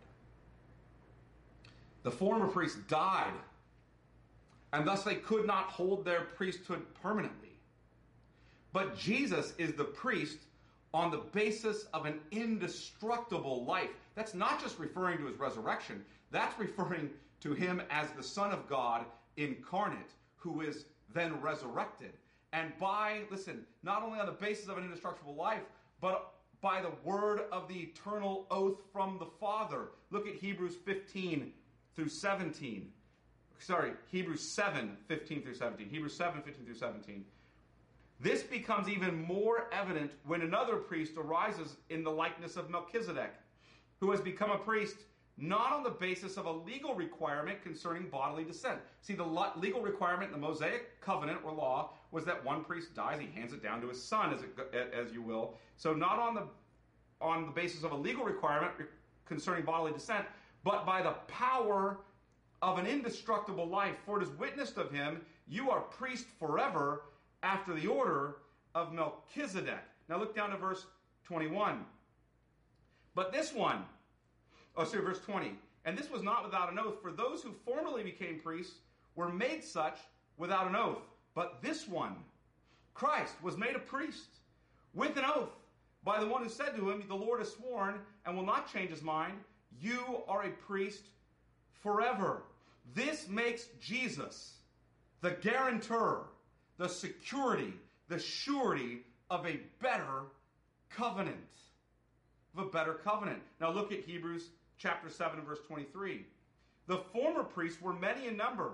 The 2.03 2.11
former 2.11 2.47
priests 2.47 2.79
died, 2.87 3.33
and 4.73 4.85
thus 4.85 5.03
they 5.03 5.15
could 5.15 5.47
not 5.47 5.65
hold 5.65 6.03
their 6.03 6.21
priesthood 6.21 6.81
permanently. 7.01 7.49
But 8.73 8.97
Jesus 8.97 9.53
is 9.57 9.73
the 9.73 9.83
priest 9.85 10.39
on 10.93 11.11
the 11.11 11.17
basis 11.31 11.85
of 11.93 12.05
an 12.05 12.19
indestructible 12.31 13.65
life. 13.65 13.89
That's 14.15 14.33
not 14.33 14.61
just 14.61 14.79
referring 14.79 15.17
to 15.19 15.27
his 15.27 15.39
resurrection, 15.39 16.03
that's 16.31 16.59
referring 16.59 17.09
to 17.41 17.53
him 17.53 17.81
as 17.89 18.09
the 18.11 18.23
Son 18.23 18.51
of 18.51 18.67
God 18.67 19.05
incarnate, 19.37 20.11
who 20.35 20.61
is 20.61 20.85
then 21.13 21.39
resurrected. 21.41 22.11
And 22.51 22.77
by, 22.79 23.21
listen, 23.31 23.65
not 23.81 24.03
only 24.03 24.19
on 24.19 24.25
the 24.25 24.31
basis 24.33 24.67
of 24.67 24.77
an 24.77 24.83
indestructible 24.83 25.35
life, 25.35 25.63
but 26.01 26.33
by 26.61 26.81
the 26.81 26.91
word 27.03 27.41
of 27.51 27.67
the 27.67 27.75
eternal 27.75 28.47
oath 28.51 28.77
from 28.91 29.17
the 29.19 29.25
Father. 29.25 29.89
Look 30.11 30.27
at 30.27 30.35
Hebrews 30.35 30.75
15 30.85 31.51
through 31.95 32.09
17. 32.09 32.91
Sorry, 33.59 33.91
Hebrews 34.11 34.41
7, 34.41 34.97
15 35.07 35.41
through 35.41 35.53
17. 35.53 35.89
Hebrews 35.89 36.15
7, 36.15 36.41
15 36.41 36.65
through 36.65 36.75
17. 36.75 37.25
This 38.19 38.43
becomes 38.43 38.89
even 38.89 39.21
more 39.23 39.67
evident 39.71 40.11
when 40.25 40.41
another 40.41 40.77
priest 40.77 41.13
arises 41.17 41.75
in 41.89 42.03
the 42.03 42.11
likeness 42.11 42.57
of 42.57 42.69
Melchizedek, 42.69 43.33
who 43.99 44.11
has 44.11 44.21
become 44.21 44.51
a 44.51 44.57
priest 44.57 44.97
not 45.37 45.73
on 45.73 45.81
the 45.83 45.89
basis 45.89 46.37
of 46.37 46.45
a 46.45 46.51
legal 46.51 46.93
requirement 46.93 47.63
concerning 47.63 48.07
bodily 48.07 48.43
descent. 48.43 48.79
See, 49.01 49.15
the 49.15 49.25
legal 49.55 49.81
requirement 49.81 50.31
in 50.31 50.39
the 50.39 50.47
Mosaic 50.47 51.01
covenant 51.01 51.39
or 51.43 51.51
law 51.51 51.93
was 52.11 52.23
that 52.25 52.45
one 52.45 52.63
priest 52.63 52.93
dies, 52.93 53.19
he 53.19 53.27
hands 53.33 53.51
it 53.51 53.63
down 53.63 53.81
to 53.81 53.89
his 53.89 54.01
son, 54.01 54.31
as, 54.31 54.41
it, 54.41 54.93
as 54.93 55.11
you 55.11 55.23
will. 55.23 55.55
So, 55.75 55.93
not 55.93 56.19
on 56.19 56.35
the 56.35 56.43
on 57.19 57.45
the 57.45 57.51
basis 57.51 57.83
of 57.83 57.93
a 57.93 57.95
legal 57.95 58.25
requirement 58.25 58.73
concerning 59.25 59.63
bodily 59.63 59.93
descent, 59.93 60.25
but 60.63 60.85
by 60.85 61.01
the 61.01 61.11
power 61.27 61.99
of 62.61 62.77
an 62.77 62.85
indestructible 62.85 63.67
life. 63.67 63.95
For 64.05 64.19
it 64.21 64.23
is 64.23 64.29
witnessed 64.37 64.77
of 64.77 64.91
him, 64.91 65.21
you 65.47 65.69
are 65.69 65.81
priest 65.81 66.25
forever 66.39 67.03
after 67.43 67.73
the 67.73 67.87
order 67.87 68.37
of 68.73 68.93
Melchizedek. 68.93 69.83
Now 70.09 70.17
look 70.17 70.35
down 70.35 70.51
to 70.51 70.57
verse 70.57 70.85
21. 71.25 71.85
But 73.15 73.31
this 73.31 73.53
one, 73.53 73.83
oh, 74.75 74.85
sorry, 74.85 75.03
verse 75.03 75.19
20. 75.19 75.51
And 75.85 75.97
this 75.97 76.09
was 76.09 76.23
not 76.23 76.45
without 76.45 76.71
an 76.71 76.79
oath, 76.79 77.01
for 77.01 77.11
those 77.11 77.43
who 77.43 77.53
formerly 77.65 78.03
became 78.03 78.39
priests 78.39 78.75
were 79.15 79.29
made 79.29 79.63
such 79.63 79.97
without 80.37 80.67
an 80.67 80.75
oath. 80.75 81.01
But 81.35 81.61
this 81.61 81.87
one, 81.87 82.15
Christ, 82.93 83.33
was 83.41 83.57
made 83.57 83.75
a 83.75 83.79
priest 83.79 84.37
with 84.93 85.17
an 85.17 85.25
oath 85.25 85.49
by 86.03 86.19
the 86.19 86.27
one 86.27 86.43
who 86.43 86.49
said 86.49 86.75
to 86.75 86.89
him, 86.89 87.03
The 87.07 87.15
Lord 87.15 87.39
has 87.39 87.51
sworn 87.51 87.95
and 88.25 88.35
will 88.35 88.45
not 88.45 88.71
change 88.71 88.89
his 88.89 89.01
mind. 89.01 89.33
You 89.81 90.23
are 90.27 90.43
a 90.43 90.49
priest 90.49 91.03
forever. 91.81 92.43
This 92.93 93.27
makes 93.27 93.65
Jesus 93.81 94.55
the 95.21 95.31
guarantor, 95.31 96.25
the 96.77 96.89
security, 96.89 97.73
the 98.09 98.19
surety 98.19 98.99
of 99.29 99.45
a 99.45 99.59
better 99.81 100.23
covenant. 100.89 101.37
Of 102.55 102.67
a 102.67 102.69
better 102.69 102.93
covenant. 102.93 103.41
Now 103.59 103.71
look 103.71 103.91
at 103.91 104.01
Hebrews 104.01 104.49
chapter 104.77 105.09
7 105.09 105.41
verse 105.41 105.59
23. 105.67 106.25
The 106.87 106.97
former 107.13 107.43
priests 107.43 107.81
were 107.81 107.93
many 107.93 108.27
in 108.27 108.35
number 108.35 108.73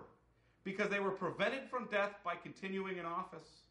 because 0.64 0.90
they 0.90 1.00
were 1.00 1.12
prevented 1.12 1.70
from 1.70 1.88
death 1.92 2.16
by 2.24 2.36
continuing 2.36 2.98
in 2.98 3.06
office. 3.06 3.64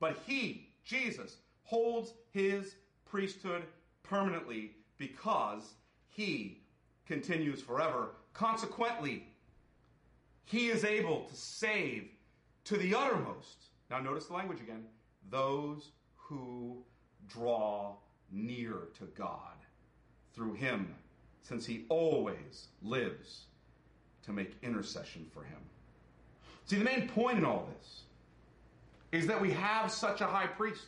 But 0.00 0.18
he, 0.26 0.70
Jesus, 0.84 1.36
holds 1.64 2.14
his 2.32 2.76
priesthood 3.04 3.62
permanently 4.02 4.72
because 4.98 5.74
he 6.16 6.62
continues 7.06 7.60
forever. 7.60 8.08
Consequently, 8.32 9.24
he 10.46 10.68
is 10.68 10.82
able 10.84 11.24
to 11.24 11.36
save 11.36 12.08
to 12.64 12.78
the 12.78 12.94
uttermost. 12.94 13.66
Now, 13.90 14.00
notice 14.00 14.26
the 14.26 14.32
language 14.32 14.60
again 14.60 14.84
those 15.30 15.90
who 16.16 16.82
draw 17.28 17.96
near 18.32 18.88
to 18.98 19.04
God 19.16 19.56
through 20.34 20.54
him, 20.54 20.94
since 21.42 21.66
he 21.66 21.84
always 21.88 22.68
lives 22.82 23.44
to 24.24 24.32
make 24.32 24.56
intercession 24.62 25.26
for 25.32 25.44
him. 25.44 25.58
See, 26.64 26.76
the 26.76 26.84
main 26.84 27.08
point 27.08 27.38
in 27.38 27.44
all 27.44 27.68
this 27.76 28.02
is 29.12 29.26
that 29.26 29.40
we 29.40 29.52
have 29.52 29.92
such 29.92 30.20
a 30.20 30.26
high 30.26 30.46
priest, 30.46 30.86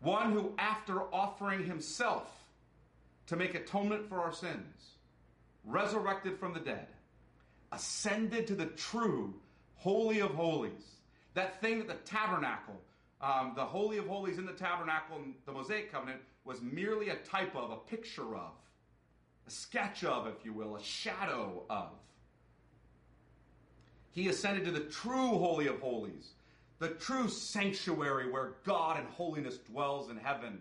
one 0.00 0.32
who, 0.32 0.52
after 0.58 1.02
offering 1.12 1.64
himself 1.64 2.45
to 3.26 3.36
make 3.36 3.54
atonement 3.54 4.08
for 4.08 4.20
our 4.20 4.32
sins, 4.32 4.94
resurrected 5.64 6.38
from 6.38 6.54
the 6.54 6.60
dead, 6.60 6.86
ascended 7.72 8.46
to 8.46 8.54
the 8.54 8.66
true 8.66 9.34
Holy 9.74 10.20
of 10.20 10.30
Holies, 10.30 10.96
that 11.34 11.60
thing 11.60 11.78
that 11.78 11.88
the 11.88 12.10
tabernacle, 12.10 12.80
um, 13.20 13.52
the 13.56 13.64
Holy 13.64 13.98
of 13.98 14.06
Holies 14.06 14.38
in 14.38 14.46
the 14.46 14.52
tabernacle 14.52 15.16
in 15.16 15.34
the 15.44 15.52
Mosaic 15.52 15.90
covenant, 15.92 16.20
was 16.44 16.62
merely 16.62 17.08
a 17.08 17.16
type 17.16 17.54
of, 17.56 17.70
a 17.70 17.76
picture 17.76 18.36
of. 18.36 18.52
a 19.46 19.50
sketch 19.50 20.04
of, 20.04 20.26
if 20.26 20.44
you 20.44 20.52
will, 20.52 20.76
a 20.76 20.82
shadow 20.82 21.62
of. 21.70 21.90
He 24.10 24.28
ascended 24.28 24.64
to 24.64 24.70
the 24.70 24.80
true 24.80 25.38
Holy 25.38 25.66
of 25.68 25.80
Holies, 25.80 26.30
the 26.78 26.88
true 26.88 27.28
sanctuary 27.28 28.30
where 28.30 28.54
God 28.64 28.98
and 28.98 29.08
holiness 29.08 29.58
dwells 29.58 30.10
in 30.10 30.16
heaven. 30.16 30.60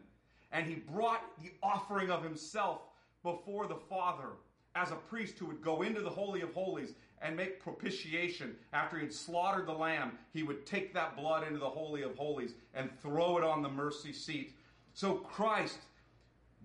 And 0.52 0.66
he 0.66 0.76
brought 0.76 1.22
the 1.42 1.52
offering 1.62 2.10
of 2.10 2.24
himself 2.24 2.82
before 3.24 3.68
the 3.68 3.76
Father 3.76 4.30
as 4.76 4.92
a 4.92 4.96
priest 4.96 5.40
who 5.40 5.46
would 5.48 5.62
go 5.62 5.82
into 5.82 6.02
the 6.02 6.10
Holy 6.10 6.42
of 6.42 6.54
Holies 6.54 6.94
and 7.22 7.36
make 7.36 7.62
propitiation. 7.62 8.56
After 8.74 8.98
he 8.98 9.04
had 9.04 9.14
slaughtered 9.14 9.68
the 9.68 9.74
lamb, 9.74 10.18
he 10.34 10.44
would 10.44 10.66
take 10.66 10.94
that 10.94 11.16
blood 11.16 11.48
into 11.48 11.60
the 11.60 11.70
Holy 11.70 12.04
of 12.04 12.16
Holies 12.16 12.54
and 12.74 12.90
throw 13.02 13.38
it 13.38 13.44
on 13.44 13.62
the 13.62 13.70
mercy 13.70 14.14
seat. 14.14 14.56
So 14.94 15.16
Christ 15.16 15.80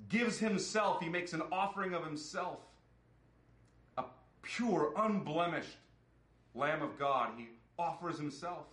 gives 0.08 0.38
himself, 0.38 1.00
he 1.00 1.08
makes 1.08 1.32
an 1.32 1.42
offering 1.52 1.94
of 1.94 2.04
himself, 2.04 2.58
a 3.96 4.04
pure, 4.42 4.92
unblemished 4.96 5.76
Lamb 6.54 6.82
of 6.82 6.98
God. 6.98 7.30
He 7.36 7.48
offers 7.78 8.18
himself. 8.18 8.66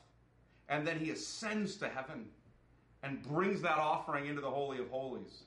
And 0.69 0.85
then 0.85 0.99
he 0.99 1.11
ascends 1.11 1.77
to 1.77 1.87
heaven 1.87 2.25
and 3.07 3.23
brings 3.23 3.61
that 3.61 3.77
offering 3.77 4.27
into 4.27 4.41
the 4.41 4.49
Holy 4.49 4.79
of 4.79 4.89
Holies. 4.89 5.43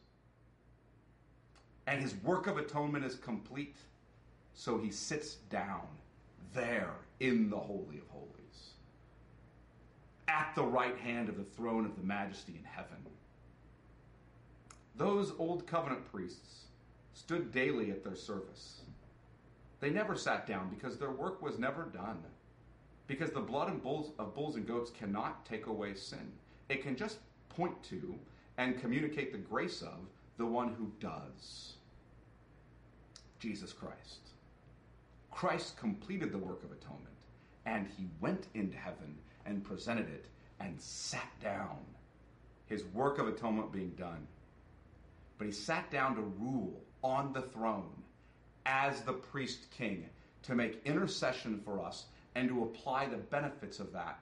And 1.87 2.01
his 2.01 2.15
work 2.23 2.47
of 2.47 2.57
atonement 2.57 3.05
is 3.05 3.17
complete. 3.17 3.77
So 4.55 4.79
he 4.79 4.91
sits 4.91 5.35
down 5.51 5.87
there 6.55 6.95
in 7.21 7.51
the 7.51 7.59
Holy 7.59 7.99
of 7.99 8.09
Holies, 8.09 8.71
at 10.27 10.53
the 10.55 10.65
right 10.65 10.97
hand 10.97 11.29
of 11.29 11.37
the 11.37 11.45
throne 11.45 11.85
of 11.85 11.97
the 11.97 12.03
majesty 12.03 12.55
in 12.59 12.65
heaven. 12.65 12.97
Those 14.97 15.33
old 15.39 15.67
covenant 15.67 16.11
priests 16.11 16.65
stood 17.13 17.53
daily 17.53 17.91
at 17.91 18.03
their 18.03 18.17
service. 18.17 18.81
They 19.81 19.91
never 19.91 20.17
sat 20.17 20.47
down 20.47 20.71
because 20.71 20.97
their 20.97 21.11
work 21.11 21.43
was 21.43 21.59
never 21.59 21.85
done. 21.85 22.23
Because 23.07 23.31
the 23.31 23.41
blood 23.41 23.69
and 23.69 23.83
bulls, 23.83 24.13
of 24.19 24.35
bulls 24.35 24.57
and 24.57 24.67
goats 24.67 24.91
cannot 24.91 25.45
take 25.45 25.67
away 25.67 25.95
sin. 25.95 26.33
It 26.69 26.83
can 26.83 26.97
just 26.97 27.19
point 27.51 27.83
to 27.85 28.15
and 28.59 28.81
communicate 28.81 29.33
the 29.33 29.39
grace 29.39 29.83
of 29.83 30.09
the 30.39 30.47
one 30.47 30.75
who 30.75 30.91
does 31.01 31.75
Jesus 33.39 33.73
Christ. 33.73 34.31
Christ 35.31 35.77
completed 35.77 36.33
the 36.33 36.39
work 36.39 36.63
of 36.63 36.73
atonement, 36.73 37.17
and 37.65 37.87
he 37.97 38.07
went 38.21 38.47
into 38.55 38.77
heaven 38.77 39.17
and 39.47 39.65
presented 39.65 40.09
it 40.09 40.27
and 40.61 40.81
sat 40.81 41.29
down, 41.43 41.79
his 42.67 42.85
work 42.87 43.19
of 43.19 43.29
atonement 43.29 43.73
being 43.73 43.91
done. 43.91 44.27
But 45.39 45.47
he 45.47 45.53
sat 45.53 45.91
down 45.91 46.17
to 46.17 46.23
rule 46.23 46.83
on 47.03 47.33
the 47.33 47.41
throne 47.41 48.03
as 48.67 49.01
the 49.01 49.15
priest 49.15 49.71
king 49.71 50.05
to 50.43 50.55
make 50.55 50.83
intercession 50.85 51.61
for 51.65 51.83
us 51.83 52.07
and 52.35 52.49
to 52.49 52.63
apply 52.63 53.07
the 53.07 53.17
benefits 53.17 53.81
of 53.81 53.93
that 53.93 54.21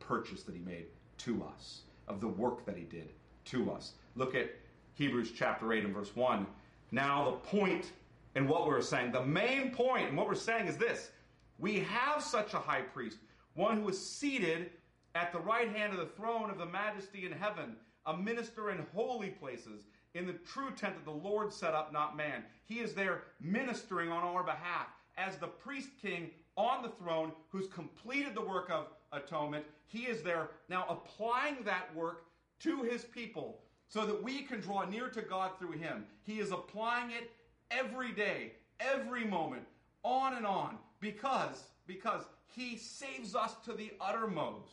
purchase 0.00 0.42
that 0.42 0.54
he 0.54 0.60
made 0.60 0.86
to 1.18 1.44
us, 1.44 1.82
of 2.08 2.20
the 2.20 2.28
work 2.28 2.64
that 2.66 2.76
he 2.76 2.84
did 2.84 3.10
to 3.46 3.70
us. 3.70 3.92
Look 4.14 4.34
at 4.34 4.50
Hebrews 4.94 5.32
chapter 5.36 5.72
8 5.72 5.84
and 5.84 5.94
verse 5.94 6.14
1. 6.14 6.46
Now, 6.92 7.24
the 7.24 7.36
point 7.36 7.86
in 8.34 8.48
what 8.48 8.66
we're 8.66 8.80
saying. 8.80 9.12
The 9.12 9.24
main 9.24 9.70
point 9.70 10.08
in 10.08 10.16
what 10.16 10.26
we're 10.26 10.34
saying 10.34 10.66
is 10.66 10.76
this 10.76 11.10
we 11.58 11.80
have 11.80 12.22
such 12.22 12.54
a 12.54 12.58
high 12.58 12.82
priest, 12.82 13.18
one 13.54 13.80
who 13.80 13.88
is 13.88 14.10
seated 14.10 14.70
at 15.14 15.32
the 15.32 15.38
right 15.38 15.70
hand 15.74 15.92
of 15.92 16.00
the 16.00 16.06
throne 16.06 16.50
of 16.50 16.58
the 16.58 16.66
majesty 16.66 17.26
in 17.26 17.32
heaven, 17.32 17.76
a 18.06 18.16
minister 18.16 18.70
in 18.70 18.84
holy 18.94 19.30
places, 19.30 19.84
in 20.14 20.26
the 20.26 20.32
true 20.32 20.70
tent 20.70 20.94
that 20.96 21.04
the 21.04 21.28
Lord 21.28 21.52
set 21.52 21.74
up, 21.74 21.92
not 21.92 22.16
man. 22.16 22.42
He 22.64 22.80
is 22.80 22.94
there 22.94 23.22
ministering 23.40 24.10
on 24.10 24.24
our 24.24 24.42
behalf 24.42 24.88
as 25.16 25.36
the 25.36 25.46
priest 25.46 25.90
king 26.02 26.30
on 26.56 26.82
the 26.82 26.88
throne 26.88 27.32
who's 27.50 27.68
completed 27.68 28.34
the 28.34 28.44
work 28.44 28.70
of 28.70 28.88
atonement. 29.14 29.64
He 29.86 30.00
is 30.00 30.22
there 30.22 30.50
now 30.68 30.86
applying 30.88 31.62
that 31.64 31.94
work 31.94 32.24
to 32.60 32.82
his 32.82 33.04
people 33.04 33.60
so 33.88 34.06
that 34.06 34.22
we 34.22 34.42
can 34.42 34.60
draw 34.60 34.84
near 34.84 35.08
to 35.08 35.22
God 35.22 35.52
through 35.58 35.72
him. 35.72 36.04
He 36.22 36.40
is 36.40 36.50
applying 36.50 37.10
it 37.10 37.30
every 37.70 38.12
day, 38.12 38.52
every 38.80 39.24
moment, 39.24 39.64
on 40.02 40.34
and 40.34 40.46
on, 40.46 40.78
because, 41.00 41.64
because 41.86 42.22
he 42.46 42.76
saves 42.76 43.34
us 43.34 43.54
to 43.64 43.72
the 43.72 43.92
uttermost. 44.00 44.70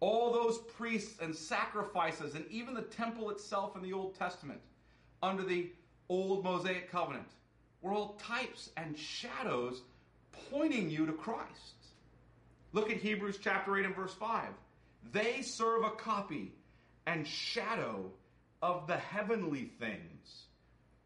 All 0.00 0.32
those 0.32 0.58
priests 0.76 1.20
and 1.22 1.34
sacrifices, 1.34 2.34
and 2.34 2.44
even 2.50 2.74
the 2.74 2.82
temple 2.82 3.30
itself 3.30 3.74
in 3.76 3.82
the 3.82 3.92
Old 3.92 4.18
Testament, 4.18 4.60
under 5.22 5.42
the 5.42 5.70
old 6.08 6.44
Mosaic 6.44 6.90
covenant, 6.90 7.28
were 7.80 7.92
all 7.92 8.20
types 8.22 8.70
and 8.76 8.98
shadows 8.98 9.82
pointing 10.50 10.90
you 10.90 11.06
to 11.06 11.12
Christ. 11.12 11.48
Look 12.72 12.90
at 12.90 12.96
Hebrews 12.96 13.38
chapter 13.40 13.76
8 13.76 13.86
and 13.86 13.96
verse 13.96 14.14
5. 14.14 14.48
They 15.12 15.42
serve 15.42 15.84
a 15.84 15.90
copy 15.90 16.52
and 17.06 17.26
shadow 17.26 18.10
of 18.62 18.86
the 18.86 18.96
heavenly 18.96 19.70
things. 19.78 20.46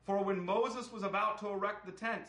For 0.07 0.23
when 0.23 0.45
Moses 0.45 0.91
was 0.93 1.03
about 1.03 1.39
to 1.41 1.49
erect 1.49 1.85
the 1.85 1.93
tent, 1.93 2.25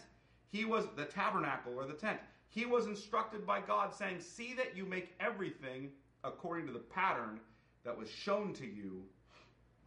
he 0.51 0.65
was 0.65 0.85
the 0.95 1.05
tabernacle 1.05 1.73
or 1.77 1.85
the 1.85 1.93
tent. 1.93 2.19
He 2.49 2.65
was 2.65 2.87
instructed 2.87 3.45
by 3.45 3.61
God, 3.61 3.93
saying, 3.93 4.19
See 4.19 4.53
that 4.55 4.75
you 4.75 4.85
make 4.85 5.13
everything 5.19 5.91
according 6.23 6.65
to 6.67 6.73
the 6.73 6.79
pattern 6.79 7.39
that 7.83 7.97
was 7.97 8.09
shown 8.09 8.53
to 8.53 8.65
you 8.65 9.03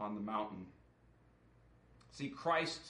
on 0.01 0.15
the 0.15 0.21
mountain. 0.21 0.67
See, 2.13 2.29
Christ 2.29 2.81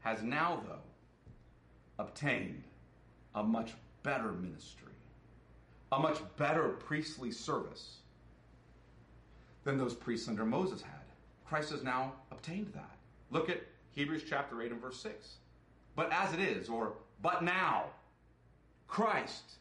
has 0.00 0.22
now, 0.22 0.62
though, 0.66 2.02
obtained 2.02 2.64
a 3.34 3.42
much 3.42 3.74
better 4.02 4.32
ministry, 4.32 4.92
a 5.92 5.98
much 5.98 6.18
better 6.36 6.70
priestly 6.70 7.30
service 7.30 7.98
than 9.64 9.76
those 9.76 9.94
priests 9.94 10.28
under 10.28 10.44
Moses 10.44 10.80
had. 10.80 10.92
Christ 11.46 11.70
has 11.70 11.82
now 11.82 12.12
obtained 12.30 12.72
that. 12.74 12.96
Look 13.30 13.48
at 13.48 13.62
Hebrews 13.92 14.22
chapter 14.28 14.62
8 14.62 14.72
and 14.72 14.80
verse 14.80 15.00
6. 15.00 15.36
But 15.96 16.12
as 16.12 16.32
it 16.32 16.40
is, 16.40 16.68
or 16.68 16.94
but 17.20 17.42
now, 17.42 17.84
Christ 18.86 19.56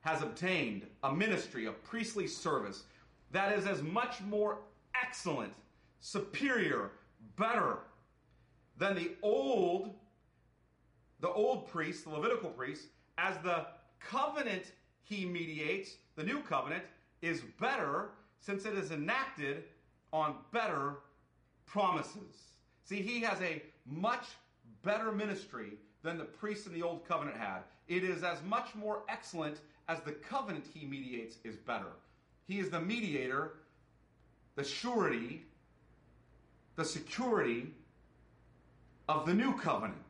has 0.00 0.22
obtained 0.22 0.86
a 1.04 1.12
ministry, 1.12 1.66
a 1.66 1.72
priestly 1.72 2.26
service 2.26 2.84
that 3.30 3.56
is 3.56 3.66
as 3.66 3.82
much 3.82 4.20
more 4.22 4.58
excellent, 5.00 5.52
superior, 6.00 6.90
better 7.36 7.78
than 8.78 8.94
the 8.94 9.12
old 9.22 9.94
the 11.20 11.30
old 11.30 11.68
priests, 11.68 12.02
the 12.02 12.10
Levitical 12.10 12.50
priest, 12.50 12.86
as 13.22 13.38
the 13.38 13.66
covenant 14.00 14.64
he 15.04 15.24
mediates, 15.24 15.96
the 16.16 16.24
new 16.24 16.40
covenant 16.40 16.82
is 17.22 17.40
better 17.60 18.10
since 18.40 18.66
it 18.66 18.74
is 18.74 18.90
enacted 18.90 19.64
on 20.12 20.34
better 20.52 20.96
promises. 21.66 22.50
See, 22.84 23.00
he 23.00 23.20
has 23.20 23.40
a 23.40 23.62
much 23.86 24.26
better 24.82 25.12
ministry 25.12 25.74
than 26.02 26.18
the 26.18 26.24
priests 26.24 26.66
in 26.66 26.74
the 26.74 26.82
old 26.82 27.06
covenant 27.06 27.36
had. 27.36 27.60
It 27.86 28.02
is 28.02 28.24
as 28.24 28.42
much 28.42 28.74
more 28.74 29.02
excellent 29.08 29.58
as 29.88 30.00
the 30.00 30.12
covenant 30.12 30.64
he 30.74 30.84
mediates 30.84 31.36
is 31.44 31.56
better. 31.56 31.92
He 32.48 32.58
is 32.58 32.70
the 32.70 32.80
mediator, 32.80 33.52
the 34.56 34.64
surety, 34.64 35.44
the 36.74 36.84
security 36.84 37.68
of 39.08 39.26
the 39.26 39.34
new 39.34 39.56
covenant. 39.58 40.00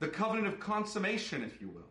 The 0.00 0.08
covenant 0.08 0.46
of 0.46 0.60
consummation, 0.60 1.42
if 1.42 1.60
you 1.60 1.68
will. 1.68 1.88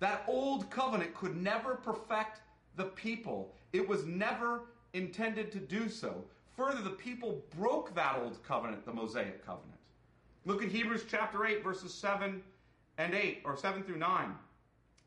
That 0.00 0.24
old 0.26 0.70
covenant 0.70 1.14
could 1.14 1.36
never 1.36 1.76
perfect 1.76 2.40
the 2.76 2.84
people. 2.84 3.54
It 3.72 3.88
was 3.88 4.04
never 4.04 4.62
intended 4.92 5.52
to 5.52 5.58
do 5.58 5.88
so. 5.88 6.24
Further, 6.56 6.82
the 6.82 6.90
people 6.90 7.42
broke 7.56 7.94
that 7.94 8.18
old 8.18 8.42
covenant, 8.42 8.84
the 8.84 8.92
Mosaic 8.92 9.44
covenant. 9.46 9.78
Look 10.44 10.62
at 10.62 10.68
Hebrews 10.68 11.04
chapter 11.08 11.46
8, 11.46 11.62
verses 11.62 11.94
7 11.94 12.42
and 12.98 13.14
8, 13.14 13.42
or 13.44 13.56
7 13.56 13.82
through 13.84 13.98
9. 13.98 14.34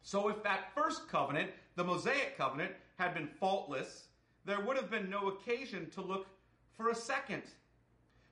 So, 0.01 0.29
if 0.29 0.41
that 0.43 0.73
first 0.73 1.07
covenant, 1.09 1.51
the 1.75 1.83
Mosaic 1.83 2.37
covenant, 2.37 2.71
had 2.97 3.13
been 3.13 3.27
faultless, 3.27 4.05
there 4.45 4.61
would 4.61 4.77
have 4.77 4.89
been 4.89 5.09
no 5.09 5.27
occasion 5.27 5.89
to 5.91 6.01
look 6.01 6.27
for 6.77 6.89
a 6.89 6.95
second. 6.95 7.43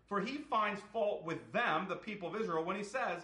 For 0.05 0.21
he 0.21 0.37
finds 0.37 0.81
fault 0.93 1.25
with 1.25 1.51
them, 1.51 1.87
the 1.89 1.95
people 1.95 2.33
of 2.33 2.39
Israel, 2.39 2.63
when 2.63 2.77
he 2.77 2.83
says, 2.83 3.23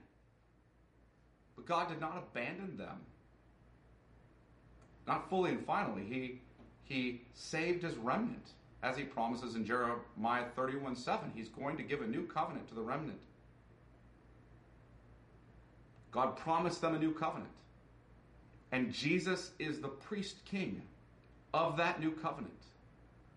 But 1.61 1.75
God 1.75 1.89
did 1.89 2.01
not 2.01 2.17
abandon 2.17 2.77
them. 2.77 2.97
Not 5.07 5.29
fully 5.29 5.51
and 5.51 5.65
finally. 5.65 6.03
He, 6.03 6.39
he 6.83 7.21
saved 7.33 7.83
his 7.83 7.95
remnant, 7.95 8.51
as 8.81 8.97
he 8.97 9.03
promises 9.03 9.55
in 9.55 9.65
Jeremiah 9.65 10.45
31 10.55 10.95
7. 10.95 11.31
He's 11.35 11.49
going 11.49 11.77
to 11.77 11.83
give 11.83 12.01
a 12.01 12.07
new 12.07 12.25
covenant 12.25 12.67
to 12.69 12.75
the 12.75 12.81
remnant. 12.81 13.19
God 16.11 16.35
promised 16.35 16.81
them 16.81 16.95
a 16.95 16.99
new 16.99 17.13
covenant. 17.13 17.51
And 18.71 18.91
Jesus 18.91 19.51
is 19.59 19.79
the 19.79 19.87
priest 19.87 20.37
king 20.45 20.81
of 21.53 21.77
that 21.77 21.99
new 21.99 22.11
covenant 22.11 22.53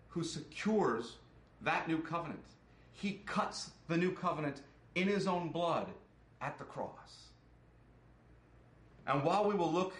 who 0.09 0.23
secures 0.23 1.17
that 1.61 1.87
new 1.87 1.99
covenant. 1.99 2.45
He 2.93 3.21
cuts 3.25 3.71
the 3.87 3.97
new 3.97 4.13
covenant 4.13 4.61
in 4.95 5.07
his 5.07 5.27
own 5.27 5.49
blood 5.49 5.87
at 6.41 6.57
the 6.57 6.63
cross. 6.63 7.24
And 9.07 9.23
while 9.23 9.47
we 9.47 9.55
will 9.55 9.71
look 9.71 9.93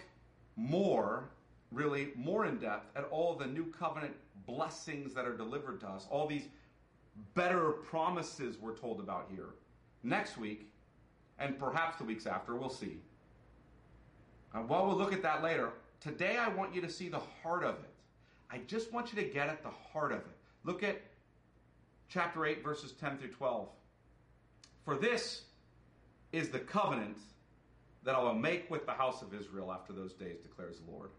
more, 0.56 1.28
really 1.70 2.08
more 2.16 2.46
in 2.46 2.58
depth, 2.58 2.96
at 2.96 3.04
all 3.04 3.34
the 3.34 3.46
new 3.46 3.66
covenant 3.66 4.14
blessings 4.46 5.14
that 5.14 5.26
are 5.26 5.36
delivered 5.36 5.80
to 5.80 5.88
us, 5.88 6.06
all 6.10 6.26
these 6.26 6.48
better 7.34 7.70
promises 7.70 8.56
we're 8.60 8.76
told 8.76 9.00
about 9.00 9.28
here, 9.34 9.50
next 10.02 10.38
week, 10.38 10.70
and 11.38 11.58
perhaps 11.58 11.98
the 11.98 12.04
weeks 12.04 12.26
after, 12.26 12.56
we'll 12.56 12.68
see. 12.68 12.98
And 14.54 14.68
while 14.68 14.86
we'll 14.86 14.96
look 14.96 15.12
at 15.12 15.22
that 15.22 15.42
later, 15.42 15.70
today 16.00 16.36
I 16.38 16.48
want 16.48 16.74
you 16.74 16.80
to 16.80 16.88
see 16.88 17.08
the 17.08 17.20
heart 17.42 17.62
of 17.62 17.74
it. 17.74 17.90
I 18.50 18.58
just 18.66 18.92
want 18.92 19.12
you 19.12 19.20
to 19.22 19.28
get 19.28 19.48
at 19.48 19.62
the 19.62 19.70
heart 19.70 20.12
of 20.12 20.18
it. 20.18 20.36
Look 20.64 20.82
at 20.82 21.00
chapter 22.08 22.46
8, 22.46 22.62
verses 22.62 22.92
10 22.92 23.18
through 23.18 23.32
12. 23.32 23.68
For 24.84 24.96
this 24.96 25.42
is 26.32 26.48
the 26.48 26.60
covenant 26.60 27.18
that 28.06 28.14
I 28.14 28.22
will 28.22 28.34
make 28.34 28.70
with 28.70 28.86
the 28.86 28.92
house 28.92 29.20
of 29.20 29.34
Israel 29.34 29.72
after 29.72 29.92
those 29.92 30.12
days, 30.14 30.38
declares 30.40 30.78
the 30.78 30.90
Lord. 30.90 31.10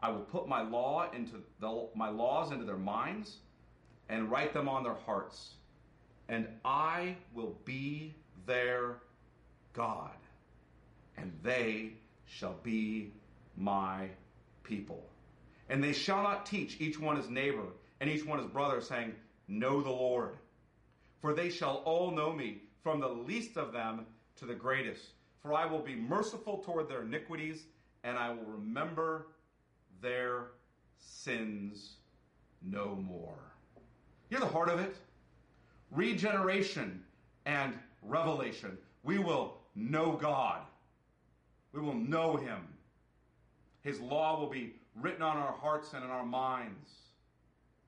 I 0.00 0.10
will 0.10 0.22
put 0.22 0.48
my 0.48 0.62
law 0.62 1.10
into 1.12 1.34
the, 1.60 1.88
my 1.94 2.08
laws 2.08 2.50
into 2.50 2.64
their 2.64 2.78
minds 2.78 3.36
and 4.08 4.30
write 4.30 4.54
them 4.54 4.70
on 4.70 4.82
their 4.82 4.94
hearts, 4.94 5.52
and 6.30 6.48
I 6.64 7.14
will 7.34 7.58
be 7.66 8.14
their 8.46 8.96
God, 9.74 10.16
and 11.18 11.30
they 11.42 11.92
shall 12.24 12.56
be 12.62 13.12
my 13.54 14.08
people. 14.62 15.04
And 15.68 15.84
they 15.84 15.92
shall 15.92 16.22
not 16.22 16.46
teach 16.46 16.80
each 16.80 16.98
one 16.98 17.16
his 17.16 17.28
neighbor 17.28 17.66
and 18.00 18.08
each 18.08 18.24
one 18.24 18.38
his 18.38 18.46
brother, 18.46 18.80
saying, 18.80 19.14
Know 19.46 19.82
the 19.82 19.90
Lord. 19.90 20.38
For 21.20 21.34
they 21.34 21.50
shall 21.50 21.82
all 21.84 22.10
know 22.10 22.32
me, 22.32 22.62
from 22.82 23.00
the 23.00 23.08
least 23.08 23.58
of 23.58 23.72
them 23.72 24.06
to 24.36 24.46
the 24.46 24.54
greatest. 24.54 25.02
For 25.42 25.54
I 25.54 25.66
will 25.66 25.80
be 25.80 25.94
merciful 25.94 26.58
toward 26.58 26.88
their 26.88 27.02
iniquities, 27.02 27.66
and 28.04 28.16
I 28.18 28.30
will 28.30 28.44
remember 28.44 29.28
their 30.00 30.48
sins 30.98 31.96
no 32.62 32.96
more. 32.96 33.38
You're 34.30 34.40
the 34.40 34.46
heart 34.46 34.68
of 34.68 34.78
it? 34.78 34.96
Regeneration 35.90 37.02
and 37.46 37.78
revelation. 38.02 38.76
We 39.02 39.18
will 39.18 39.58
know 39.74 40.12
God. 40.12 40.62
We 41.72 41.80
will 41.80 41.94
know 41.94 42.36
Him. 42.36 42.66
His 43.82 44.00
law 44.00 44.38
will 44.38 44.50
be 44.50 44.74
written 44.96 45.22
on 45.22 45.36
our 45.36 45.52
hearts 45.52 45.92
and 45.94 46.04
in 46.04 46.10
our 46.10 46.24
minds. 46.24 46.90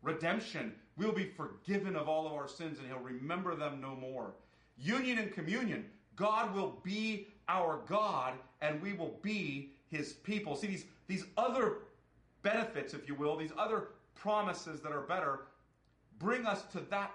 Redemption, 0.03 0.73
we'll 0.97 1.13
be 1.13 1.27
forgiven 1.37 1.97
of 1.97 2.09
all 2.09 2.27
of 2.27 2.33
our 2.33 2.49
sins 2.49 2.79
and 2.79 2.89
He'll 2.89 2.99
remember 2.99 3.55
them 3.55 3.81
no 3.81 3.95
more. 3.95 4.35
Union 4.79 5.19
and 5.19 5.33
communion, 5.33 5.85
God 6.17 6.55
will 6.55 6.81
be 6.83 7.29
our 7.51 7.81
God 7.87 8.35
and 8.61 8.81
we 8.81 8.93
will 8.93 9.19
be 9.23 9.73
His 9.91 10.13
people. 10.13 10.55
See, 10.55 10.69
these, 10.69 10.85
these 11.09 11.25
other 11.37 11.79
benefits, 12.43 12.95
if 12.95 13.09
you 13.09 13.15
will, 13.15 13.37
these 13.37 13.53
other 13.59 13.89
promises 14.15 14.81
that 14.81 14.93
are 14.93 15.03
better, 15.03 15.41
bring 16.19 16.47
us 16.47 16.63
to 16.73 16.81
that 16.91 17.11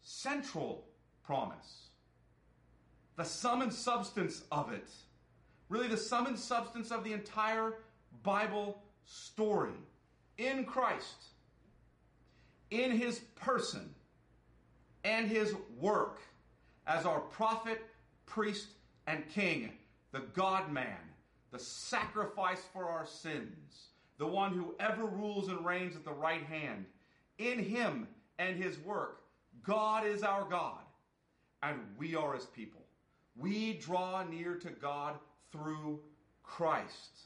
central 0.00 0.84
promise. 1.22 1.88
The 3.16 3.24
sum 3.24 3.62
and 3.62 3.72
substance 3.72 4.42
of 4.50 4.72
it. 4.72 4.88
Really, 5.68 5.86
the 5.86 5.96
sum 5.96 6.26
and 6.26 6.38
substance 6.38 6.90
of 6.90 7.04
the 7.04 7.12
entire 7.12 7.74
Bible 8.24 8.82
story 9.04 9.78
in 10.36 10.64
Christ, 10.64 11.26
in 12.70 12.90
his 12.90 13.20
person, 13.36 13.94
and 15.04 15.28
his 15.28 15.54
work 15.78 16.18
as 16.86 17.06
our 17.06 17.20
prophet, 17.20 17.82
priest, 18.26 18.68
and 19.10 19.28
king, 19.28 19.72
the 20.12 20.22
God 20.34 20.72
man, 20.72 20.98
the 21.50 21.58
sacrifice 21.58 22.62
for 22.72 22.88
our 22.88 23.06
sins, 23.06 23.88
the 24.18 24.26
one 24.26 24.52
who 24.52 24.74
ever 24.78 25.04
rules 25.04 25.48
and 25.48 25.64
reigns 25.64 25.96
at 25.96 26.04
the 26.04 26.12
right 26.12 26.44
hand. 26.44 26.86
In 27.38 27.58
him 27.58 28.06
and 28.38 28.62
his 28.62 28.78
work, 28.78 29.22
God 29.64 30.06
is 30.06 30.22
our 30.22 30.44
God, 30.48 30.82
and 31.62 31.78
we 31.98 32.14
are 32.14 32.34
his 32.34 32.46
people. 32.46 32.82
We 33.36 33.74
draw 33.74 34.22
near 34.22 34.54
to 34.56 34.70
God 34.70 35.16
through 35.50 36.00
Christ. 36.42 37.20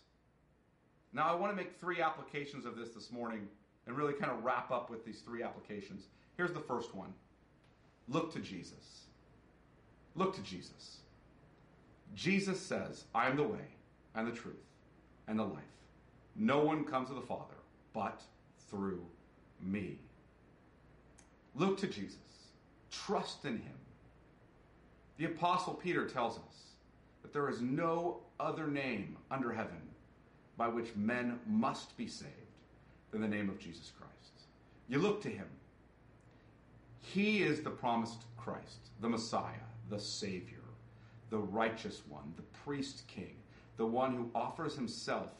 Now, 1.12 1.24
I 1.24 1.34
want 1.34 1.52
to 1.52 1.56
make 1.56 1.78
three 1.78 2.00
applications 2.00 2.64
of 2.64 2.76
this 2.76 2.90
this 2.90 3.12
morning 3.12 3.46
and 3.86 3.96
really 3.96 4.14
kind 4.14 4.32
of 4.32 4.44
wrap 4.44 4.70
up 4.70 4.90
with 4.90 5.04
these 5.04 5.20
three 5.20 5.42
applications. 5.42 6.04
Here's 6.36 6.52
the 6.52 6.60
first 6.60 6.94
one 6.94 7.12
look 8.08 8.32
to 8.32 8.40
Jesus. 8.40 9.06
Look 10.16 10.34
to 10.36 10.42
Jesus. 10.42 10.98
Jesus 12.14 12.60
says, 12.60 13.04
I 13.14 13.28
am 13.28 13.36
the 13.36 13.42
way 13.42 13.66
and 14.14 14.26
the 14.26 14.36
truth 14.36 14.54
and 15.26 15.38
the 15.38 15.44
life. 15.44 15.62
No 16.36 16.60
one 16.60 16.84
comes 16.84 17.08
to 17.08 17.14
the 17.14 17.20
Father 17.20 17.54
but 17.92 18.22
through 18.70 19.04
me. 19.60 19.98
Look 21.54 21.78
to 21.78 21.86
Jesus. 21.86 22.18
Trust 22.90 23.44
in 23.44 23.58
him. 23.58 23.74
The 25.16 25.26
Apostle 25.26 25.74
Peter 25.74 26.08
tells 26.08 26.36
us 26.36 26.62
that 27.22 27.32
there 27.32 27.48
is 27.48 27.60
no 27.60 28.20
other 28.40 28.66
name 28.66 29.16
under 29.30 29.52
heaven 29.52 29.80
by 30.56 30.68
which 30.68 30.94
men 30.96 31.38
must 31.46 31.96
be 31.96 32.06
saved 32.06 32.30
than 33.10 33.20
the 33.20 33.28
name 33.28 33.48
of 33.48 33.58
Jesus 33.58 33.92
Christ. 33.96 34.12
You 34.88 34.98
look 34.98 35.22
to 35.22 35.28
him. 35.28 35.46
He 37.00 37.42
is 37.42 37.60
the 37.60 37.70
promised 37.70 38.24
Christ, 38.36 38.90
the 39.00 39.08
Messiah, 39.08 39.52
the 39.88 40.00
Savior, 40.00 40.63
the 41.34 41.40
righteous 41.40 42.02
one, 42.08 42.32
the 42.36 42.42
priest 42.64 43.08
king, 43.08 43.34
the 43.76 43.84
one 43.84 44.14
who 44.14 44.30
offers 44.36 44.76
himself 44.76 45.32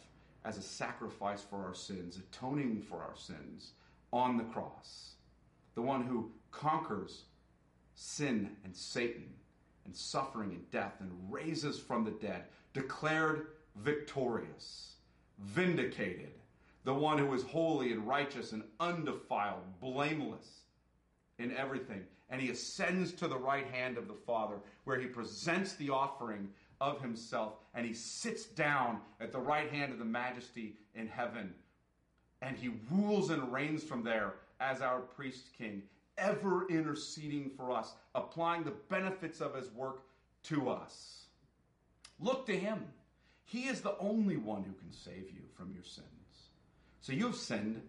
as 0.45 0.59
a 0.59 0.63
sacrifice 0.63 1.41
for 1.41 1.65
our 1.65 1.73
sins, 1.73 2.19
atoning 2.19 2.83
for 2.83 2.97
our 2.97 3.15
sins 3.15 3.75
on 4.13 4.37
the 4.37 4.43
cross, 4.43 5.13
the 5.77 5.81
one 5.81 6.03
who 6.03 6.33
conquers 6.51 7.27
sin 7.95 8.57
and 8.65 8.75
Satan 8.75 9.33
and 9.85 9.95
suffering 9.95 10.51
and 10.51 10.69
death 10.73 10.95
and 10.99 11.13
raises 11.31 11.79
from 11.79 12.03
the 12.05 12.11
dead, 12.11 12.43
declared 12.73 13.47
victorious 13.77 14.95
vindicated, 15.39 16.33
the 16.83 16.93
one 16.93 17.19
who 17.19 17.33
is 17.35 17.45
holy 17.45 17.93
and 17.93 18.05
righteous 18.05 18.51
and 18.51 18.65
undefiled, 18.81 19.63
blameless 19.81 20.63
in 21.39 21.57
everything. 21.57 22.03
And 22.35 22.43
he 22.43 22.51
ascends 22.51 23.13
to 23.13 23.29
the 23.29 23.39
right 23.39 23.69
hand 23.69 23.97
of 23.97 24.09
the 24.09 24.21
Father, 24.27 24.57
where 24.83 24.99
he 24.99 25.07
presents 25.07 25.75
the 25.75 25.91
offering 25.91 26.49
of 26.81 27.01
himself, 27.01 27.53
and 27.75 27.87
he 27.87 27.95
sits 27.95 28.47
down 28.47 28.99
at 29.21 29.31
the 29.31 29.39
right 29.39 29.71
hand 29.71 29.93
of 29.93 30.01
the 30.01 30.05
majesty 30.05 30.75
in 30.97 31.07
heaven. 31.07 31.55
And 32.43 32.57
he 32.57 32.73
rules 32.91 33.31
and 33.31 33.53
reigns 33.53 33.85
from 33.85 34.03
there 34.03 34.35
as 34.59 34.83
our 34.83 34.99
priest 34.99 35.51
king, 35.57 35.85
ever 36.19 36.67
interceding 36.67 37.53
for 37.57 37.71
us, 37.71 37.93
applying 38.17 38.65
the 38.65 38.75
benefits 38.89 39.41
of 39.41 39.55
his 39.55 39.71
work 39.71 40.03
to 40.43 40.71
us. 40.71 41.27
Look 42.19 42.47
to 42.47 42.59
him. 42.59 42.83
He 43.45 43.69
is 43.69 43.81
the 43.81 43.97
only 43.99 44.39
one 44.39 44.65
who 44.65 44.73
can 44.73 44.91
save 44.91 45.31
you 45.33 45.43
from 45.57 45.73
your 45.73 45.85
sins. 45.85 46.09
So 47.01 47.13
you've 47.13 47.37
sinned. 47.37 47.81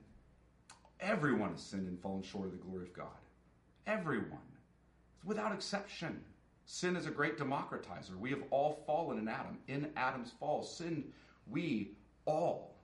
Everyone 1.00 1.54
has 1.54 1.64
sinned 1.64 1.88
and 1.88 2.00
fallen 2.00 2.22
short 2.22 2.46
of 2.46 2.52
the 2.52 2.58
glory 2.60 2.84
of 2.84 2.94
God. 2.94 3.08
Everyone. 3.88 4.40
Without 5.24 5.54
exception. 5.54 6.22
Sin 6.66 6.96
is 6.96 7.06
a 7.06 7.12
great 7.12 7.38
democratizer. 7.38 8.18
We 8.18 8.32
have 8.32 8.44
all 8.50 8.84
fallen 8.88 9.20
in 9.20 9.28
Adam. 9.28 9.60
In 9.68 9.92
Adam's 9.96 10.32
fall, 10.40 10.64
sinned 10.64 11.12
we 11.48 11.92
all. 12.26 12.76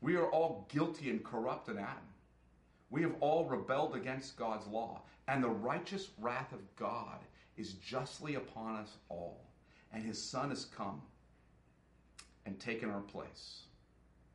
We 0.00 0.16
are 0.16 0.30
all 0.30 0.66
guilty 0.72 1.10
and 1.10 1.22
corrupt 1.22 1.68
in 1.68 1.78
Adam. 1.78 2.08
We 2.90 3.02
have 3.02 3.14
all 3.20 3.44
rebelled 3.44 3.94
against 3.94 4.36
God's 4.36 4.66
law. 4.66 5.02
And 5.28 5.42
the 5.42 5.48
righteous 5.48 6.10
wrath 6.18 6.52
of 6.52 6.60
God 6.76 7.18
is 7.56 7.74
justly 7.74 8.36
upon 8.36 8.76
us 8.76 8.96
all. 9.08 9.44
And 9.92 10.02
his 10.02 10.22
Son 10.22 10.50
has 10.50 10.64
come 10.64 11.02
and 12.46 12.58
taken 12.58 12.90
our 12.90 13.00
place, 13.00 13.62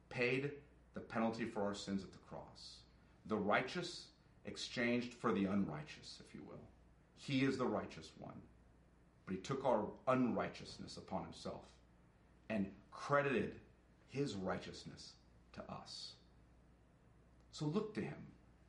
paid 0.10 0.52
the 0.94 1.00
penalty 1.00 1.46
for 1.46 1.62
our 1.64 1.76
sins 1.76 2.04
at 2.04 2.12
the 2.12 2.18
cross. 2.30 2.78
The 3.28 3.36
righteous 3.36 4.08
exchanged 4.46 5.14
for 5.14 5.32
the 5.32 5.46
unrighteous, 5.46 6.22
if 6.26 6.34
you 6.34 6.42
will. 6.48 6.60
He 7.16 7.44
is 7.44 7.58
the 7.58 7.66
righteous 7.66 8.12
one. 8.18 8.42
But 9.26 9.36
he 9.36 9.42
took 9.42 9.66
our 9.66 9.86
unrighteousness 10.08 10.98
upon 10.98 11.24
himself 11.24 11.66
and 12.50 12.66
credited 12.92 13.56
his 14.10 14.36
righteousness 14.36 15.14
to 15.54 15.62
us. 15.72 16.14
So 17.52 17.66
look 17.66 17.94
to 17.96 18.02
him, 18.02 18.18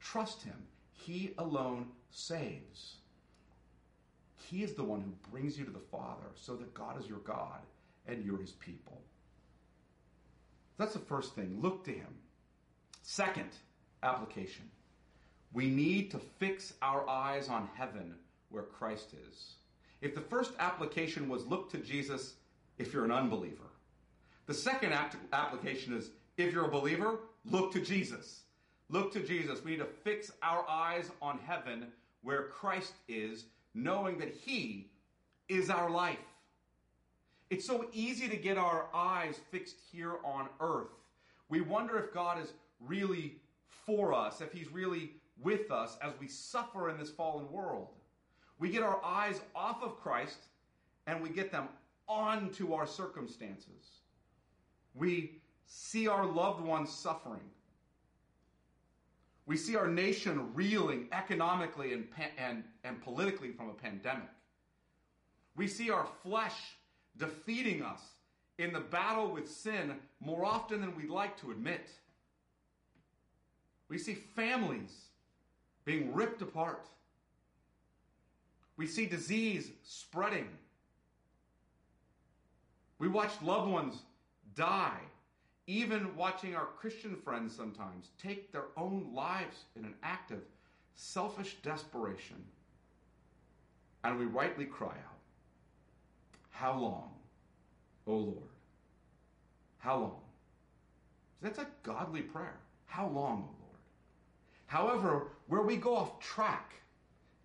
trust 0.01 0.43
him. 0.43 0.66
He 0.93 1.33
alone 1.39 1.87
saves. 2.11 2.97
He 4.37 4.62
is 4.62 4.75
the 4.75 4.85
one 4.85 5.01
who 5.01 5.31
brings 5.31 5.59
you 5.59 5.64
to 5.64 5.71
the 5.71 5.79
Father 5.79 6.27
so 6.35 6.57
that 6.57 6.75
God 6.75 7.01
is 7.01 7.09
your 7.09 7.21
God 7.21 7.61
and 8.07 8.25
you're 8.25 8.41
his 8.41 8.53
people. 8.53 9.01
That's 10.77 10.95
the 10.95 10.99
first 10.99 11.35
thing. 11.35 11.59
Look 11.61 11.85
to 11.85 11.93
him. 11.93 12.14
Second, 13.03 13.51
application. 14.03 14.64
We 15.53 15.68
need 15.68 16.11
to 16.12 16.18
fix 16.18 16.74
our 16.80 17.09
eyes 17.09 17.48
on 17.48 17.68
heaven 17.74 18.14
where 18.51 18.62
Christ 18.62 19.14
is. 19.28 19.55
If 20.01 20.14
the 20.14 20.20
first 20.20 20.53
application 20.59 21.28
was 21.28 21.46
look 21.46 21.70
to 21.72 21.78
Jesus 21.78 22.34
if 22.78 22.92
you're 22.92 23.05
an 23.05 23.11
unbeliever, 23.11 23.70
the 24.46 24.55
second 24.55 24.92
application 25.32 25.96
is 25.96 26.11
if 26.36 26.53
you're 26.53 26.66
a 26.66 26.70
believer, 26.70 27.20
look 27.44 27.72
to 27.72 27.80
Jesus. 27.80 28.42
Look 28.88 29.12
to 29.12 29.20
Jesus. 29.20 29.62
We 29.62 29.72
need 29.72 29.78
to 29.78 29.84
fix 29.84 30.32
our 30.42 30.68
eyes 30.68 31.11
on 31.22 31.38
heaven 31.46 31.86
where 32.22 32.44
Christ 32.44 32.94
is, 33.09 33.44
knowing 33.74 34.18
that 34.18 34.34
He 34.34 34.90
is 35.48 35.70
our 35.70 35.90
life. 35.90 36.18
It's 37.51 37.66
so 37.66 37.86
easy 37.92 38.28
to 38.28 38.36
get 38.36 38.59
our 38.59 38.86
eyes 38.94 39.38
fixed 39.51 39.76
here 39.92 40.14
on 40.24 40.48
earth. 40.61 40.92
We 41.48 41.61
wonder 41.61 41.98
if 41.98 42.12
God 42.12 42.40
is 42.40 42.53
really 42.80 43.36
for 43.86 44.12
us, 44.12 44.40
if 44.40 44.53
He's 44.53 44.72
really 44.72 45.12
with 45.43 45.70
us 45.70 45.97
as 46.03 46.12
we 46.20 46.28
suffer 46.28 46.91
in 46.91 46.99
this 46.99 47.11
fallen 47.11 47.51
world. 47.51 47.88
We 48.59 48.70
get 48.70 48.82
our 48.82 49.03
eyes 49.05 49.41
off 49.55 49.82
of 49.82 49.97
Christ 50.01 50.38
and 51.07 51.22
we 51.22 51.30
get 51.30 51.51
them 51.51 51.68
onto 52.09 52.74
our 52.74 52.86
circumstances. 52.86 54.01
We 54.95 55.41
see 55.66 56.09
our 56.09 56.26
loved 56.26 56.62
ones 56.62 56.91
suffering. 56.91 57.49
We 59.47 59.57
see 59.57 59.76
our 59.76 59.88
nation 59.88 60.53
reeling 60.55 61.09
economically 61.12 61.93
and, 61.93 62.07
and, 62.38 62.64
and 62.84 63.03
politically 63.03 63.53
from 63.53 63.70
a 63.70 63.74
pandemic. 63.74 64.28
We 65.57 65.66
see 65.66 65.91
our 65.91 66.07
flesh 66.22 66.76
defeating 67.16 67.82
us 67.82 68.01
in 68.59 68.72
the 68.72 68.80
battle 68.80 69.30
with 69.30 69.51
sin 69.51 69.95
more 70.20 70.45
often 70.45 70.80
than 70.80 70.95
we'd 70.95 71.11
like 71.11 71.41
to 71.41 71.51
admit. 71.51 71.88
We 73.88 73.99
see 73.99 74.14
families 74.14 75.10
being 75.91 76.14
ripped 76.14 76.41
apart. 76.41 76.86
We 78.76 78.86
see 78.86 79.07
disease 79.07 79.72
spreading. 79.82 80.47
We 83.01 83.09
watch 83.09 83.32
loved 83.43 83.68
ones 83.68 83.97
die, 84.55 85.01
even 85.66 86.14
watching 86.14 86.55
our 86.55 86.66
Christian 86.78 87.16
friends 87.16 87.57
sometimes 87.57 88.11
take 88.22 88.53
their 88.53 88.66
own 88.76 89.09
lives 89.12 89.64
in 89.74 89.84
an 89.84 89.95
act 90.05 90.30
of 90.30 90.38
selfish 90.95 91.57
desperation. 91.64 92.36
And 94.05 94.16
we 94.16 94.26
rightly 94.26 94.66
cry 94.66 94.95
out, 94.95 95.18
How 96.51 96.78
long, 96.78 97.11
O 98.07 98.14
Lord? 98.14 98.55
How 99.78 99.97
long? 99.97 100.20
That's 101.43 101.59
a 101.59 101.66
godly 101.82 102.22
prayer. 102.22 102.61
How 102.86 103.09
long? 103.09 103.49
However, 104.71 105.33
where 105.49 105.62
we 105.62 105.77
go 105.77 105.97
off 105.97 106.21
track 106.21 106.75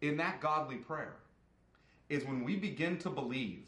in 0.01 0.15
that 0.17 0.39
godly 0.39 0.76
prayer 0.76 1.15
is 2.07 2.23
when 2.23 2.43
we 2.43 2.55
begin 2.55 2.99
to 2.99 3.09
believe 3.09 3.63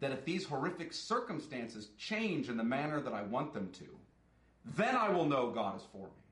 that 0.00 0.10
if 0.10 0.24
these 0.24 0.44
horrific 0.44 0.92
circumstances 0.92 1.90
change 1.96 2.48
in 2.48 2.56
the 2.56 2.64
manner 2.64 3.00
that 3.00 3.12
I 3.12 3.22
want 3.22 3.54
them 3.54 3.70
to, 3.74 3.84
then 4.64 4.96
I 4.96 5.10
will 5.10 5.26
know 5.26 5.52
God 5.52 5.76
is 5.76 5.86
for 5.92 6.06
me. 6.08 6.24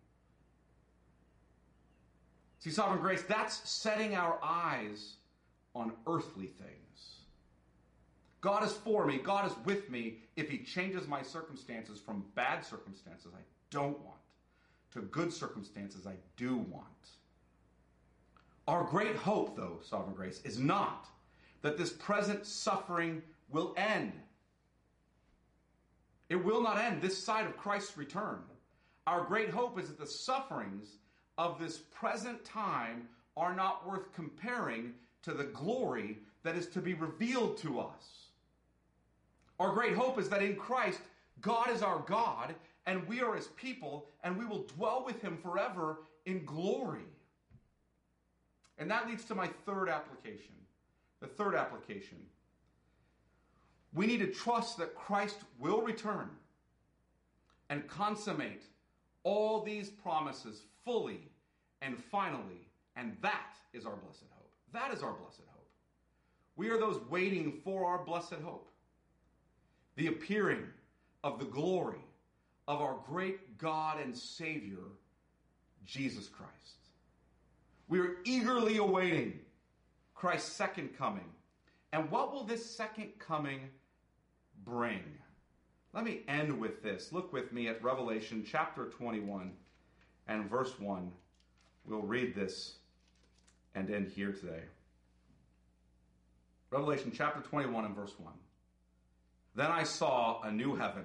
See, 2.59 2.71
sovereign 2.71 3.01
grace, 3.01 3.23
that's 3.23 3.71
setting 3.71 4.17
our 4.17 4.41
eyes 4.43 5.19
on 5.73 5.93
earthly 6.09 6.47
things. 6.47 7.21
God 8.41 8.65
is 8.65 8.73
for 8.73 9.07
me, 9.07 9.19
God 9.19 9.49
is 9.49 9.57
with 9.65 9.89
me 9.89 10.17
if 10.35 10.51
He 10.51 10.59
changes 10.65 11.07
my 11.07 11.23
circumstances 11.23 12.01
from 12.01 12.25
bad 12.35 12.65
circumstances 12.65 13.31
I 13.37 13.43
don't 13.71 14.01
want 14.01 14.22
to 14.93 15.01
good 15.03 15.33
circumstances 15.33 16.07
I 16.07 16.15
do 16.37 16.57
want. 16.57 16.87
Our 18.69 18.85
great 18.85 19.17
hope, 19.17 19.57
though, 19.57 19.79
sovereign 19.83 20.15
grace, 20.15 20.41
is 20.45 20.59
not 20.59 21.09
that 21.63 21.77
this 21.77 21.93
present 21.93 22.47
suffering 22.47 23.23
will 23.51 23.75
end. 23.77 24.13
It 26.29 26.43
will 26.43 26.63
not 26.63 26.79
end 26.79 27.03
this 27.03 27.23
side 27.23 27.47
of 27.47 27.57
Christ's 27.57 27.97
return. 27.97 28.39
Our 29.07 29.25
great 29.25 29.51
hope 29.51 29.79
is 29.79 29.89
that 29.89 29.99
the 29.99 30.07
sufferings 30.07 30.97
of 31.39 31.59
this 31.59 31.79
present 31.79 32.45
time 32.45 33.09
are 33.37 33.55
not 33.55 33.89
worth 33.89 34.13
comparing 34.15 34.95
to 35.23 35.33
the 35.33 35.45
glory 35.45 36.19
that 36.43 36.57
is 36.57 36.67
to 36.69 36.81
be 36.81 36.95
revealed 36.95 37.57
to 37.59 37.81
us. 37.81 38.29
Our 39.59 39.73
great 39.73 39.95
hope 39.95 40.19
is 40.19 40.29
that 40.29 40.43
in 40.43 40.57
Christ, 40.57 41.01
God 41.41 41.71
is 41.71 41.83
our 41.83 42.01
God, 42.07 42.55
and 42.87 43.07
we 43.07 43.21
are 43.21 43.35
his 43.35 43.49
people, 43.49 44.07
and 44.25 44.37
we 44.37 44.45
will 44.45 44.65
dwell 44.77 45.05
with 45.05 45.21
him 45.23 45.39
forever 45.43 45.99
in 46.27 46.45
glory. 46.45 47.07
And 48.79 48.91
that 48.91 49.07
leads 49.07 49.25
to 49.27 49.35
my 49.35 49.49
third 49.65 49.89
application. 49.89 50.55
The 51.21 51.29
third 51.29 51.55
application. 51.55 52.19
We 53.95 54.07
need 54.07 54.19
to 54.19 54.27
trust 54.27 54.79
that 54.79 54.95
Christ 54.95 55.37
will 55.59 55.83
return 55.83 56.29
and 57.69 57.87
consummate 57.87 58.65
all 59.23 59.63
these 59.63 59.89
promises 59.89 60.63
fully 60.85 61.29
and 61.81 61.97
finally, 61.97 62.69
and 62.97 63.17
that 63.23 63.57
is 63.73 63.87
our 63.87 63.97
blessed 63.97 64.25
hope. 64.31 64.51
That 64.73 64.93
is 64.93 65.03
our 65.03 65.13
blessed 65.13 65.43
hope. 65.51 65.69
We 66.57 66.71
are 66.71 66.79
those 66.79 67.01
waiting 67.09 67.61
for 67.65 67.87
our 67.87 68.05
blessed 68.05 68.41
hope. 68.45 68.71
The 69.97 70.09
appearing 70.09 70.65
of 71.23 71.39
the 71.39 71.45
glory 71.45 72.01
of 72.69 72.81
our 72.81 72.97
great 73.07 73.59
God 73.59 74.01
and 74.01 74.17
Savior, 74.17 74.85
Jesus 75.85 76.29
Christ. 76.29 76.53
We 77.89 78.01
are 78.01 78.17
eagerly 78.25 78.77
awaiting 78.77 79.41
Christ's 80.15 80.53
second 80.53 80.97
coming. 80.97 81.29
And 81.93 82.11
what 82.11 82.33
will 82.33 82.45
this 82.45 82.65
second 82.65 83.19
coming 83.19 83.61
bring? 84.65 85.03
Let 85.93 86.05
me 86.05 86.23
end 86.27 86.59
with 86.59 86.83
this. 86.83 87.13
Look 87.13 87.33
with 87.33 87.53
me 87.53 87.69
at 87.69 87.83
Revelation 87.83 88.45
chapter 88.49 88.87
21 88.87 89.53
and 90.29 90.49
verse 90.49 90.79
1. 90.79 91.11
We'll 91.85 92.01
read 92.01 92.35
this 92.35 92.77
and 93.75 93.91
end 93.91 94.09
here 94.09 94.33
today. 94.33 94.63
Revelation 96.71 97.13
chapter 97.15 97.41
21 97.41 97.85
and 97.85 97.95
verse 97.95 98.15
1. 98.19 98.33
Then 99.55 99.71
I 99.71 99.83
saw 99.83 100.41
a 100.43 100.51
new 100.51 100.77
heaven 100.77 101.05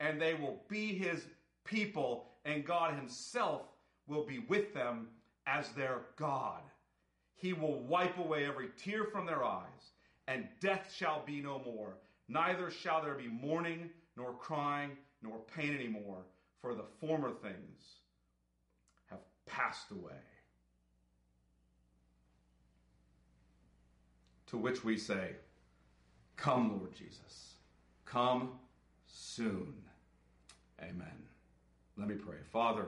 and 0.00 0.20
they 0.20 0.34
will 0.34 0.62
be 0.68 0.94
his 0.94 1.24
people, 1.64 2.26
and 2.44 2.64
God 2.64 2.94
himself 2.94 3.62
will 4.06 4.24
be 4.24 4.40
with 4.40 4.72
them 4.74 5.08
as 5.46 5.68
their 5.70 6.00
God. 6.16 6.62
He 7.34 7.52
will 7.52 7.80
wipe 7.80 8.18
away 8.18 8.46
every 8.46 8.68
tear 8.76 9.04
from 9.04 9.26
their 9.26 9.44
eyes, 9.44 9.92
and 10.26 10.48
death 10.60 10.92
shall 10.94 11.22
be 11.24 11.40
no 11.40 11.60
more. 11.64 11.94
Neither 12.28 12.70
shall 12.70 13.02
there 13.02 13.14
be 13.14 13.28
mourning, 13.28 13.90
nor 14.16 14.32
crying, 14.32 14.90
nor 15.22 15.38
pain 15.54 15.74
anymore, 15.74 16.24
for 16.60 16.74
the 16.74 16.84
former 17.00 17.30
things 17.30 18.00
have 19.06 19.20
passed 19.46 19.90
away. 19.90 20.12
To 24.48 24.56
which 24.56 24.82
we 24.84 24.96
say, 24.96 25.32
Come, 26.36 26.78
Lord 26.78 26.94
Jesus. 26.94 27.54
Come 28.04 28.52
soon. 29.06 29.74
Amen. 30.82 31.06
Let 31.96 32.08
me 32.08 32.14
pray. 32.14 32.36
Father, 32.52 32.86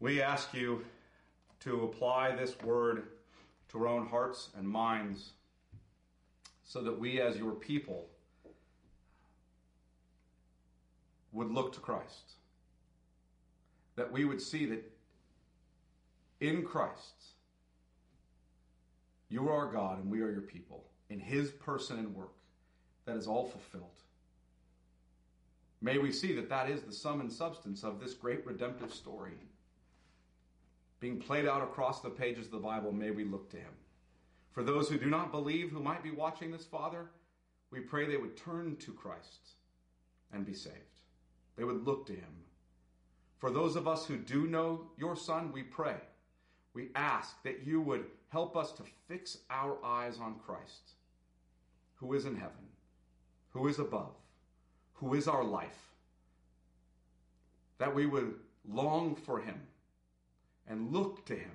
we 0.00 0.20
ask 0.20 0.52
you 0.52 0.84
to 1.60 1.84
apply 1.84 2.34
this 2.34 2.58
word 2.60 3.04
to 3.68 3.78
our 3.78 3.86
own 3.86 4.06
hearts 4.06 4.50
and 4.56 4.68
minds 4.68 5.30
so 6.64 6.82
that 6.82 6.98
we, 6.98 7.20
as 7.20 7.36
your 7.36 7.52
people, 7.52 8.08
would 11.32 11.50
look 11.50 11.72
to 11.74 11.80
Christ. 11.80 12.32
That 13.96 14.10
we 14.10 14.24
would 14.24 14.40
see 14.40 14.66
that 14.66 14.90
in 16.40 16.64
Christ, 16.64 17.26
you 19.28 19.48
are 19.48 19.70
God 19.70 20.00
and 20.00 20.10
we 20.10 20.20
are 20.20 20.30
your 20.30 20.42
people. 20.42 20.84
In 21.08 21.20
his 21.20 21.50
person 21.50 21.98
and 21.98 22.14
work, 22.14 22.32
that 23.04 23.16
is 23.16 23.26
all 23.26 23.46
fulfilled. 23.46 24.01
May 25.82 25.98
we 25.98 26.12
see 26.12 26.32
that 26.34 26.48
that 26.48 26.70
is 26.70 26.82
the 26.82 26.92
sum 26.92 27.20
and 27.20 27.30
substance 27.30 27.82
of 27.82 27.98
this 27.98 28.14
great 28.14 28.46
redemptive 28.46 28.94
story. 28.94 29.34
Being 31.00 31.18
played 31.18 31.44
out 31.44 31.60
across 31.60 32.00
the 32.00 32.08
pages 32.08 32.46
of 32.46 32.52
the 32.52 32.58
Bible, 32.58 32.92
may 32.92 33.10
we 33.10 33.24
look 33.24 33.50
to 33.50 33.56
him. 33.56 33.72
For 34.52 34.62
those 34.62 34.88
who 34.88 34.96
do 34.96 35.10
not 35.10 35.32
believe, 35.32 35.70
who 35.70 35.82
might 35.82 36.04
be 36.04 36.12
watching 36.12 36.52
this, 36.52 36.64
Father, 36.64 37.10
we 37.72 37.80
pray 37.80 38.06
they 38.06 38.16
would 38.16 38.36
turn 38.36 38.76
to 38.76 38.92
Christ 38.92 39.54
and 40.32 40.46
be 40.46 40.54
saved. 40.54 40.76
They 41.56 41.64
would 41.64 41.84
look 41.84 42.06
to 42.06 42.12
him. 42.12 42.44
For 43.38 43.50
those 43.50 43.74
of 43.74 43.88
us 43.88 44.06
who 44.06 44.16
do 44.18 44.46
know 44.46 44.82
your 44.96 45.16
Son, 45.16 45.50
we 45.50 45.64
pray. 45.64 45.96
We 46.74 46.90
ask 46.94 47.42
that 47.42 47.66
you 47.66 47.80
would 47.80 48.04
help 48.28 48.56
us 48.56 48.70
to 48.72 48.84
fix 49.08 49.38
our 49.50 49.84
eyes 49.84 50.20
on 50.20 50.36
Christ, 50.46 50.92
who 51.96 52.12
is 52.12 52.24
in 52.24 52.36
heaven, 52.36 52.68
who 53.50 53.66
is 53.66 53.80
above, 53.80 54.14
who 55.02 55.14
is 55.14 55.26
our 55.26 55.42
life, 55.42 55.90
that 57.78 57.92
we 57.92 58.06
would 58.06 58.34
long 58.70 59.16
for 59.16 59.40
him 59.40 59.60
and 60.68 60.92
look 60.92 61.26
to 61.26 61.34
him, 61.34 61.50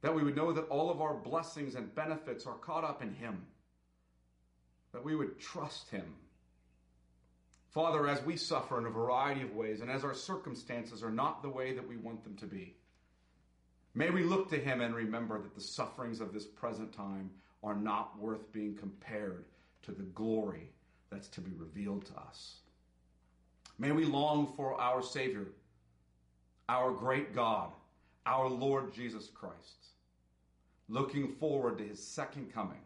that 0.00 0.14
we 0.14 0.22
would 0.22 0.36
know 0.36 0.52
that 0.52 0.66
all 0.68 0.90
of 0.90 1.02
our 1.02 1.12
blessings 1.12 1.74
and 1.74 1.94
benefits 1.94 2.46
are 2.46 2.54
caught 2.54 2.82
up 2.82 3.02
in 3.02 3.12
him, 3.14 3.44
that 4.92 5.04
we 5.04 5.14
would 5.14 5.38
trust 5.38 5.90
him. 5.90 6.14
Father, 7.72 8.08
as 8.08 8.22
we 8.24 8.38
suffer 8.38 8.78
in 8.78 8.86
a 8.86 8.90
variety 8.90 9.42
of 9.42 9.54
ways 9.54 9.82
and 9.82 9.90
as 9.90 10.02
our 10.02 10.14
circumstances 10.14 11.02
are 11.02 11.10
not 11.10 11.42
the 11.42 11.50
way 11.50 11.74
that 11.74 11.86
we 11.86 11.98
want 11.98 12.24
them 12.24 12.36
to 12.36 12.46
be, 12.46 12.74
may 13.94 14.08
we 14.08 14.22
look 14.22 14.48
to 14.48 14.56
him 14.56 14.80
and 14.80 14.94
remember 14.94 15.38
that 15.42 15.54
the 15.54 15.60
sufferings 15.60 16.22
of 16.22 16.32
this 16.32 16.46
present 16.46 16.90
time 16.94 17.28
are 17.62 17.74
not 17.74 18.18
worth 18.18 18.50
being 18.50 18.74
compared 18.74 19.44
to 19.82 19.92
the 19.92 20.04
glory 20.04 20.70
that's 21.14 21.28
to 21.28 21.40
be 21.40 21.52
revealed 21.52 22.04
to 22.06 22.16
us. 22.16 22.56
May 23.78 23.92
we 23.92 24.04
long 24.04 24.52
for 24.56 24.80
our 24.80 25.02
Savior, 25.02 25.46
our 26.68 26.90
great 26.90 27.34
God, 27.34 27.70
our 28.26 28.48
Lord 28.48 28.92
Jesus 28.92 29.28
Christ, 29.32 29.86
looking 30.88 31.28
forward 31.28 31.78
to 31.78 31.84
his 31.84 32.04
second 32.04 32.52
coming, 32.52 32.80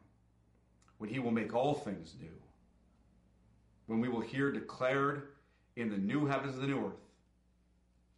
when 0.99 1.09
he 1.09 1.19
will 1.19 1.31
make 1.31 1.55
all 1.55 1.75
things 1.75 2.15
new, 2.21 2.35
when 3.87 4.01
we 4.01 4.09
will 4.09 4.21
hear 4.21 4.53
declared 4.53 5.29
in 5.77 5.89
the 5.89 5.97
new 5.97 6.27
heavens 6.27 6.55
and 6.55 6.63
the 6.63 6.69
new 6.69 6.87
earth, 6.87 7.07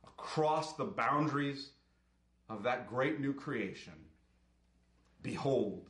across 0.04 0.74
the 0.74 0.84
boundaries 0.84 1.70
of 2.48 2.62
that 2.62 2.88
great 2.88 3.20
new 3.20 3.32
creation, 3.32 3.92
behold, 5.22 5.88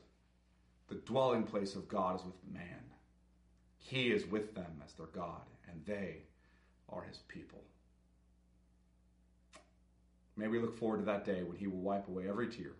the 0.88 0.96
dwelling 0.96 1.44
place 1.44 1.74
of 1.74 1.88
God 1.88 2.16
is 2.16 2.24
with 2.24 2.52
man. 2.52 2.89
He 3.80 4.12
is 4.12 4.26
with 4.26 4.54
them 4.54 4.82
as 4.84 4.92
their 4.92 5.06
God, 5.06 5.42
and 5.68 5.84
they 5.84 6.18
are 6.88 7.02
his 7.02 7.18
people. 7.28 7.62
May 10.36 10.46
we 10.48 10.60
look 10.60 10.78
forward 10.78 10.98
to 10.98 11.04
that 11.06 11.24
day 11.24 11.42
when 11.42 11.56
he 11.56 11.66
will 11.66 11.80
wipe 11.80 12.08
away 12.08 12.28
every 12.28 12.48
tear, 12.48 12.72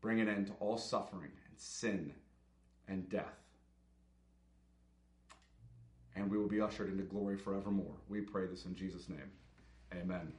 bring 0.00 0.20
an 0.20 0.28
end 0.28 0.46
to 0.46 0.52
all 0.60 0.78
suffering 0.78 1.32
and 1.48 1.58
sin 1.58 2.12
and 2.86 3.08
death. 3.08 3.34
And 6.14 6.30
we 6.30 6.38
will 6.38 6.48
be 6.48 6.60
ushered 6.60 6.90
into 6.90 7.04
glory 7.04 7.36
forevermore. 7.36 7.94
We 8.08 8.20
pray 8.20 8.46
this 8.46 8.64
in 8.64 8.74
Jesus' 8.74 9.08
name. 9.08 9.30
Amen. 9.94 10.32